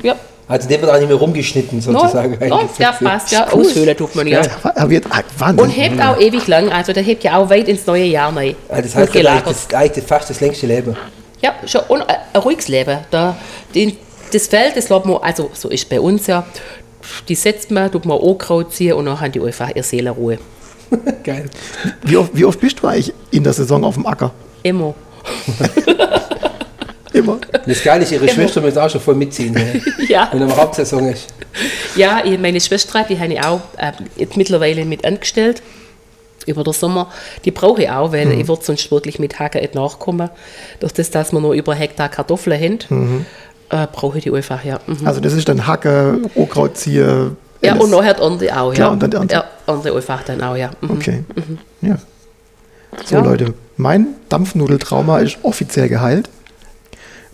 ja. 0.03 0.15
Also 0.47 0.69
der 0.69 0.81
wird 0.81 0.89
auch 0.89 0.97
nicht 0.97 1.09
mehr 1.09 1.17
rumgeschnitten 1.17 1.79
No, 1.79 1.99
sozusagen. 1.99 2.37
no, 2.47 2.61
der 2.79 2.91
passt, 2.93 3.31
ja. 3.31 3.47
cool. 3.51 3.65
Aushöhlen 3.65 3.97
tut 3.97 4.15
man 4.15 4.27
ja. 4.27 4.41
Aber 4.63 4.89
wird, 4.89 5.05
ah, 5.09 5.21
Wahnsinn. 5.37 5.65
Und 5.65 5.69
hebt 5.71 6.01
auch 6.01 6.19
ewig 6.19 6.47
lang, 6.47 6.69
also 6.71 6.93
der 6.93 7.03
hebt 7.03 7.23
ja 7.23 7.37
auch 7.37 7.49
weit 7.49 7.67
ins 7.67 7.85
neue 7.85 8.05
Jahr 8.05 8.35
rein. 8.35 8.55
Also 8.69 8.83
das 8.83 8.95
heißt, 8.95 9.15
das, 9.45 9.73
eigentlich 9.73 10.05
fast 10.05 10.29
das 10.29 10.39
längste 10.39 10.67
Leben. 10.67 10.95
Ja, 11.41 11.53
schon 11.65 11.81
und 11.89 12.01
ein 12.09 12.17
ein 12.37 12.43
ruhiges 12.43 12.67
Leben. 12.67 12.99
Da, 13.11 13.35
den, 13.75 13.97
das 14.31 14.47
Feld, 14.47 14.75
das 14.75 14.89
lässt 14.89 15.05
man, 15.05 15.17
also 15.17 15.49
so 15.53 15.69
ist 15.69 15.89
bei 15.89 15.99
uns 15.99 16.27
ja, 16.27 16.45
die 17.27 17.35
setzt 17.35 17.71
man, 17.71 17.91
tut 17.91 18.05
man 18.05 18.17
Unkraut 18.17 18.73
ziehen 18.73 18.93
und 18.93 19.05
dann 19.05 19.19
haben 19.19 19.31
die 19.31 19.41
einfach 19.41 19.69
ihre 19.69 19.83
Seelenruhe. 19.83 20.37
Geil. 21.23 21.49
wie, 22.03 22.17
oft, 22.17 22.31
wie 22.33 22.45
oft 22.45 22.59
bist 22.59 22.81
du 22.81 22.87
eigentlich 22.87 23.13
in 23.31 23.43
der 23.43 23.53
Saison 23.53 23.83
auf 23.83 23.95
dem 23.95 24.05
Acker? 24.05 24.31
Immer. 24.63 24.93
Immer. 27.17 27.37
Das 27.65 27.83
Geile 27.83 28.03
ist, 28.03 28.11
ihre 28.11 28.27
Schwester 28.29 28.61
muss 28.61 28.77
auch 28.77 28.89
schon 28.89 29.01
voll 29.01 29.15
mitziehen. 29.15 29.53
ne? 29.53 29.81
Ja. 30.07 30.29
Wenn 30.31 30.41
er 30.47 30.55
Hauptsaison 30.57 31.05
ist. 31.09 31.27
Ja, 31.95 32.21
ich- 32.23 32.39
meine 32.39 32.59
Schwester, 32.61 33.03
die 33.09 33.19
habe 33.19 33.33
ich 33.33 33.41
auch 33.43 33.61
äh, 33.77 33.91
mittlerweile 34.35 34.85
mit 34.85 35.05
angestellt. 35.05 35.61
Über 36.45 36.63
den 36.63 36.71
Sommer. 36.73 37.11
Die 37.43 37.51
brauche 37.51 37.83
ich 37.83 37.89
auch, 37.89 38.13
weil 38.13 38.31
ich 38.31 38.47
würde 38.47 38.63
sonst 38.63 38.89
wirklich 38.89 39.19
mit 39.19 39.37
Hacken 39.37 39.59
nicht 39.59 39.75
nachkommen. 39.75 40.29
Durch 40.79 40.93
das, 40.93 41.11
dass 41.11 41.33
wir 41.33 41.41
nur 41.41 41.53
über 41.53 41.73
einen 41.73 41.81
Hektar 41.81 42.07
Kartoffeln 42.07 42.79
haben, 42.89 43.25
äh, 43.69 43.85
brauche 43.91 44.17
ich 44.19 44.23
die 44.23 44.31
einfach, 44.31 44.63
ja. 44.63 44.79
Mhm. 44.87 45.05
Also 45.05 45.19
das 45.19 45.33
ist 45.33 45.49
dann 45.49 45.67
Hacke, 45.67 46.19
Unkrautzieher. 46.35 47.31
Ja, 47.61 47.75
und 47.75 47.89
nachher 47.91 48.13
die 48.13 48.21
andere 48.21 48.61
auch, 48.61 48.73
Klar, 48.73 48.87
ja. 48.87 48.93
und 48.93 49.03
dann 49.03 49.11
die 49.11 49.17
andere. 49.17 49.39
Ja, 49.39 49.45
andere 49.73 49.95
einfach 49.97 50.23
dann 50.23 50.41
auch, 50.41 50.55
ja. 50.55 50.69
Mhm. 50.79 50.91
Okay. 50.91 51.23
Ja. 51.81 51.97
So 53.03 53.15
Ja. 53.15 53.21
Leute, 53.23 53.53
mein 53.75 54.07
Dampfnudeltrauma 54.29 55.19
ist 55.19 55.39
offiziell 55.43 55.89
geheilt. 55.89 56.29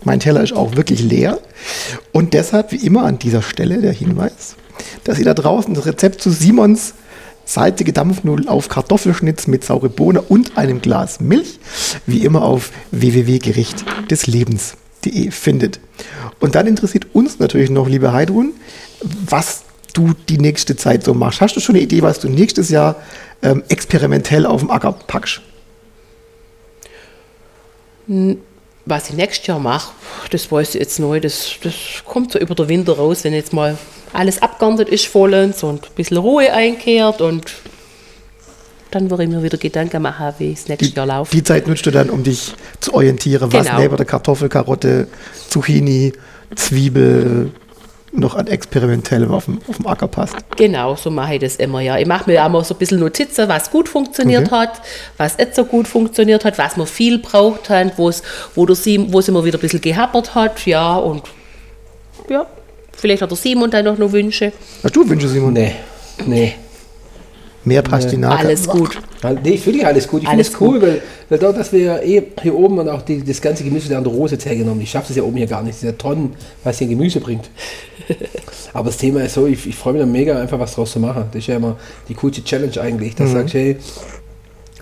Mein 0.04 0.20
Teller 0.20 0.42
ist 0.42 0.52
auch 0.52 0.76
wirklich 0.76 1.02
leer. 1.02 1.38
Und 2.12 2.34
deshalb, 2.34 2.72
wie 2.72 2.84
immer 2.84 3.04
an 3.04 3.18
dieser 3.18 3.42
Stelle 3.42 3.80
der 3.80 3.92
Hinweis, 3.92 4.56
dass 5.04 5.18
ihr 5.18 5.24
da 5.24 5.34
draußen 5.34 5.74
das 5.74 5.86
Rezept 5.86 6.20
zu 6.20 6.30
Simons 6.30 6.94
salzige 7.46 7.92
Dampfnudeln 7.92 8.48
auf 8.48 8.68
Kartoffelschnitz 8.68 9.46
mit 9.46 9.62
saure 9.64 9.90
Bohne 9.90 10.22
und 10.22 10.56
einem 10.56 10.80
Glas 10.80 11.20
Milch, 11.20 11.60
wie 12.06 12.24
immer 12.24 12.42
auf 12.42 12.70
www.gerichtdeslebens.de 12.90 15.30
findet. 15.30 15.78
Und 16.40 16.54
dann 16.54 16.66
interessiert 16.66 17.14
uns 17.14 17.38
natürlich 17.38 17.68
noch, 17.70 17.88
liebe 17.88 18.12
Heidrun, 18.12 18.52
was 19.02 19.64
du 19.92 20.12
die 20.28 20.38
nächste 20.38 20.76
Zeit 20.76 21.04
so 21.04 21.14
machst. 21.14 21.40
Hast 21.40 21.56
du 21.56 21.60
schon 21.60 21.74
eine 21.74 21.84
Idee, 21.84 22.02
was 22.02 22.18
du 22.18 22.28
nächstes 22.28 22.70
Jahr 22.70 22.96
ähm, 23.42 23.62
experimentell 23.68 24.46
auf 24.46 24.60
dem 24.60 24.70
Acker 24.70 24.92
packst? 24.92 25.40
Was 28.86 29.08
ich 29.08 29.16
nächstes 29.16 29.46
Jahr 29.46 29.58
mache, 29.58 29.92
das 30.30 30.50
weiß 30.52 30.74
ich 30.74 30.80
jetzt 30.80 30.98
neu. 30.98 31.18
Das, 31.20 31.52
das 31.62 31.74
kommt 32.04 32.32
so 32.32 32.38
über 32.38 32.54
den 32.54 32.68
Winter 32.68 32.94
raus, 32.96 33.24
wenn 33.24 33.32
jetzt 33.32 33.52
mal 33.52 33.78
alles 34.12 34.42
abgeerntet 34.42 34.88
ist 34.90 35.06
vollends 35.06 35.62
und 35.62 35.84
ein 35.86 35.94
bisschen 35.96 36.18
Ruhe 36.18 36.52
einkehrt 36.52 37.20
und 37.20 37.50
dann 38.90 39.10
würde 39.10 39.24
ich 39.24 39.28
mir 39.30 39.42
wieder 39.42 39.58
Gedanken 39.58 40.02
machen, 40.02 40.34
wie 40.38 40.52
es 40.52 40.68
nächstes 40.68 40.94
Jahr 40.94 41.06
läuft. 41.06 41.32
Die 41.32 41.42
Zeit 41.42 41.66
nutzt 41.66 41.84
du 41.86 41.90
dann, 41.90 42.10
um 42.10 42.22
dich 42.22 42.52
zu 42.78 42.94
orientieren, 42.94 43.52
was 43.52 43.66
Genau. 43.66 43.78
neben 43.80 43.96
der 43.96 44.06
Kartoffel, 44.06 44.48
Karotte, 44.48 45.08
Zucchini, 45.48 46.12
Zwiebel 46.54 47.50
noch 48.16 48.34
an 48.34 48.46
experimentellem 48.46 49.30
auf 49.30 49.46
dem, 49.46 49.60
auf 49.68 49.76
dem 49.76 49.86
Acker 49.86 50.08
passt. 50.08 50.36
Genau, 50.56 50.94
so 50.96 51.10
mache 51.10 51.34
ich 51.34 51.40
das 51.40 51.56
immer, 51.56 51.80
ja. 51.80 51.98
Ich 51.98 52.06
mache 52.06 52.30
mir 52.30 52.44
auch 52.44 52.48
mal 52.48 52.64
so 52.64 52.74
ein 52.74 52.78
bisschen 52.78 53.00
Notizen, 53.00 53.48
was 53.48 53.70
gut 53.70 53.88
funktioniert 53.88 54.46
Okay. 54.46 54.56
hat, 54.56 54.82
was 55.16 55.36
nicht 55.38 55.54
so 55.54 55.64
gut 55.64 55.88
funktioniert 55.88 56.44
hat, 56.44 56.58
was 56.58 56.76
man 56.76 56.86
viel 56.86 57.18
braucht 57.18 57.68
hat, 57.70 57.98
wo 57.98 58.08
es, 58.08 58.22
wo, 58.54 58.66
der 58.66 58.76
Sim, 58.76 59.12
wo 59.12 59.18
es 59.18 59.28
immer 59.28 59.44
wieder 59.44 59.58
ein 59.58 59.60
bisschen 59.60 59.80
gehappert 59.80 60.34
hat, 60.34 60.64
ja, 60.66 60.96
und 60.96 61.22
ja, 62.28 62.46
vielleicht 62.96 63.22
hat 63.22 63.30
der 63.30 63.36
Simon 63.36 63.70
dann 63.70 63.84
noch, 63.84 63.98
noch 63.98 64.12
Wünsche. 64.12 64.52
Hast 64.82 64.94
du 64.96 65.08
Wünsche, 65.08 65.28
Simon? 65.28 65.52
Nee. 65.52 65.74
Nee. 66.26 66.54
Mehr 67.64 67.82
Pastinake? 67.82 68.40
Alles 68.40 68.68
gut. 68.68 68.98
Nee, 69.42 69.52
ich 69.52 69.60
finde 69.62 69.78
ich 69.78 69.86
alles 69.86 70.06
gut. 70.06 70.22
Ich 70.22 70.28
finde 70.28 70.42
Alles 70.42 70.48
es 70.54 70.60
cool, 70.60 70.82
weil, 70.82 71.02
weil 71.30 71.38
dort, 71.38 71.56
dass 71.56 71.72
wir 71.72 71.80
ja 71.80 71.98
eh 71.98 72.22
hier 72.42 72.54
oben 72.54 72.78
und 72.78 72.88
auch 72.88 73.00
die, 73.02 73.24
das 73.24 73.40
ganze 73.40 73.64
Gemüse 73.64 73.88
der 73.88 73.98
an 73.98 74.04
der 74.04 74.12
Rose 74.12 74.34
jetzt 74.34 74.44
hergenommen. 74.44 74.82
Ich 74.82 74.90
schaffe 74.90 75.10
es 75.10 75.16
ja 75.16 75.22
oben 75.22 75.36
hier 75.36 75.46
gar 75.46 75.62
nicht. 75.62 75.82
Ja 75.82 75.92
Tonnen, 75.92 76.34
was 76.62 76.78
hier 76.78 76.88
Gemüse 76.88 77.20
bringt. 77.20 77.48
Aber 78.74 78.86
das 78.86 78.98
Thema 78.98 79.22
ist 79.22 79.34
so, 79.34 79.46
ich, 79.46 79.66
ich 79.66 79.74
freue 79.74 79.94
mich 79.94 80.02
da 80.02 80.06
mega, 80.06 80.38
einfach 80.38 80.58
was 80.58 80.74
draus 80.74 80.92
zu 80.92 81.00
machen. 81.00 81.24
Das 81.32 81.40
ist 81.40 81.46
ja 81.46 81.56
immer 81.56 81.76
die 82.08 82.14
coolste 82.14 82.44
Challenge 82.44 82.78
eigentlich. 82.80 83.14
Dass 83.14 83.28
du 83.30 83.36
sagst, 83.36 83.54
hey, 83.54 83.78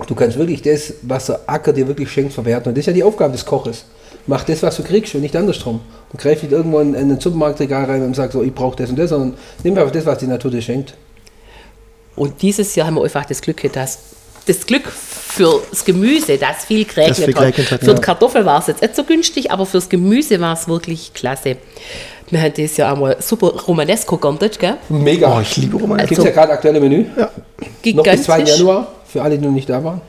du 0.07 0.15
kannst 0.17 0.37
wirklich 0.37 0.63
das, 0.63 0.95
was 1.03 1.27
der 1.27 1.41
Acker 1.47 1.73
dir 1.73 1.87
wirklich 1.87 2.11
schenkt, 2.11 2.33
verwerten. 2.33 2.71
Und 2.71 2.75
das 2.77 2.83
ist 2.83 2.87
ja 2.87 2.93
die 2.93 3.05
Aufgabe 3.05 3.33
des 3.33 3.47
Koches. 3.47 3.85
Mach 4.27 4.45
das, 4.45 4.63
was 4.63 4.77
du 4.77 4.83
kriegst 4.83 5.15
und 5.15 5.21
nicht 5.21 5.37
andersrum. 5.37 5.81
Und 6.13 6.21
greif 6.21 6.43
nicht 6.43 6.53
irgendwo 6.53 6.81
in, 6.81 6.95
in 6.95 7.11
ein 7.11 7.21
Supermarktregal 7.21 7.85
rein 7.85 8.03
und 8.03 8.17
sag 8.17 8.33
so, 8.33 8.43
ich 8.43 8.55
brauche 8.55 8.77
das 8.77 8.91
und 8.91 8.99
das, 8.99 9.11
sondern 9.11 9.35
nimm 9.63 9.77
einfach 9.79 9.93
das, 9.93 10.07
was 10.07 10.19
die 10.19 10.27
Natur 10.27 10.51
dir 10.51 10.63
schenkt. 10.63 10.95
Und 12.17 12.43
dieses 12.43 12.75
Jahr 12.75 12.87
haben 12.87 12.95
wir 12.97 13.05
einfach 13.05 13.25
das 13.25 13.41
Glück, 13.41 13.73
dass 13.73 13.99
das 14.47 14.67
Glück 14.67 14.87
fürs 14.89 15.85
Gemüse, 15.85 16.37
das 16.37 16.65
viel 16.65 16.85
geregnet, 16.85 17.37
hat. 17.37 17.71
hat, 17.71 17.81
Für 17.81 17.87
ja. 17.87 17.95
die 17.95 18.01
Kartoffel 18.01 18.45
war 18.45 18.59
es 18.61 18.67
jetzt 18.67 18.83
nicht 18.83 18.97
so 18.97 19.05
günstig, 19.05 19.51
aber 19.51 19.67
fürs 19.67 19.89
Gemüse 19.89 20.41
war 20.41 20.55
es 20.55 20.69
wirklich 20.69 21.15
klasse. 21.15 21.57
Wir 22.29 22.41
haben 22.41 22.53
dieses 22.55 22.77
Jahr 22.77 22.93
einmal 22.93 23.17
super 23.21 23.49
Romanesco 23.49 24.17
geerntet, 24.17 24.59
gell? 24.59 24.77
Mega. 24.89 25.37
Oh, 25.37 25.41
ich 25.41 25.57
liebe 25.59 25.77
Roman. 25.77 25.99
Gibt 25.99 26.19
es 26.19 26.25
ja 26.25 26.31
gerade 26.31 26.53
aktuelle 26.53 26.81
Menü. 26.81 27.05
Noch 27.15 27.29
bis 28.03 28.25
2. 28.25 28.39
Gigantisch. 28.41 28.59
Januar, 28.59 28.93
für 29.07 29.23
alle, 29.23 29.39
die 29.39 29.45
noch 29.45 29.53
nicht 29.53 29.69
da 29.69 29.83
waren. 29.85 30.01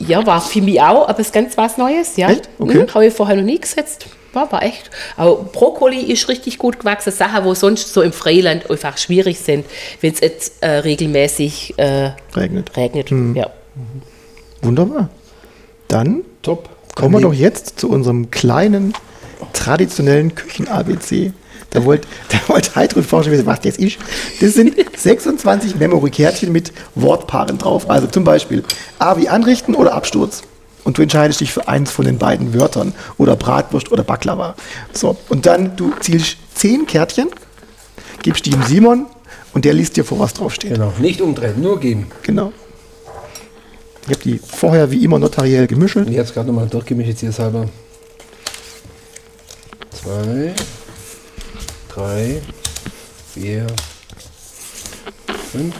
Ja, 0.00 0.24
war 0.26 0.40
für 0.40 0.60
mich 0.62 0.80
auch, 0.80 1.08
aber 1.08 1.18
es 1.20 1.26
ist 1.26 1.32
ganz 1.32 1.56
was 1.56 1.76
Neues, 1.76 2.16
ja. 2.16 2.30
Echt? 2.30 2.48
Okay. 2.58 2.84
Mhm, 2.84 2.94
Habe 2.94 3.06
ich 3.06 3.14
vorher 3.14 3.36
noch 3.36 3.44
nie 3.44 3.58
gesetzt. 3.58 4.06
War, 4.32 4.52
war 4.52 4.62
echt. 4.62 4.90
Aber 5.16 5.36
Brokkoli 5.36 6.00
ist 6.00 6.28
richtig 6.28 6.58
gut 6.58 6.78
gewachsen. 6.80 7.12
Sachen, 7.12 7.44
wo 7.44 7.54
sonst 7.54 7.92
so 7.92 8.02
im 8.02 8.12
Freiland 8.12 8.70
einfach 8.70 8.98
schwierig 8.98 9.38
sind, 9.38 9.64
wenn 10.00 10.12
es 10.12 10.20
jetzt 10.20 10.62
äh, 10.62 10.68
regelmäßig 10.68 11.78
äh, 11.78 12.10
Regnet. 12.36 12.76
regnet. 12.76 13.10
Mhm. 13.10 13.34
Ja. 13.34 13.50
Wunderbar. 14.62 15.08
Dann 15.88 16.22
Top. 16.42 16.68
kommen 16.94 17.14
wir 17.14 17.20
doch 17.20 17.32
jetzt 17.32 17.78
zu 17.80 17.88
unserem 17.88 18.30
kleinen, 18.30 18.92
traditionellen 19.52 20.34
Küchen-ABC. 20.34 21.32
Da 21.70 21.84
wollte 21.84 22.06
da 22.28 22.38
wollt 22.48 22.74
Heidrun 22.76 23.04
forschen, 23.04 23.32
wissen, 23.32 23.46
was 23.46 23.60
das 23.60 23.76
ist. 23.76 23.98
Das 24.40 24.54
sind 24.54 24.74
26 24.96 25.76
Memory-Kärtchen 25.76 26.52
mit 26.52 26.72
Wortpaaren 26.94 27.58
drauf. 27.58 27.88
Also 27.88 28.06
zum 28.06 28.24
Beispiel 28.24 28.62
A 28.98 29.16
wie 29.16 29.28
anrichten 29.28 29.74
oder 29.74 29.94
Absturz. 29.94 30.42
Und 30.88 30.96
du 30.96 31.02
entscheidest 31.02 31.42
dich 31.42 31.52
für 31.52 31.68
eins 31.68 31.90
von 31.90 32.06
den 32.06 32.16
beiden 32.16 32.54
Wörtern. 32.54 32.94
Oder 33.18 33.36
Bratwurst 33.36 33.92
oder 33.92 34.04
Baklava. 34.04 34.54
So, 34.90 35.18
und 35.28 35.44
dann 35.44 35.76
du 35.76 35.92
zielst 36.00 36.38
10 36.54 36.86
Kärtchen, 36.86 37.28
gibst 38.22 38.46
die 38.46 38.50
dem 38.52 38.62
Simon 38.62 39.04
und 39.52 39.66
der 39.66 39.74
liest 39.74 39.98
dir 39.98 40.04
vor, 40.06 40.18
was 40.18 40.32
draufsteht. 40.32 40.72
Genau. 40.72 40.94
Nicht 40.98 41.20
umdrehen, 41.20 41.60
nur 41.60 41.78
geben. 41.78 42.06
Genau. 42.22 42.54
Ich 44.06 44.14
habe 44.14 44.22
die 44.24 44.38
vorher 44.38 44.90
wie 44.90 45.04
immer 45.04 45.18
notariell 45.18 45.66
gemischelt. 45.66 46.06
Und 46.06 46.12
ich 46.12 46.18
habe 46.18 46.26
es 46.26 46.32
gerade 46.32 46.46
nochmal 46.46 46.68
durchgemischt, 46.68 47.10
jetzt 47.10 47.20
hier 47.20 47.32
selber. 47.32 47.68
Zwei, 49.90 50.54
drei, 51.90 52.40
vier, 53.34 53.66
fünf, 55.52 55.74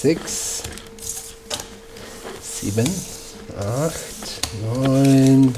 sechs, 0.00 0.62
sieben, 2.62 2.88
acht, 3.58 3.94
neun. 4.76 5.52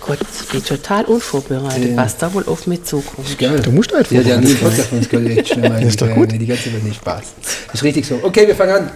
Gott, 0.00 0.18
ich 0.40 0.48
bin 0.48 0.64
total 0.64 1.04
unvorbereitet, 1.04 1.90
Ja. 1.90 1.96
was 1.96 2.16
da 2.16 2.32
wohl 2.34 2.44
auf 2.46 2.66
mich 2.66 2.82
zukommt. 2.84 3.28
Ist 3.28 3.38
geil. 3.38 3.60
Du 3.60 3.70
musst 3.70 3.92
halt 3.92 4.10
Ja, 4.10 4.36
nie. 4.36 4.54
Podcast 4.54 4.88
von 4.88 4.98
uns 4.98 5.08
gehört 5.08 5.30
echt 5.38 5.48
schlimm 5.48 5.64
eigentlich. 5.64 5.88
Ist 5.88 6.02
doch 6.02 6.12
gut. 6.12 6.32
Nee, 6.32 6.38
die 6.38 6.46
ganze 6.46 6.72
Welt 6.72 6.82
nicht 6.84 6.96
Spaß. 6.96 7.22
Ist 7.72 7.82
richtig 7.84 8.06
so. 8.06 8.18
Okay, 8.22 8.46
wir 8.48 8.56
fangen 8.56 8.72
an. 8.74 8.90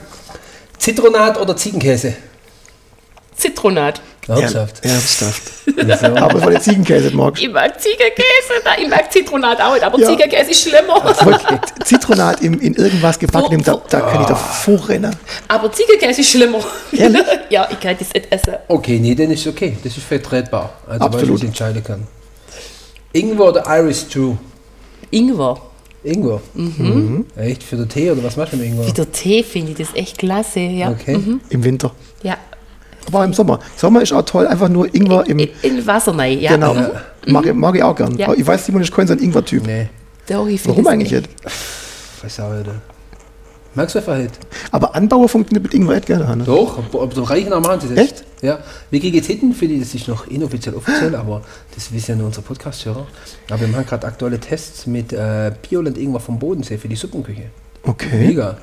Zitronat 0.78 1.38
oder 1.40 1.56
Ziegenkäse? 1.56 2.14
Zitronat. 3.37 4.00
Ernsthaft. 4.28 4.84
Ernsthaft. 4.84 5.42
Wieso? 5.66 6.06
Aber 6.16 6.40
von 6.40 6.52
den 6.52 6.60
Ziegenkäse 6.60 7.10
magst 7.14 7.42
Ich 7.42 7.50
mag 7.50 7.80
Ziegenkäse, 7.80 8.60
da- 8.64 8.76
ich 8.82 8.88
mag 8.88 9.12
Zitronat 9.12 9.60
auch 9.60 9.74
nicht, 9.74 9.84
aber 9.84 9.98
Ja. 10.00 10.08
Ziegenkäse 10.08 10.50
ist 10.50 10.62
schlimmer. 10.62 11.00
du. 11.78 11.84
Zitronat 11.84 12.40
in, 12.40 12.54
in 12.60 12.74
irgendwas 12.74 13.18
gebacken, 13.18 13.62
da, 13.62 13.80
da 13.88 14.00
kann 14.00 14.22
ich 14.22 14.26
doch 14.26 14.38
vorrennen. 14.38 15.14
Aber 15.48 15.70
Ziegenkäse 15.70 16.20
ist 16.22 16.30
schlimmer. 16.30 16.58
Ehrlich? 16.92 17.22
ja, 17.50 17.68
ich 17.70 17.78
kann 17.78 17.96
das 17.98 18.12
nicht 18.12 18.26
essen. 18.32 18.54
Okay, 18.68 18.98
nee, 18.98 19.14
dann 19.14 19.30
ist 19.30 19.46
okay. 19.46 19.76
Das 19.84 19.96
ist 19.96 20.04
vertretbar. 20.06 20.72
Also, 20.88 21.04
Absolut. 21.04 21.28
weil 21.30 21.36
ich 21.36 21.44
entscheiden 21.44 21.84
kann. 21.84 22.07
Ingwer 23.12 23.46
oder 23.48 23.64
Irish 23.78 23.98
Stew? 24.09 24.34
Ingwer. 25.11 25.61
Ingwer. 26.03 26.40
Mhm. 26.55 27.26
Echt? 27.36 27.62
Für 27.62 27.76
den 27.76 27.88
Tee 27.88 28.11
oder 28.11 28.22
was 28.24 28.36
machst 28.36 28.53
du 28.53 28.57
mit 28.57 28.66
Ingwer? 28.66 28.86
Wie 28.86 28.92
der 28.92 29.11
Tee 29.11 29.42
finde 29.42 29.72
ich 29.72 29.78
das 29.78 29.88
echt 29.94 30.18
klasse. 30.18 30.61
Ja. 30.61 30.90
Okay. 30.90 31.16
Mhm. 31.16 31.40
Im 31.51 31.64
Winter. 31.64 31.92
ja. 32.22 32.36
Aber 33.07 33.20
auch 33.20 33.24
im 33.24 33.32
Sommer. 33.32 33.61
Sommer 33.76 34.02
ist 34.02 34.12
auch 34.12 34.22
toll, 34.22 34.46
einfach 34.46 34.68
nur 34.68 34.92
Ingwer 34.94 35.26
im. 35.26 35.38
In, 35.38 35.48
in 35.62 35.86
Wasser 35.86 36.16
rein, 36.16 36.38
ja. 36.40 36.52
Genau. 36.52 36.74
Mag, 37.26 37.46
ich- 37.46 37.54
mag 37.54 37.74
ich 37.76 37.82
auch 37.82 37.94
gern. 37.96 38.16
Ja. 38.18 38.32
Ich 38.34 38.46
weiß, 38.46 38.66
Simon 38.66 38.82
ist 38.82 38.92
kein 38.94 39.07
so 39.07 39.12
ein 39.14 39.18
Ingwer-Typ. 39.20 39.66
Nee, 39.66 39.88
Doch, 40.28 40.46
ich 40.46 40.61
finde 40.61 40.76
Warum 40.78 40.86
eigentlich 40.88 41.12
nicht? 41.12 41.28
weiß 42.22 42.40
auch 42.40 42.52
nicht. 42.52 42.66
Magst 43.74 43.94
du 43.94 43.98
einfach 43.98 44.16
nicht? 44.16 44.32
Aber 44.72 44.94
Anbauer 44.94 45.28
funktioniert 45.28 45.64
mit 45.64 45.74
Ingwer 45.74 45.96
echt 45.96 46.07
gerne. 46.07 46.34
Ne? 46.36 46.44
Doch, 46.44 46.78
aber, 46.78 47.14
so 47.14 47.22
reichen 47.24 47.52
am 47.52 47.62
machen 47.62 47.80
sie 47.80 47.88
das. 47.94 47.98
Echt? 47.98 48.24
Ja. 48.40 48.59
Wir 48.90 49.00
kriegen 49.00 49.16
jetzt 49.16 49.26
hinten, 49.26 49.52
für 49.52 49.68
die, 49.68 49.78
das 49.78 49.94
ist 49.94 50.09
noch 50.09 50.26
inoffiziell 50.28 50.74
offiziell, 50.74 51.14
aber 51.14 51.42
das 51.74 51.92
wissen 51.92 52.12
ja 52.12 52.16
nur 52.16 52.26
unsere 52.28 52.42
Podcast-Hörer. 52.42 53.07
Aber 53.50 53.61
wir 53.61 53.68
machen 53.68 53.84
gerade 53.86 54.07
aktuelle 54.07 54.40
Tests 54.40 54.86
mit 54.86 55.12
äh, 55.12 55.52
Bioland 55.68 55.98
Ingwer 55.98 56.20
vom 56.20 56.38
Bodensee 56.38 56.78
für 56.78 56.88
die 56.88 56.96
Suppenküche. 56.96 57.44
Okay. 57.82 58.26
Mega. 58.28 58.57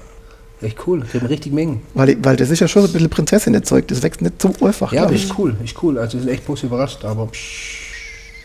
Echt 0.63 0.77
cool. 0.87 1.01
Kriegen 1.09 1.25
richtig 1.27 1.51
Mengen. 1.53 1.81
Weil, 1.93 2.09
ich- 2.09 2.17
weil 2.21 2.35
das 2.35 2.49
ist 2.49 2.59
ja 2.59 2.67
schon 2.67 2.81
so 2.83 2.87
ein 2.89 2.93
bisschen 2.93 3.09
Prinzessin-Zeug. 3.09 3.87
Das 3.87 4.01
wächst 4.03 4.21
nicht 4.21 4.41
so 4.41 4.53
einfach. 4.65 4.91
Ja, 4.93 5.09
ich. 5.09 5.23
ist 5.25 5.37
cool. 5.37 5.55
Ist 5.63 5.75
cool. 5.83 5.97
Also 5.97 6.13
wir 6.17 6.23
sind 6.23 6.31
echt 6.31 6.45
positiv 6.45 6.69
überrascht, 6.71 7.03
aber 7.05 7.29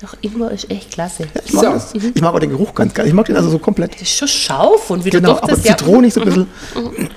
Doch, 0.00 0.16
Ingwer 0.20 0.50
ist 0.52 0.70
echt 0.70 0.92
klasse. 0.92 1.26
Ich 1.44 1.52
mag, 1.52 1.64
So. 1.64 1.72
das. 1.72 1.94
ich 2.14 2.20
mag 2.20 2.34
auch 2.34 2.38
den 2.38 2.50
Geruch 2.50 2.74
ganz 2.74 2.94
geil. 2.94 3.06
Ich 3.08 3.12
mag 3.12 3.26
den 3.26 3.36
also 3.36 3.50
so 3.50 3.58
komplett. 3.58 3.94
Das 3.94 4.02
ist 4.02 4.16
schon 4.16 4.28
scharf 4.28 4.90
und 4.90 5.04
wieder 5.04 5.20
Genau, 5.20 5.34
doch 5.34 5.42
aber 5.42 5.52
das 5.52 5.64
ja. 5.64 5.76
zitronig 5.76 6.14
so 6.14 6.20
ein 6.20 6.26
bisschen. 6.26 6.46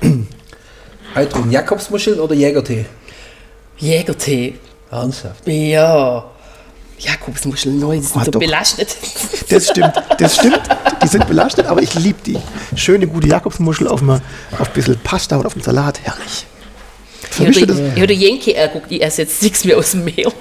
Heidrun, 1.15 1.51
Jakobsmuscheln 1.51 2.19
oder 2.19 2.33
Jägertee? 2.35 2.85
Jägertee. 3.77 4.55
Ernsthaft. 4.89 5.47
Ja. 5.47 6.25
Jakobsmuscheln, 7.01 7.79
neu, 7.79 7.95
die 7.97 8.03
sind 8.03 8.17
Ah, 8.21 8.25
so 8.25 8.31
doch. 8.31 8.39
belastet. 8.39 8.95
Das 9.49 9.67
stimmt, 9.69 9.93
das 10.19 10.35
stimmt. 10.35 10.61
Die 11.03 11.07
sind 11.07 11.27
belastet, 11.27 11.65
aber 11.67 11.81
ich 11.81 11.93
liebe 11.95 12.19
die. 12.25 12.37
Schöne, 12.75 13.07
gute 13.07 13.27
Jakobsmuschel 13.27 13.87
auf, 13.87 14.01
mal, 14.01 14.21
auf 14.59 14.67
ein 14.67 14.73
bisschen 14.73 14.97
Pasta 15.03 15.37
und 15.37 15.45
auf 15.45 15.53
den 15.53 15.63
Salat. 15.63 15.99
Herrlich. 16.03 16.45
Ich 17.23 17.27
Vermischt 17.35 17.57
du 17.61 17.67
habe 17.67 17.73
das, 17.81 17.95
ich 17.95 18.01
habe 18.01 18.13
Jenke 18.13 18.55
erguckt, 18.55 18.91
ich 18.91 19.01
esse 19.01 19.21
jetzt 19.23 19.41
nichts 19.41 19.63
mehr 19.65 19.77
aus 19.77 19.91
dem 19.91 20.03
Mehl. 20.03 20.31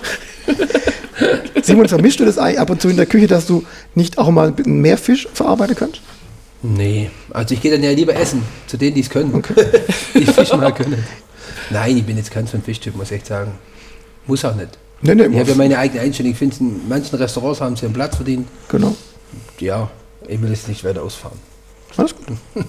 Simon, 1.62 1.88
vermischst 1.88 2.20
du 2.20 2.24
das 2.24 2.38
Ei 2.38 2.58
ab 2.58 2.70
und 2.70 2.80
zu 2.82 2.88
in 2.88 2.96
der 2.96 3.06
Küche, 3.06 3.26
dass 3.26 3.46
du 3.46 3.64
nicht 3.94 4.18
auch 4.18 4.30
mal 4.30 4.48
ein 4.48 4.54
bisschen 4.54 4.80
mehr 4.80 4.98
Fisch 4.98 5.28
verarbeiten 5.32 5.76
kannst? 5.76 6.00
Nee, 6.62 7.10
also 7.30 7.54
ich 7.54 7.60
gehe 7.62 7.70
dann 7.70 7.82
ja 7.82 7.90
lieber 7.90 8.14
essen, 8.14 8.42
zu 8.66 8.76
denen, 8.76 8.94
die 8.94 9.00
es 9.00 9.10
können. 9.10 9.42
die 10.14 10.26
Fisch 10.26 10.52
mal 10.52 10.72
können. 10.74 11.04
Nein, 11.70 11.96
ich 11.96 12.04
bin 12.04 12.16
jetzt 12.16 12.30
kein 12.30 12.46
so 12.46 12.56
ein 12.56 12.62
Fischtyp, 12.62 12.96
muss 12.96 13.10
ich 13.10 13.18
echt 13.18 13.26
sagen. 13.26 13.52
Muss 14.26 14.44
auch 14.44 14.54
nicht. 14.54 14.70
Nee, 15.02 15.14
nee, 15.14 15.26
Ich 15.26 15.38
habe 15.38 15.50
ja 15.50 15.56
meine 15.56 15.78
eigene 15.78 16.00
Einstellung. 16.02 16.32
Ich 16.32 16.38
finde, 16.38 16.56
in 16.60 16.88
manchen 16.88 17.16
Restaurants 17.16 17.60
haben 17.60 17.74
sie 17.76 17.86
einen 17.86 17.94
Platz 17.94 18.16
verdient. 18.16 18.46
Genau. 18.68 18.94
Ja, 19.58 19.88
ich 20.28 20.40
will 20.40 20.52
es 20.52 20.68
nicht 20.68 20.84
weiter 20.84 21.02
ausfahren. 21.02 21.38
Alles 21.96 22.14
gut. 22.14 22.26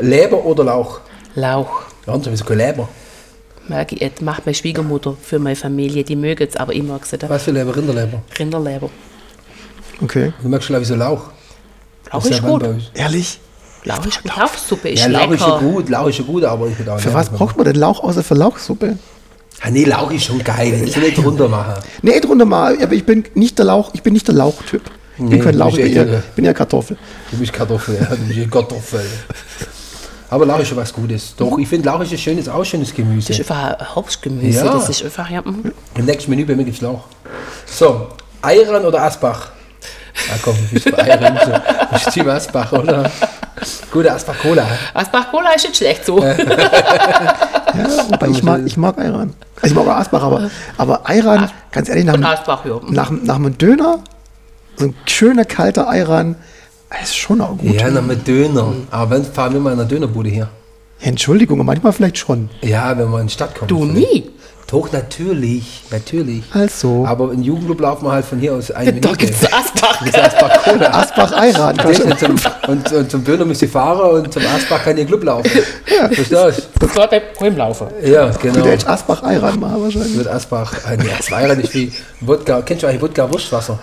Leber 0.00 0.44
oder 0.44 0.64
Lauch? 0.64 1.00
Lauch. 1.34 1.82
Ja, 2.06 2.14
und 2.14 2.24
sowieso 2.24 2.44
kein 2.44 2.58
Leber. 2.58 2.88
Mag 3.68 3.92
ich 3.92 4.00
nicht. 4.00 4.22
Macht 4.22 4.44
meine 4.46 4.54
Schwiegermutter 4.54 5.16
für 5.20 5.38
meine 5.38 5.56
Familie. 5.56 6.04
Die 6.04 6.16
mögen 6.16 6.46
es, 6.48 6.56
aber 6.56 6.72
ich 6.74 6.82
mag 6.82 7.04
sie 7.06 7.16
nicht. 7.16 7.28
Was 7.28 7.42
für 7.42 7.50
Leber? 7.50 7.74
Rinderleber. 7.76 8.22
Rinderleber. 8.38 8.90
Okay. 10.02 10.32
Du 10.42 10.48
magst 10.48 10.66
schon 10.66 10.80
wieso 10.80 10.94
Lauch? 10.94 11.28
Lauch 12.12 12.22
Das 12.22 12.26
ist 12.26 12.42
Mann 12.42 12.58
gut. 12.58 12.90
Ehrlich? 12.94 13.38
Lauch 13.84 14.04
ist 14.06 14.22
gut. 14.22 14.36
Lauchsuppe 14.36 14.88
ist 14.90 15.00
Ja, 15.02 15.08
Lauch 15.08 15.30
ist 15.30 15.40
lecker. 15.40 15.58
schon 15.60 15.72
gut, 15.72 15.88
Lauch 15.88 16.08
ist 16.08 16.16
schon 16.16 16.26
gut, 16.26 16.44
aber 16.44 16.66
ich 16.68 16.78
würde 16.78 16.92
auch 16.94 16.98
Für 17.00 17.12
was 17.14 17.28
braucht 17.30 17.56
man 17.56 17.64
denn 17.66 17.76
Lauch 17.76 18.02
außer 18.02 18.22
für 18.22 18.34
Lauchsuppe? 18.34 18.98
Ah, 19.66 19.70
nee, 19.70 19.84
Lauch 19.84 20.10
ist 20.10 20.24
schon 20.24 20.42
geil. 20.44 20.82
Ich 20.84 20.94
will 20.96 21.04
nicht 21.04 21.16
drunter 21.16 21.48
machen. 21.48 21.82
Nee, 22.02 22.20
drunter 22.20 22.44
mal. 22.44 22.76
Aber 22.82 22.92
ich 22.92 23.04
bin 23.06 23.24
nicht 23.34 23.56
der 23.58 23.64
Lauch, 23.64 23.90
ich 23.94 24.02
bin 24.02 24.12
nicht 24.12 24.28
der 24.28 24.34
Lauchtyp. 24.34 24.82
Ich 25.16 25.18
bin 25.18 25.28
Nee, 25.28 25.38
kein 25.38 25.52
du 25.52 25.58
Lauch, 25.58 25.68
ich 25.78 25.84
bin 25.84 25.92
eher, 25.94 26.04
der- 26.04 26.22
bin 26.36 26.44
eher 26.44 26.52
Kartoffel. 26.54 26.96
Du 27.30 27.38
bist 27.38 27.52
Kartoffel, 27.52 27.96
ja, 28.00 28.06
du 28.14 28.34
bist 28.34 28.50
Kartoffel. 28.50 29.00
Aber 30.28 30.44
Lauch 30.44 30.58
ist 30.58 30.68
schon 30.68 30.76
was 30.76 30.92
Gutes. 30.92 31.34
Doch, 31.36 31.56
ich 31.58 31.68
finde 31.68 31.86
Lauch 31.88 32.00
ist 32.02 32.12
ein 32.12 32.18
schönes, 32.18 32.48
auch 32.48 32.64
schönes 32.64 32.88
Das 32.88 32.98
ist 32.98 33.06
Gemüse. 33.06 33.32
einfach 33.34 33.78
ein 33.78 33.94
Herbstgemüse. 33.94 34.64
Ja. 34.64 34.72
Das 34.74 34.88
ist 34.88 35.04
einfach, 35.04 35.30
ja. 35.30 35.40
mhm. 35.42 35.72
Im 35.96 36.04
nächsten 36.04 36.30
Menü 36.30 36.44
bei 36.44 36.56
mir 36.56 36.64
gibt 36.64 36.76
es 36.76 36.82
Lauch. 36.82 37.04
So, 37.64 38.08
Eiran 38.42 38.84
oder 38.84 39.02
Asbach? 39.02 39.50
Ah 40.30 40.36
komm, 40.42 40.56
du 40.56 40.74
bist 40.74 40.90
bei 40.90 41.04
Eiran. 41.10 41.38
So. 42.04 42.10
Team 42.10 42.28
Asbach, 42.28 42.72
oder? 42.72 43.10
Gute 43.92 44.12
Asbach 44.12 44.38
Cola. 44.40 44.66
Asbach 44.94 45.30
Cola 45.30 45.52
ist 45.54 45.64
nicht 45.64 45.76
schlecht 45.76 46.04
so. 46.04 46.22
Aber 48.12 48.28
ich 48.28 48.42
mag, 48.42 48.60
ich 48.64 48.76
mag 48.76 48.98
Ayran. 48.98 49.34
Also 49.60 49.66
ich 49.66 49.74
mag 49.74 49.86
auch 49.86 49.98
Asbach, 49.98 50.22
aber, 50.22 50.50
aber 50.76 51.08
Ayran, 51.08 51.50
ganz 51.72 51.88
ehrlich, 51.88 52.04
nach, 52.04 52.14
einem- 52.14 52.24
Asbach, 52.24 52.64
ja. 52.64 52.80
nach, 52.90 53.10
nach 53.10 53.36
einem 53.36 53.56
Döner, 53.58 54.00
so 54.76 54.86
ein 54.86 54.94
schöner 55.06 55.44
kalter 55.44 55.88
Ayran, 55.88 56.36
ist 57.02 57.16
schon 57.16 57.40
auch 57.40 57.56
gut. 57.58 57.74
Ja, 57.74 57.90
noch 57.90 58.02
mit 58.02 58.26
Döner. 58.28 58.72
Aber 58.90 59.10
wenn 59.10 59.24
fahren 59.24 59.52
wir 59.54 59.60
mal 59.60 59.72
in 59.72 59.80
einer 59.80 59.88
Dönerbude 59.88 60.28
hier. 60.28 60.48
Ja, 61.00 61.08
Entschuldigung, 61.08 61.64
manchmal 61.64 61.92
vielleicht 61.92 62.18
schon. 62.18 62.48
Ja, 62.62 62.96
wenn 62.96 63.10
wir 63.10 63.20
in 63.20 63.26
die 63.26 63.32
Stadt 63.32 63.54
kommen. 63.54 63.68
Du 63.68 63.80
vielleicht. 63.84 63.94
nie. 64.12 64.30
Doch, 64.68 64.90
natürlich. 64.92 65.82
Natürlich. 65.90 66.42
Also, 66.52 67.04
Aber 67.06 67.32
im 67.32 67.42
Jugendclub 67.42 67.80
laufen 67.80 68.06
wir 68.06 68.12
halt 68.12 68.24
von 68.24 68.38
hier 68.40 68.54
aus 68.54 68.70
eine 68.70 68.92
Da 68.94 69.08
Minute. 69.10 69.26
gibt 69.26 69.32
es 69.42 69.52
Asbach. 69.52 69.98
Das 70.00 70.08
ist 70.08 70.18
Asbach 70.18 70.62
Cola. 70.64 70.90
Asbach 70.92 71.30
du? 71.98 72.04
Und 72.04 72.18
zum, 72.18 72.36
und, 72.68 72.92
und 72.92 73.10
zum 73.10 73.24
Döner 73.24 73.44
müsst 73.44 73.62
ihr 73.62 73.68
fahren 73.68 74.24
und 74.24 74.32
zum 74.32 74.42
Asbach 74.46 74.82
kann 74.84 74.96
ihr 74.96 75.04
Club 75.04 75.22
laufen. 75.24 75.50
Verstehst 75.86 76.32
du? 76.32 76.52
Das 76.80 76.96
war 76.96 77.08
beim 77.08 77.22
Heimlaufen. 77.40 77.88
Ja, 78.02 78.30
genau. 78.30 78.62
Der 78.62 78.72
hätte 78.72 78.88
Asbach 78.88 79.22
Ayran 79.22 79.60
machen 79.60 79.82
wahrscheinlich. 79.82 80.16
Mit 80.16 80.26
Asbach. 80.28 80.72
Ah, 80.86 80.96
nee, 80.96 81.04
das 81.16 81.30
war 81.30 81.46
ja 81.46 81.54
nicht 81.54 81.72
wie 81.74 81.92
Wodka. 82.20 82.62
Kennst 82.62 82.82
du 82.82 82.86
eigentlich 82.86 83.02
Wodka 83.02 83.30
Wurstwasser? 83.30 83.78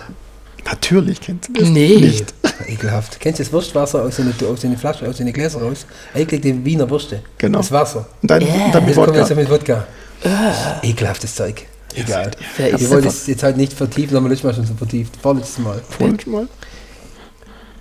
Natürlich 0.64 1.20
kennst 1.20 1.48
du 1.48 1.52
das. 1.54 1.68
Nee. 1.68 1.96
Nicht. 1.96 2.34
Ekelhaft. 2.68 3.18
Kennst 3.18 3.40
du 3.40 3.44
das 3.44 3.52
Wurstwasser 3.52 4.02
aus 4.02 4.16
den, 4.16 4.32
aus 4.50 4.60
den 4.60 4.76
Flaschen, 4.76 5.08
aus 5.08 5.16
den 5.16 5.32
Gläser 5.32 5.60
raus? 5.60 5.86
Eklig 6.14 6.42
die 6.42 6.64
Wiener 6.64 6.88
Würste. 6.88 7.20
Genau. 7.38 7.58
Das 7.58 7.72
Wasser. 7.72 8.06
Und 8.22 8.30
dann, 8.30 8.42
und 8.42 8.74
dann 8.74 8.84
mit 8.84 8.96
Jetzt 8.96 9.06
wir 9.06 9.14
jetzt 9.14 9.30
Wodka. 9.30 9.34
mit 9.34 9.50
Wodka. 9.50 9.84
Ekelhaftes 10.82 11.34
Zeug. 11.34 11.66
Egal. 11.94 12.30
Ja, 12.58 12.66
ist 12.66 12.80
Wir 12.80 12.90
wollen 12.90 13.04
das 13.04 13.26
jetzt 13.26 13.42
halt 13.42 13.56
nicht 13.56 13.72
vertiefen, 13.72 14.16
haben 14.16 14.24
wir 14.24 14.30
letztes 14.30 14.44
Mal 14.44 14.54
schon 14.54 14.66
so 14.66 14.74
vertieft. 14.74 15.16
Vorletztes 15.20 15.58
Mal. 15.58 15.82
Schon 15.98 16.32
mal. 16.32 16.48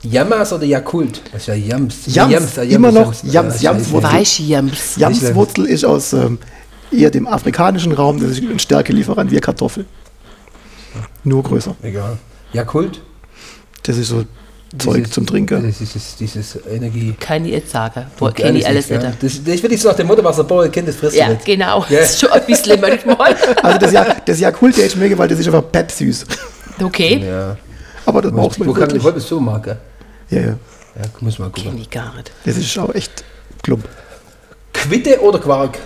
Yamas 0.04 0.52
oder 0.52 0.66
Yakult? 0.66 1.22
Das 1.32 1.42
ist 1.42 1.48
ja 1.48 1.54
Yams. 1.54 1.96
Yams, 2.08 2.58
ah, 2.58 2.64
immer 2.64 2.92
noch 2.92 3.14
Yams, 3.24 3.34
Yams, 3.34 3.56
ah, 3.56 3.62
Yams 3.62 3.62
scheiße. 3.62 3.92
Wurzel. 3.92 4.12
Weichjams. 4.12 4.96
Jamswurzel 4.98 5.66
ist 5.66 5.86
aus 5.86 6.14
ähm, 6.14 6.39
eher 6.92 7.12
dem 7.12 7.28
afrikanischen 7.28 7.92
Raum, 7.92 8.20
das 8.20 8.32
ist 8.32 8.42
ein 8.42 8.60
Stärkelieferant 8.60 9.30
wie 9.30 9.36
eine 9.36 9.42
Kartoffel. 9.42 9.86
Nur 11.24 11.44
größer. 11.44 11.76
Egal. 11.84 12.18
Yakult? 12.52 13.02
Das 13.84 13.98
ist 13.98 14.10
so 14.10 14.26
Zeug 14.78 14.95
Dieses- 14.97 15.11
zum 15.11 15.26
Trinken. 15.26 15.63
Das 15.67 15.82
ist 15.82 15.93
dieses, 15.93 16.15
dieses 16.15 16.59
Energie. 16.65 17.13
Kann 17.19 17.43
ich 17.45 17.51
jetzt 17.51 17.72
sagen. 17.72 18.05
Boah, 18.17 18.32
kenne 18.34 18.59
ich 18.59 18.65
alles 18.65 18.88
ja. 18.88 18.97
nicht. 18.99 19.22
Das, 19.22 19.43
das 19.43 19.63
will 19.63 19.72
ich 19.74 19.82
so 19.82 19.89
nach 19.89 19.95
dem 19.95 20.07
Motto, 20.07 20.24
was 20.24 20.38
der 20.38 20.43
Bauer 20.43 20.67
kennt, 20.69 20.88
das 20.88 20.95
frisst 20.95 21.15
Ja, 21.15 21.26
du 21.28 21.34
nicht. 21.34 21.45
genau. 21.45 21.86
Ja. 21.89 21.99
Das 21.99 22.11
ist 22.11 22.19
schon 22.22 22.32
ein 22.32 22.45
bisschen 22.45 22.80
manchmal. 22.82 23.36
Also 23.63 23.78
das 23.80 23.91
Jahr, 23.91 24.15
das 24.26 24.39
Jahr 24.39 24.51
Kult 24.53 24.78
der 24.78 24.86
ist 24.86 24.95
mega, 24.95 25.17
weil 25.17 25.28
das 25.28 25.39
ist 25.39 25.47
einfach 25.47 25.69
pep 25.72 25.91
süß. 25.91 26.26
Okay. 26.82 27.22
Ja. 27.26 27.57
Aber 28.05 28.22
das 28.22 28.32
braucht 28.32 28.59
Wo 28.59 28.63
man 28.63 28.74
kann 28.74 28.95
ich 28.95 29.03
heute 29.03 29.19
so 29.19 29.39
machen? 29.41 29.78
Ja, 30.30 30.39
ja. 30.39 30.47
Ja, 30.47 31.03
muss 31.19 31.38
mal 31.39 31.45
gucken. 31.49 31.63
Kenne 31.72 31.82
ich 31.82 31.89
gar 31.89 32.13
nicht. 32.15 32.32
Das 32.45 32.55
ist 32.57 32.78
auch 32.80 32.93
echt 32.95 33.24
klump. 33.63 33.88
Quitte 34.74 35.19
oder 35.22 35.39
Quark? 35.39 35.78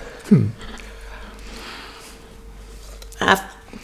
Ah, 3.19 3.37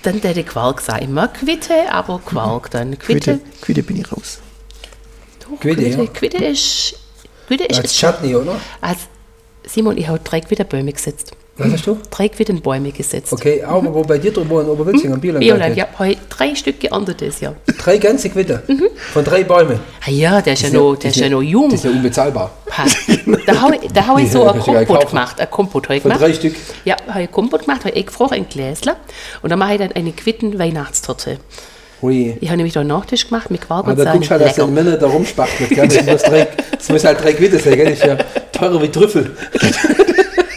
dann 0.04 0.20
hätte 0.22 0.40
ich 0.42 0.46
Quark 0.48 0.82
sagen. 0.82 1.04
Ich 1.04 1.10
mag 1.10 1.34
Quitte, 1.34 1.74
aber 1.92 2.20
Quark 2.26 2.70
dann. 2.72 2.98
Quitte. 2.98 3.38
Quitte, 3.38 3.40
Quitte 3.62 3.84
bin 3.84 3.98
ich 4.00 4.12
raus. 4.12 4.40
Doch, 5.52 5.60
Quitte, 5.60 5.82
Quitte, 5.84 6.02
ja. 6.04 6.08
Quitte 6.08 6.38
ist. 6.46 6.96
Quitte 7.48 7.64
ist. 7.66 7.80
Als 7.80 7.94
Chutney, 7.98 8.36
oder? 8.36 8.56
als 8.82 9.00
Simon, 9.68 9.98
ich 9.98 10.08
habe 10.08 10.20
drei 10.24 10.42
Quittenbäume 10.42 10.92
gesetzt. 10.92 11.32
Was 11.58 11.72
hast 11.74 11.86
du? 11.86 12.00
Drei 12.10 12.30
Quittenbäume 12.30 12.92
gesetzt. 12.92 13.32
Okay, 13.32 13.62
aber 13.62 13.94
wo 13.94 14.02
bei 14.02 14.18
dir 14.18 14.32
drüber 14.34 14.62
in 14.62 14.70
Oberwilzing 14.70 15.14
am 15.14 15.20
Bierland. 15.20 15.44
Ich 15.46 15.52
habe 15.82 16.00
heute 16.00 16.20
drei 16.30 16.56
Stück 16.56 16.80
geerntet 16.80 17.22
das 17.22 17.40
Jahr. 17.42 17.56
Drei 17.78 17.98
ganze 18.00 18.30
Quitte. 18.32 18.64
Von 19.14 19.24
drei 19.24 19.44
Bäumen. 19.44 19.80
Ah 20.08 20.10
ja, 20.10 20.42
der 20.42 20.54
ist 20.54 20.64
ja 20.64 20.70
Das 20.70 20.74
noch, 20.80 20.96
der 20.96 21.12
ist 21.12 21.18
ja 21.18 21.30
noch 21.30 21.42
jung. 21.44 21.70
Das 21.70 21.80
ist 21.82 21.86
ja 21.86 21.92
unbezahlbar. 21.92 22.52
Passt. 22.66 22.98
Da 23.46 23.60
habe 23.62 23.76
ich, 23.76 23.92
da 23.92 24.08
hau 24.08 24.18
ich 24.18 24.32
so 24.32 24.44
Ja, 24.46 24.52
ein 24.54 24.60
Kompott 24.60 24.88
kaufen. 24.88 25.08
gemacht. 25.10 25.40
Ein 25.42 25.52
Kompott 25.52 25.84
habe 25.86 25.96
ich 25.98 26.02
Von 26.02 26.12
gemacht. 26.12 26.26
drei 26.28 26.34
Stück. 26.34 26.56
Ja, 26.86 26.96
habe 27.08 27.24
ich 27.24 27.32
Kompott 27.32 27.62
gemacht, 27.66 27.86
habe 27.86 27.96
ich 27.98 28.06
gefroren 28.06 28.38
in 28.40 28.50
Gläsler. 28.50 28.96
Und 29.42 29.50
dann 29.52 29.60
mache 29.60 29.74
ich 29.74 29.80
dann 29.80 29.92
eine 29.92 30.12
Quitten-Weihnachtstorte. 30.14 31.38
Hui. 32.02 32.36
Ich 32.42 32.48
habe 32.50 32.58
nämlich 32.58 32.74
da 32.74 32.80
einen 32.82 32.90
Nachtisch 32.90 33.28
gemacht 33.28 33.52
mit 33.52 33.62
Quark 33.62 33.82
Aber 33.82 33.92
und 33.92 33.98
da 34.00 34.04
Sahne. 34.06 34.16
guckst 34.16 34.30
du 34.30 34.32
halt, 34.34 34.42
dass 34.46 34.54
die 34.56 34.62
Lecker. 34.62 34.72
Männer 34.74 34.98
da 34.98 35.08
rumspachtelt. 35.08 35.78
Das, 35.78 36.06
muss 36.06 36.22
das 36.78 36.90
muss 36.90 37.04
halt 37.04 37.24
drei 37.24 37.34
Quitte 37.34 37.60
sein, 37.60 37.76
gell? 37.76 37.86
Das 37.92 38.00
ist 38.00 38.06
ja 38.06 38.18
teurer 38.52 38.82
wie 38.82 38.90
Trüffel. 38.90 39.36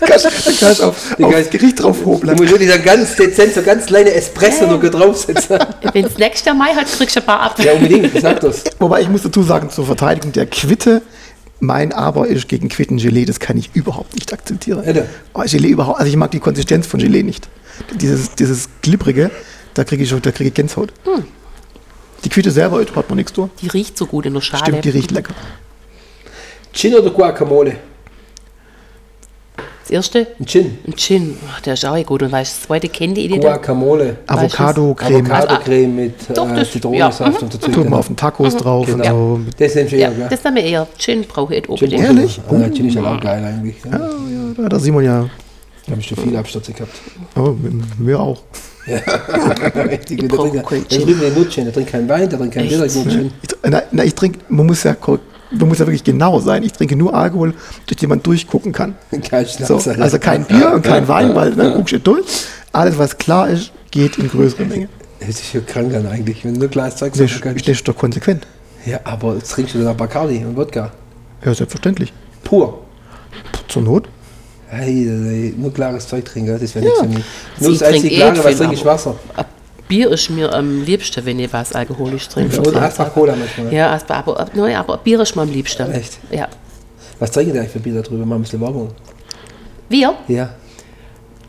Kannst, 0.07 0.26
dann 0.26 0.57
kannst 0.61 0.80
du 0.80 0.84
auf, 0.84 1.12
auf 1.20 1.30
Geist- 1.32 1.51
Gericht 1.51 1.82
drauf 1.82 1.99
Du 2.01 2.05
hobeln. 2.07 2.36
musst 2.36 2.51
wirklich 2.51 2.68
dann 2.68 2.82
ganz 2.84 3.16
dezent, 3.16 3.55
so 3.55 3.62
ganz 3.62 3.86
kleine 3.86 4.12
Espresso 4.12 4.66
noch 4.66 4.78
draufsetzen. 4.80 5.59
Wenn 5.95 6.05
es 6.05 6.18
nächstes 6.18 6.45
Jahr 6.45 6.55
Mai 6.55 6.74
hat, 6.74 6.86
kriegst 6.86 7.16
du 7.16 7.20
ein 7.20 7.26
paar 7.26 7.40
ab. 7.40 7.59
Ja, 7.64 7.72
unbedingt, 7.72 8.12
sag 8.20 8.40
das. 8.40 8.64
Wobei 8.78 9.01
ich 9.01 9.09
muss 9.09 9.22
dazu 9.22 9.42
sagen, 9.42 9.70
zur 9.70 9.86
Verteidigung 9.86 10.32
der 10.32 10.45
Quitte, 10.47 11.01
mein 11.59 11.92
Aber 11.95 12.26
ist 12.26 12.49
gegen 12.49 12.68
Quittengelee, 12.68 13.24
das 13.24 13.40
kann 13.40 13.57
ich 13.57 13.70
überhaupt 13.72 14.14
nicht 14.14 14.30
akzeptieren. 14.32 14.84
Alter. 14.84 15.07
Oh, 15.32 15.40
Gelee 15.47 15.68
überhaupt, 15.68 15.99
also 16.01 16.11
ich 16.11 16.16
mag 16.16 16.30
die 16.32 16.40
Konsistenz 16.40 16.86
von 16.86 17.01
Gelee 17.01 17.22
nicht. 17.22 17.49
Dieses, 17.99 18.34
dieses 18.34 18.68
glibbrige, 18.82 19.30
da 19.75 19.85
kriege 19.85 20.03
ich 20.05 20.09
schon, 20.09 20.22
da 20.22 20.31
kriege 20.33 20.49
ich 20.49 20.55
Gänsehaut. 20.55 20.93
Hm. 21.05 21.25
Die 22.25 22.29
Quitte 22.29 22.51
selber 22.51 22.81
hat 22.81 23.09
man 23.09 23.16
nichts 23.16 23.33
durch. 23.33 23.51
Die 23.61 23.68
riecht 23.68 23.99
so 23.99 24.07
gut 24.07 24.25
in 24.27 24.35
der 24.35 24.41
Schale. 24.41 24.62
Stimmt, 24.64 24.85
die 24.85 24.91
riecht 24.91 25.11
lecker. 25.11 25.35
Gin 26.72 26.95
oder 26.95 27.11
Guacamole? 27.11 27.77
Das 29.83 29.91
erste, 29.91 30.27
Ein 30.41 30.47
Gin. 30.47 30.79
ein 30.87 30.97
Gin. 30.97 31.37
Ach, 31.53 31.61
der 31.61 31.75
ist 31.75 31.85
auch 31.85 32.03
gut. 32.07 32.22
Und 32.22 32.33
weißt 32.33 32.55
du, 32.55 32.59
das 32.59 32.66
zweite 32.66 32.89
kennt 32.89 33.18
die 33.18 33.27
Idee. 33.27 33.39
Guacamole. 33.39 34.16
Avocado-Creme. 34.27 35.31
Avocado-Creme 35.31 35.95
mit 35.95 36.14
Doch, 36.35 36.51
äh, 36.51 36.55
das- 36.57 36.72
Zitronensaft 36.72 37.20
ja, 37.20 37.29
mhm. 37.29 37.37
und 37.37 37.53
Zeug. 37.62 37.72
Tut 37.72 37.91
man 37.91 37.99
auf 37.99 38.07
den 38.07 38.16
Tacos 38.16 38.57
drauf 38.57 38.89
und 38.89 39.03
Genau. 39.03 39.37
so. 39.37 39.41
Das 39.59 39.75
du 39.75 39.81
Ja, 39.97 40.11
eher, 40.11 40.29
das 40.31 40.43
nehmen 40.43 40.57
wir 40.57 40.64
eher. 40.64 40.87
Gin 40.97 41.25
brauche 41.25 41.55
ich 41.55 41.61
nicht 41.61 41.68
unbedingt. 41.68 42.03
Ehrlich? 42.03 42.41
Ja, 42.51 42.68
Gin 42.70 42.89
ist 42.89 42.95
ja 42.95 43.05
auch 43.05 43.20
geil 43.20 43.45
eigentlich. 43.45 43.77
Ja. 43.85 43.91
Ja, 43.91 43.99
ja, 43.99 44.55
da 44.57 44.62
hat 44.64 44.72
der 44.72 44.81
Simon 44.81 45.05
ja. 45.05 45.29
Da 45.85 45.91
habe 45.93 46.01
ich 46.01 46.07
schon 46.07 46.16
viele 46.16 46.39
Abstürze 46.39 46.72
gehabt. 46.72 46.93
Oh, 47.37 47.55
mir 47.99 48.18
auch. 48.18 48.41
Richtig, 48.87 50.20
der 50.20 50.28
brauche 50.28 50.51
trinkt, 50.62 50.68
keinen 50.68 50.89
der 50.89 51.16
trinkt 51.16 51.37
nur 51.37 51.49
Gin, 51.51 51.64
der 51.64 51.72
trinkt 51.74 51.91
keinen 51.91 52.09
Wein, 52.09 52.28
der 52.28 52.39
trinkt 52.39 52.55
keinen 52.55 52.68
trinkt 52.68 52.95
nur 52.97 53.07
Gin. 53.09 53.32
Ich, 53.43 54.05
ich 54.05 54.14
trinke, 54.14 54.39
man 54.49 54.66
muss 54.66 54.82
ja 54.82 54.95
korrekt- 54.95 55.24
man 55.51 55.68
muss 55.68 55.78
ja 55.78 55.87
wirklich 55.87 56.03
genau 56.05 56.41
sein. 56.41 56.62
Ich 56.64 56.72
trinke 56.72 56.97
nur 56.97 57.14
Alkohol, 57.14 57.55
durch 57.87 57.97
den 57.97 58.09
man 58.09 58.22
durchgucken 58.22 58.72
kann. 58.72 58.97
Kein 59.28 59.47
So, 59.47 59.76
also 59.76 60.18
kein 60.18 60.45
Bier 60.45 60.72
und 60.74 60.82
kein 60.82 61.07
Wein, 61.07 61.35
weil 61.35 61.53
dann 61.53 61.74
guckst 61.74 61.93
du 61.95 62.01
durch. 62.01 62.24
Alles, 62.72 62.99
was 62.99 63.16
klar 63.16 63.49
ist, 63.49 63.70
geht 63.91 64.18
in 64.18 64.28
größere 64.28 64.64
Menge. 64.64 64.89
Das 65.20 65.28
ist 65.28 65.53
ja 65.53 65.61
krank 65.61 65.93
dann 65.93 66.07
eigentlich, 66.07 66.45
wenn 66.45 66.55
du 66.55 66.61
nur 66.61 66.68
Glas 66.68 66.97
Zeug 66.97 67.12
kannst. 67.16 67.45
das 67.45 67.68
ist 67.68 67.87
doch 67.89 67.97
konsequent. 67.97 68.47
Ja, 68.85 68.99
aber 69.05 69.35
jetzt 69.37 69.53
trinkst 69.53 69.74
du 69.74 69.82
dann 69.85 69.97
Bacardi 69.97 70.45
und 70.45 70.57
Wodka. 70.57 70.91
Ja, 71.45 71.55
selbstverständlich. 71.55 72.12
Pur. 72.43 72.80
Zur 73.68 73.82
Not. 73.82 74.09
Hey, 74.69 75.05
hey, 75.05 75.55
nur 75.57 75.73
klares 75.73 76.07
Zeug 76.09 76.25
trinken, 76.25 76.59
das 76.59 76.75
wäre 76.75 76.85
nichts 76.85 77.01
für 77.01 77.09
mich. 77.09 77.25
Sie 77.59 77.65
Nur 77.65 77.73
das 77.73 77.83
einzige 77.83 78.15
eh 78.15 78.17
klare, 78.17 78.37
was 78.39 78.47
viel, 78.47 78.57
trinke 78.57 78.75
ich 78.75 78.85
Wasser. 78.85 79.17
Ein 79.37 79.45
Bier 79.89 80.11
ist 80.11 80.31
mir 80.31 80.53
am 80.53 80.83
liebsten, 80.83 81.25
wenn 81.25 81.39
ich 81.39 81.53
was 81.53 81.73
alkoholisch 81.73 82.29
trinke. 82.29 82.61
Oder 82.61 82.83
Astra 82.83 83.05
Cola 83.05 83.37
manchmal. 83.37 83.73
Ja, 83.73 83.93
Astra, 83.93 84.19
aber, 84.19 84.47
nein, 84.55 84.75
aber 84.77 84.97
Bier 84.99 85.21
ist 85.21 85.37
mir 85.37 85.43
am 85.43 85.51
liebsten. 85.53 85.91
Echt? 85.93 86.19
Ja. 86.31 86.49
Was 87.19 87.31
trinken 87.31 87.53
die 87.53 87.59
eigentlich 87.59 87.73
für 87.73 87.81
Bier 87.81 88.03
darüber? 88.03 88.25
Mal 88.25 88.37
ein 88.37 88.43
bisschen 88.43 88.61
Werbung. 88.61 88.91
Wir? 89.89 90.15
Ja, 90.29 90.55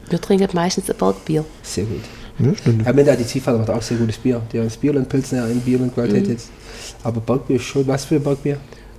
Wir 0.09 0.21
trinken 0.21 0.49
meistens 0.53 0.89
ein 0.89 0.97
Bergbier. 0.97 1.45
sehr 1.63 1.85
gut. 1.85 2.01
Ja, 2.37 2.53
stimmt. 2.53 2.85
Ja, 2.85 3.15
die 3.15 3.25
Ziehvater 3.25 3.57
macht 3.57 3.69
auch 3.69 3.81
sehr 3.81 3.97
gutes 3.97 4.17
Bier. 4.17 4.41
Die 4.51 4.59
haben 4.59 4.65
das 4.65 4.75
Bierland 4.75 5.07
Pilsner 5.07 5.47
in 5.47 5.61
Bierland-Qualität 5.61 6.25
Mhm. 6.25 6.31
jetzt. 6.31 6.49
Aber 7.03 7.21
Bergbier 7.21 7.55
ist 7.55 7.63
schon, 7.63 7.87
was 7.87 8.03
für 8.03 8.19
Bergbier? 8.19 8.57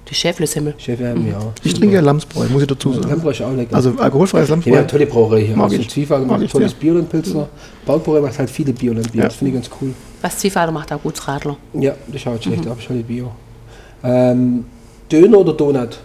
Die 0.09 0.14
Schäfleshimmel. 0.14 0.74
Chef, 0.78 1.00
ja, 1.00 1.09
ja. 1.14 1.38
Ich 1.64 1.74
trinke 1.74 1.96
ja 1.96 2.00
Lamsbräu, 2.00 2.46
muss 2.48 2.62
ich 2.62 2.68
dazu 2.68 2.92
sagen. 2.92 3.09
Lammbräu 3.09 3.30
ist 3.30 3.42
auch 3.42 3.52
lecker. 3.52 3.74
Also 3.74 3.92
alkoholfreies 3.98 4.48
Ja, 4.48 4.54
Lamsbräu. 4.54 4.76
haben 4.78 4.86
tolle 4.88 5.07
Brauerei 5.07 5.40
hier. 5.42 5.57
Mag 5.57 5.64
also 5.64 5.76
ich. 5.76 5.88
Zwiefalt 5.90 6.22
Mag 6.22 6.30
macht 6.30 6.42
ich 6.42 6.52
tolles 6.52 6.70
sehr. 6.70 6.78
Bier 6.80 6.94
und 6.94 7.09
Pilsner. 7.09 7.48
Bergbrauerei 7.84 8.20
macht 8.20 8.38
halt 8.38 8.48
viele 8.50 8.72
Bier 8.72 8.92
und 8.92 9.11
Bier. 9.11 9.22
Ja. 9.22 9.28
Das 9.28 9.36
finde 9.36 9.50
ich 9.59 9.62
ganz 9.62 9.70
cool. 9.80 9.92
Was 10.22 10.38
Zwiefalter 10.38 10.70
macht 10.70 10.92
auch 10.92 11.02
gutes 11.02 11.26
Radler. 11.26 11.57
Ja, 11.74 11.92
das 12.07 12.20
schaut 12.20 12.42
schlecht 12.44 12.64
Mhm. 12.64 12.70
aus, 12.70 12.82
schon 12.82 13.02
Bio. 13.02 13.32
Ähm, 14.04 14.64
Döner 15.11 15.38
oder 15.38 15.52
Donut? 15.54 15.98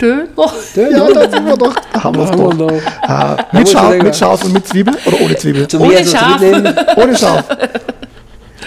Döner. 0.00 0.28
Ja, 0.76 1.12
da 1.12 1.28
sind 1.30 1.44
wir 1.44 1.56
doch. 1.56 1.74
Da 1.92 2.04
haben 2.04 2.16
wir 2.16 2.24
es 2.24 2.30
doch. 2.30 2.54
noch. 2.54 2.72
Ah, 3.02 3.36
mit, 3.52 3.64
ich 3.66 3.72
Schaf, 3.72 3.82
sagen. 3.90 4.02
mit 4.04 4.16
Schaf 4.16 4.44
und 4.44 4.52
mit 4.52 4.66
Zwiebel 4.68 4.94
oder 5.06 5.20
ohne 5.20 5.34
Zwiebel? 5.36 5.66
Zu 5.66 5.80
Ohne 5.80 5.96
also 5.96 6.16
Schaf. 6.16 6.38
zurücknehmen. 6.38 6.74
Ohne 6.96 7.16
Schaf. 7.16 7.44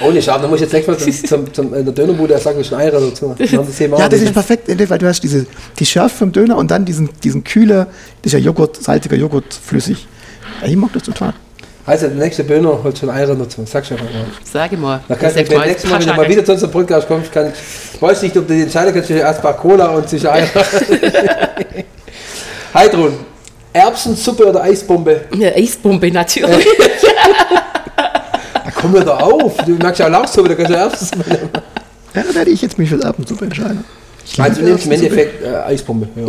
Ohne 0.03 0.21
Schaf, 0.21 0.41
dann 0.41 0.49
muss 0.49 0.61
ich 0.61 0.71
jetzt 0.71 0.71
gleich 0.71 0.87
mal 0.87 0.97
zum, 0.97 1.13
zum, 1.25 1.53
zum, 1.53 1.73
in 1.73 1.85
der 1.85 1.93
Dönerbude 1.93 2.37
sagen, 2.37 2.57
wir 2.57 2.63
schon 2.63 2.79
Eier 2.79 2.91
dazu. 2.91 3.35
Dann 3.37 3.51
haben 3.51 3.65
sie 3.65 3.73
zehnmal 3.73 3.99
Ja, 3.99 4.09
das 4.09 4.19
nicht. 4.19 4.29
ist 4.29 4.33
perfekt, 4.33 4.67
weil 4.89 4.97
du 4.97 5.07
hast 5.07 5.21
diese, 5.21 5.45
die 5.77 5.85
Schärfe 5.85 6.17
vom 6.17 6.31
Döner 6.31 6.57
und 6.57 6.71
dann 6.71 6.85
diesen, 6.85 7.09
diesen 7.23 7.43
ist 8.23 8.33
ja 8.33 8.39
Joghurt, 8.39 8.81
salziger 8.81 9.15
Joghurt, 9.15 9.53
flüssig. 9.53 10.07
Ja, 10.61 10.67
ich 10.67 10.75
mag 10.75 10.91
das 10.93 11.03
total. 11.03 11.33
Also, 11.85 12.07
der 12.07 12.17
nächste 12.17 12.43
Döner 12.43 12.83
holt 12.83 12.97
schon 12.97 13.09
Eier 13.09 13.35
dazu. 13.35 13.63
Sag 13.65 13.85
schon 13.85 13.97
mal. 13.97 14.05
Sag 14.43 14.71
ich 14.71 14.77
mal. 14.77 15.01
Da 15.07 15.15
kannst 15.15 15.35
du, 15.35 15.41
ist 15.41 15.49
nächstes 15.49 15.89
Mal, 15.89 15.99
wenn 15.99 16.07
du 16.07 16.13
mal 16.13 16.21
nicht. 16.21 16.31
wieder 16.31 16.45
zu 16.45 16.51
unserem 16.53 16.71
Podcast 16.71 17.07
kommst, 17.07 17.31
kann, 17.31 17.51
ich 17.93 18.01
weiß 18.01 18.21
nicht, 18.21 18.37
ob 18.37 18.47
du 18.47 18.53
die 18.53 18.61
entscheiden 18.61 18.93
kannst 18.93 19.07
zwischen 19.07 19.25
Asbach 19.25 19.57
Cola 19.57 19.87
und 19.87 20.07
zwischen 20.07 20.27
Eier. 20.27 20.47
Heidrun, 22.73 23.13
Erbsensuppe 23.73 24.47
oder 24.47 24.63
Eisbombe? 24.63 25.21
Eine 25.33 25.55
Eisbombe 25.55 26.11
natürlich. 26.11 26.65
Komm 28.81 28.91
mir 28.93 29.05
da 29.05 29.17
auf. 29.17 29.57
Du 29.57 29.71
magst 29.73 29.99
ja 29.99 30.07
auch 30.07 30.11
Lauchsuppe, 30.11 30.49
da 30.49 30.55
kannst 30.55 31.13
du 31.15 31.19
nehmen. 31.19 31.49
Ja, 32.13 32.23
da 32.23 32.35
werde 32.35 32.51
ich 32.51 32.61
jetzt 32.61 32.77
mich 32.77 32.89
für 32.89 33.01
Erbsensuppe 33.01 33.45
entscheiden. 33.45 33.83
Ich 34.25 34.41
Also, 34.41 34.61
du 34.61 34.67
nimmst 34.67 34.85
im. 34.85 34.91
Endeffekt 34.91 35.43
äh, 35.43 35.55
Eisbombe. 35.55 36.07
Ja. 36.15 36.25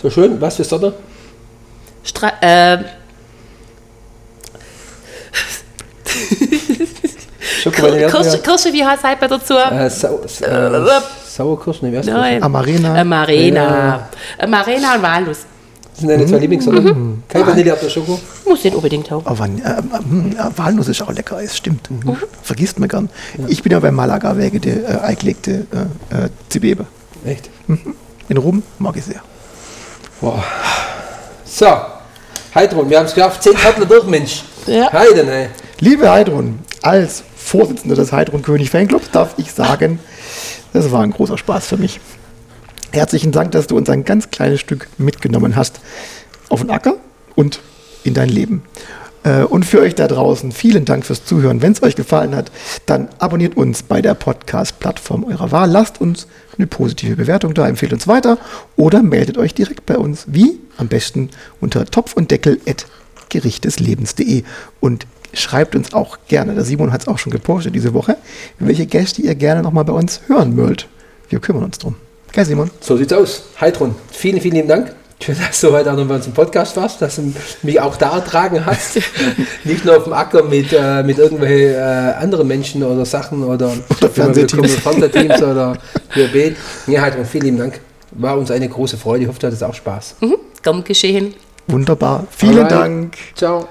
So 0.00 0.10
schön, 0.10 0.40
was 0.40 0.56
für 0.56 0.64
Sorte? 0.64 0.94
Stra 2.02 2.32
ähm, 2.42 2.84
Schokolade, 7.62 8.06
Kirsche, 8.08 8.38
Kirsche, 8.38 8.72
wie 8.72 8.84
heißt 8.84 9.02
bei 9.02 9.26
dazu? 9.26 9.54
Äh, 9.54 9.88
Sau, 9.88 10.20
äh, 10.22 11.00
Sauerkirschen, 11.26 11.88
ne, 11.88 11.92
wer 11.94 12.00
ist 12.00 12.08
das? 12.08 12.14
Nein. 12.14 12.42
Amarena. 12.42 12.94
Amarena. 13.00 14.08
Amarena 14.38 14.94
und 14.96 15.02
Walnuss. 15.02 15.46
Das 15.94 16.00
sind 16.00 16.08
deine 16.08 16.26
zwei 16.26 16.38
Lieblingssorten. 16.38 17.22
Keine 17.28 17.46
Vanille 17.46 17.72
auf 17.72 17.78
der 17.78 17.88
Schoko. 17.88 18.18
Muss 18.44 18.64
nicht 18.64 18.74
unbedingt 18.74 19.12
haben. 19.12 19.22
Van 19.24 19.58
äh, 19.58 19.70
äh, 19.70 19.74
äh, 19.74 20.50
Walnuss 20.56 20.88
ist 20.88 21.00
auch 21.02 21.12
lecker, 21.12 21.40
es 21.40 21.56
stimmt. 21.56 21.88
Mhm. 21.88 22.16
Vergisst 22.42 22.80
man 22.80 22.88
gern. 22.88 23.08
Ich 23.46 23.62
bin 23.62 23.70
ja 23.70 23.78
bei 23.78 23.92
Malaga 23.92 24.36
wegen 24.36 24.60
der 24.60 24.88
äh, 24.88 24.98
eingelegte 25.02 25.68
äh, 26.10 26.24
äh, 26.24 26.28
Zibebe. 26.48 26.86
Echt? 27.24 27.48
In 28.28 28.36
Rum 28.36 28.64
mag 28.80 28.96
ich 28.96 29.04
sehr. 29.04 29.20
Boah. 30.20 30.42
So, 31.44 31.66
Heidrun, 32.56 32.90
wir 32.90 32.98
haben 32.98 33.06
es 33.06 33.14
geschafft. 33.14 33.44
Zehn 33.44 33.54
Karten 33.54 33.86
durch, 33.86 34.04
Mensch. 34.04 34.42
Ja. 34.66 34.92
Heiden, 34.92 35.28
ey. 35.28 35.48
Liebe 35.78 36.10
Heidrun, 36.10 36.58
als 36.82 37.22
Vorsitzender 37.36 37.94
des 37.94 38.10
Heidrun 38.10 38.42
König 38.42 38.70
Fanclubs 38.70 39.12
darf 39.12 39.34
ich 39.36 39.52
sagen, 39.52 40.00
das 40.72 40.90
war 40.90 41.02
ein 41.02 41.12
großer 41.12 41.38
Spaß 41.38 41.68
für 41.68 41.76
mich. 41.76 42.00
Herzlichen 42.94 43.32
Dank, 43.32 43.50
dass 43.50 43.66
du 43.66 43.76
uns 43.76 43.90
ein 43.90 44.04
ganz 44.04 44.30
kleines 44.30 44.60
Stück 44.60 44.86
mitgenommen 44.98 45.56
hast 45.56 45.80
auf 46.48 46.60
den 46.60 46.70
Acker 46.70 46.94
und 47.34 47.58
in 48.04 48.14
dein 48.14 48.28
Leben. 48.28 48.62
Äh, 49.24 49.42
Und 49.42 49.64
für 49.64 49.80
euch 49.80 49.96
da 49.96 50.06
draußen, 50.06 50.52
vielen 50.52 50.84
Dank 50.84 51.04
fürs 51.04 51.24
Zuhören. 51.24 51.60
Wenn 51.60 51.72
es 51.72 51.82
euch 51.82 51.96
gefallen 51.96 52.36
hat, 52.36 52.52
dann 52.86 53.08
abonniert 53.18 53.56
uns 53.56 53.82
bei 53.82 54.00
der 54.00 54.14
Podcast-Plattform 54.14 55.24
eurer 55.24 55.50
Wahl. 55.50 55.72
Lasst 55.72 56.00
uns 56.00 56.28
eine 56.56 56.68
positive 56.68 57.16
Bewertung 57.16 57.52
da, 57.52 57.66
empfehlt 57.66 57.92
uns 57.92 58.06
weiter 58.06 58.38
oder 58.76 59.02
meldet 59.02 59.38
euch 59.38 59.54
direkt 59.54 59.86
bei 59.86 59.98
uns. 59.98 60.26
Wie? 60.28 60.60
Am 60.76 60.86
besten 60.86 61.30
unter 61.60 61.86
Topf 61.86 62.12
und 62.12 62.30
Deckel 62.30 62.60
gerichteslebens.de 63.28 64.44
und 64.78 65.08
schreibt 65.32 65.74
uns 65.74 65.94
auch 65.94 66.18
gerne, 66.28 66.54
der 66.54 66.62
Simon 66.64 66.92
hat 66.92 67.00
es 67.00 67.08
auch 67.08 67.18
schon 67.18 67.32
gepostet 67.32 67.74
diese 67.74 67.92
Woche, 67.92 68.18
welche 68.60 68.86
Gäste 68.86 69.20
ihr 69.20 69.34
gerne 69.34 69.64
nochmal 69.64 69.84
bei 69.84 69.94
uns 69.94 70.20
hören 70.28 70.56
wollt. 70.56 70.88
Wir 71.28 71.40
kümmern 71.40 71.64
uns 71.64 71.78
drum. 71.78 71.96
Gell, 72.34 72.44
Simon? 72.44 72.68
So 72.80 72.96
sieht's 72.96 73.12
aus. 73.12 73.44
Heidrun, 73.60 73.94
vielen, 74.10 74.40
vielen 74.40 74.56
lieben 74.56 74.68
Dank. 74.68 74.92
Schön, 75.22 75.36
dass 75.38 75.60
du 75.60 75.70
heute 75.70 75.92
auch 75.92 75.96
noch 75.96 76.06
bei 76.06 76.16
uns 76.16 76.26
im 76.26 76.32
Podcast 76.32 76.76
warst, 76.76 77.00
dass 77.00 77.14
du 77.16 77.32
mich 77.62 77.80
auch 77.80 77.96
da 77.96 78.16
ertragen 78.16 78.66
hast. 78.66 78.96
Nicht 79.64 79.84
nur 79.84 79.96
auf 79.98 80.04
dem 80.04 80.12
Acker 80.12 80.42
mit, 80.42 80.72
äh, 80.72 81.04
mit 81.04 81.18
irgendwelchen 81.18 81.76
äh, 81.76 82.14
anderen 82.18 82.48
Menschen 82.48 82.82
oder 82.82 83.06
Sachen 83.06 83.44
oder, 83.44 83.72
Oder 83.88 84.10
Fernsehteams. 84.10 84.74
Fernsehteams 84.74 85.42
oder 85.42 85.78
Querbeet. 86.12 86.56
Ja, 86.88 87.02
Heidrun, 87.02 87.24
vielen 87.24 87.44
lieben 87.44 87.58
Dank. 87.58 87.80
War 88.10 88.36
uns 88.36 88.50
eine 88.50 88.68
große 88.68 88.96
Freude. 88.96 89.22
Ich 89.22 89.28
hoffe, 89.28 89.38
du 89.38 89.46
hattest 89.46 89.62
auch 89.62 89.74
Spaß. 89.74 90.16
Gern 90.62 90.82
geschehen. 90.82 91.34
Wunderbar. 91.68 92.26
Vielen 92.30 92.58
Alright. 92.58 92.72
Dank. 92.72 93.16
Ciao. 93.36 93.68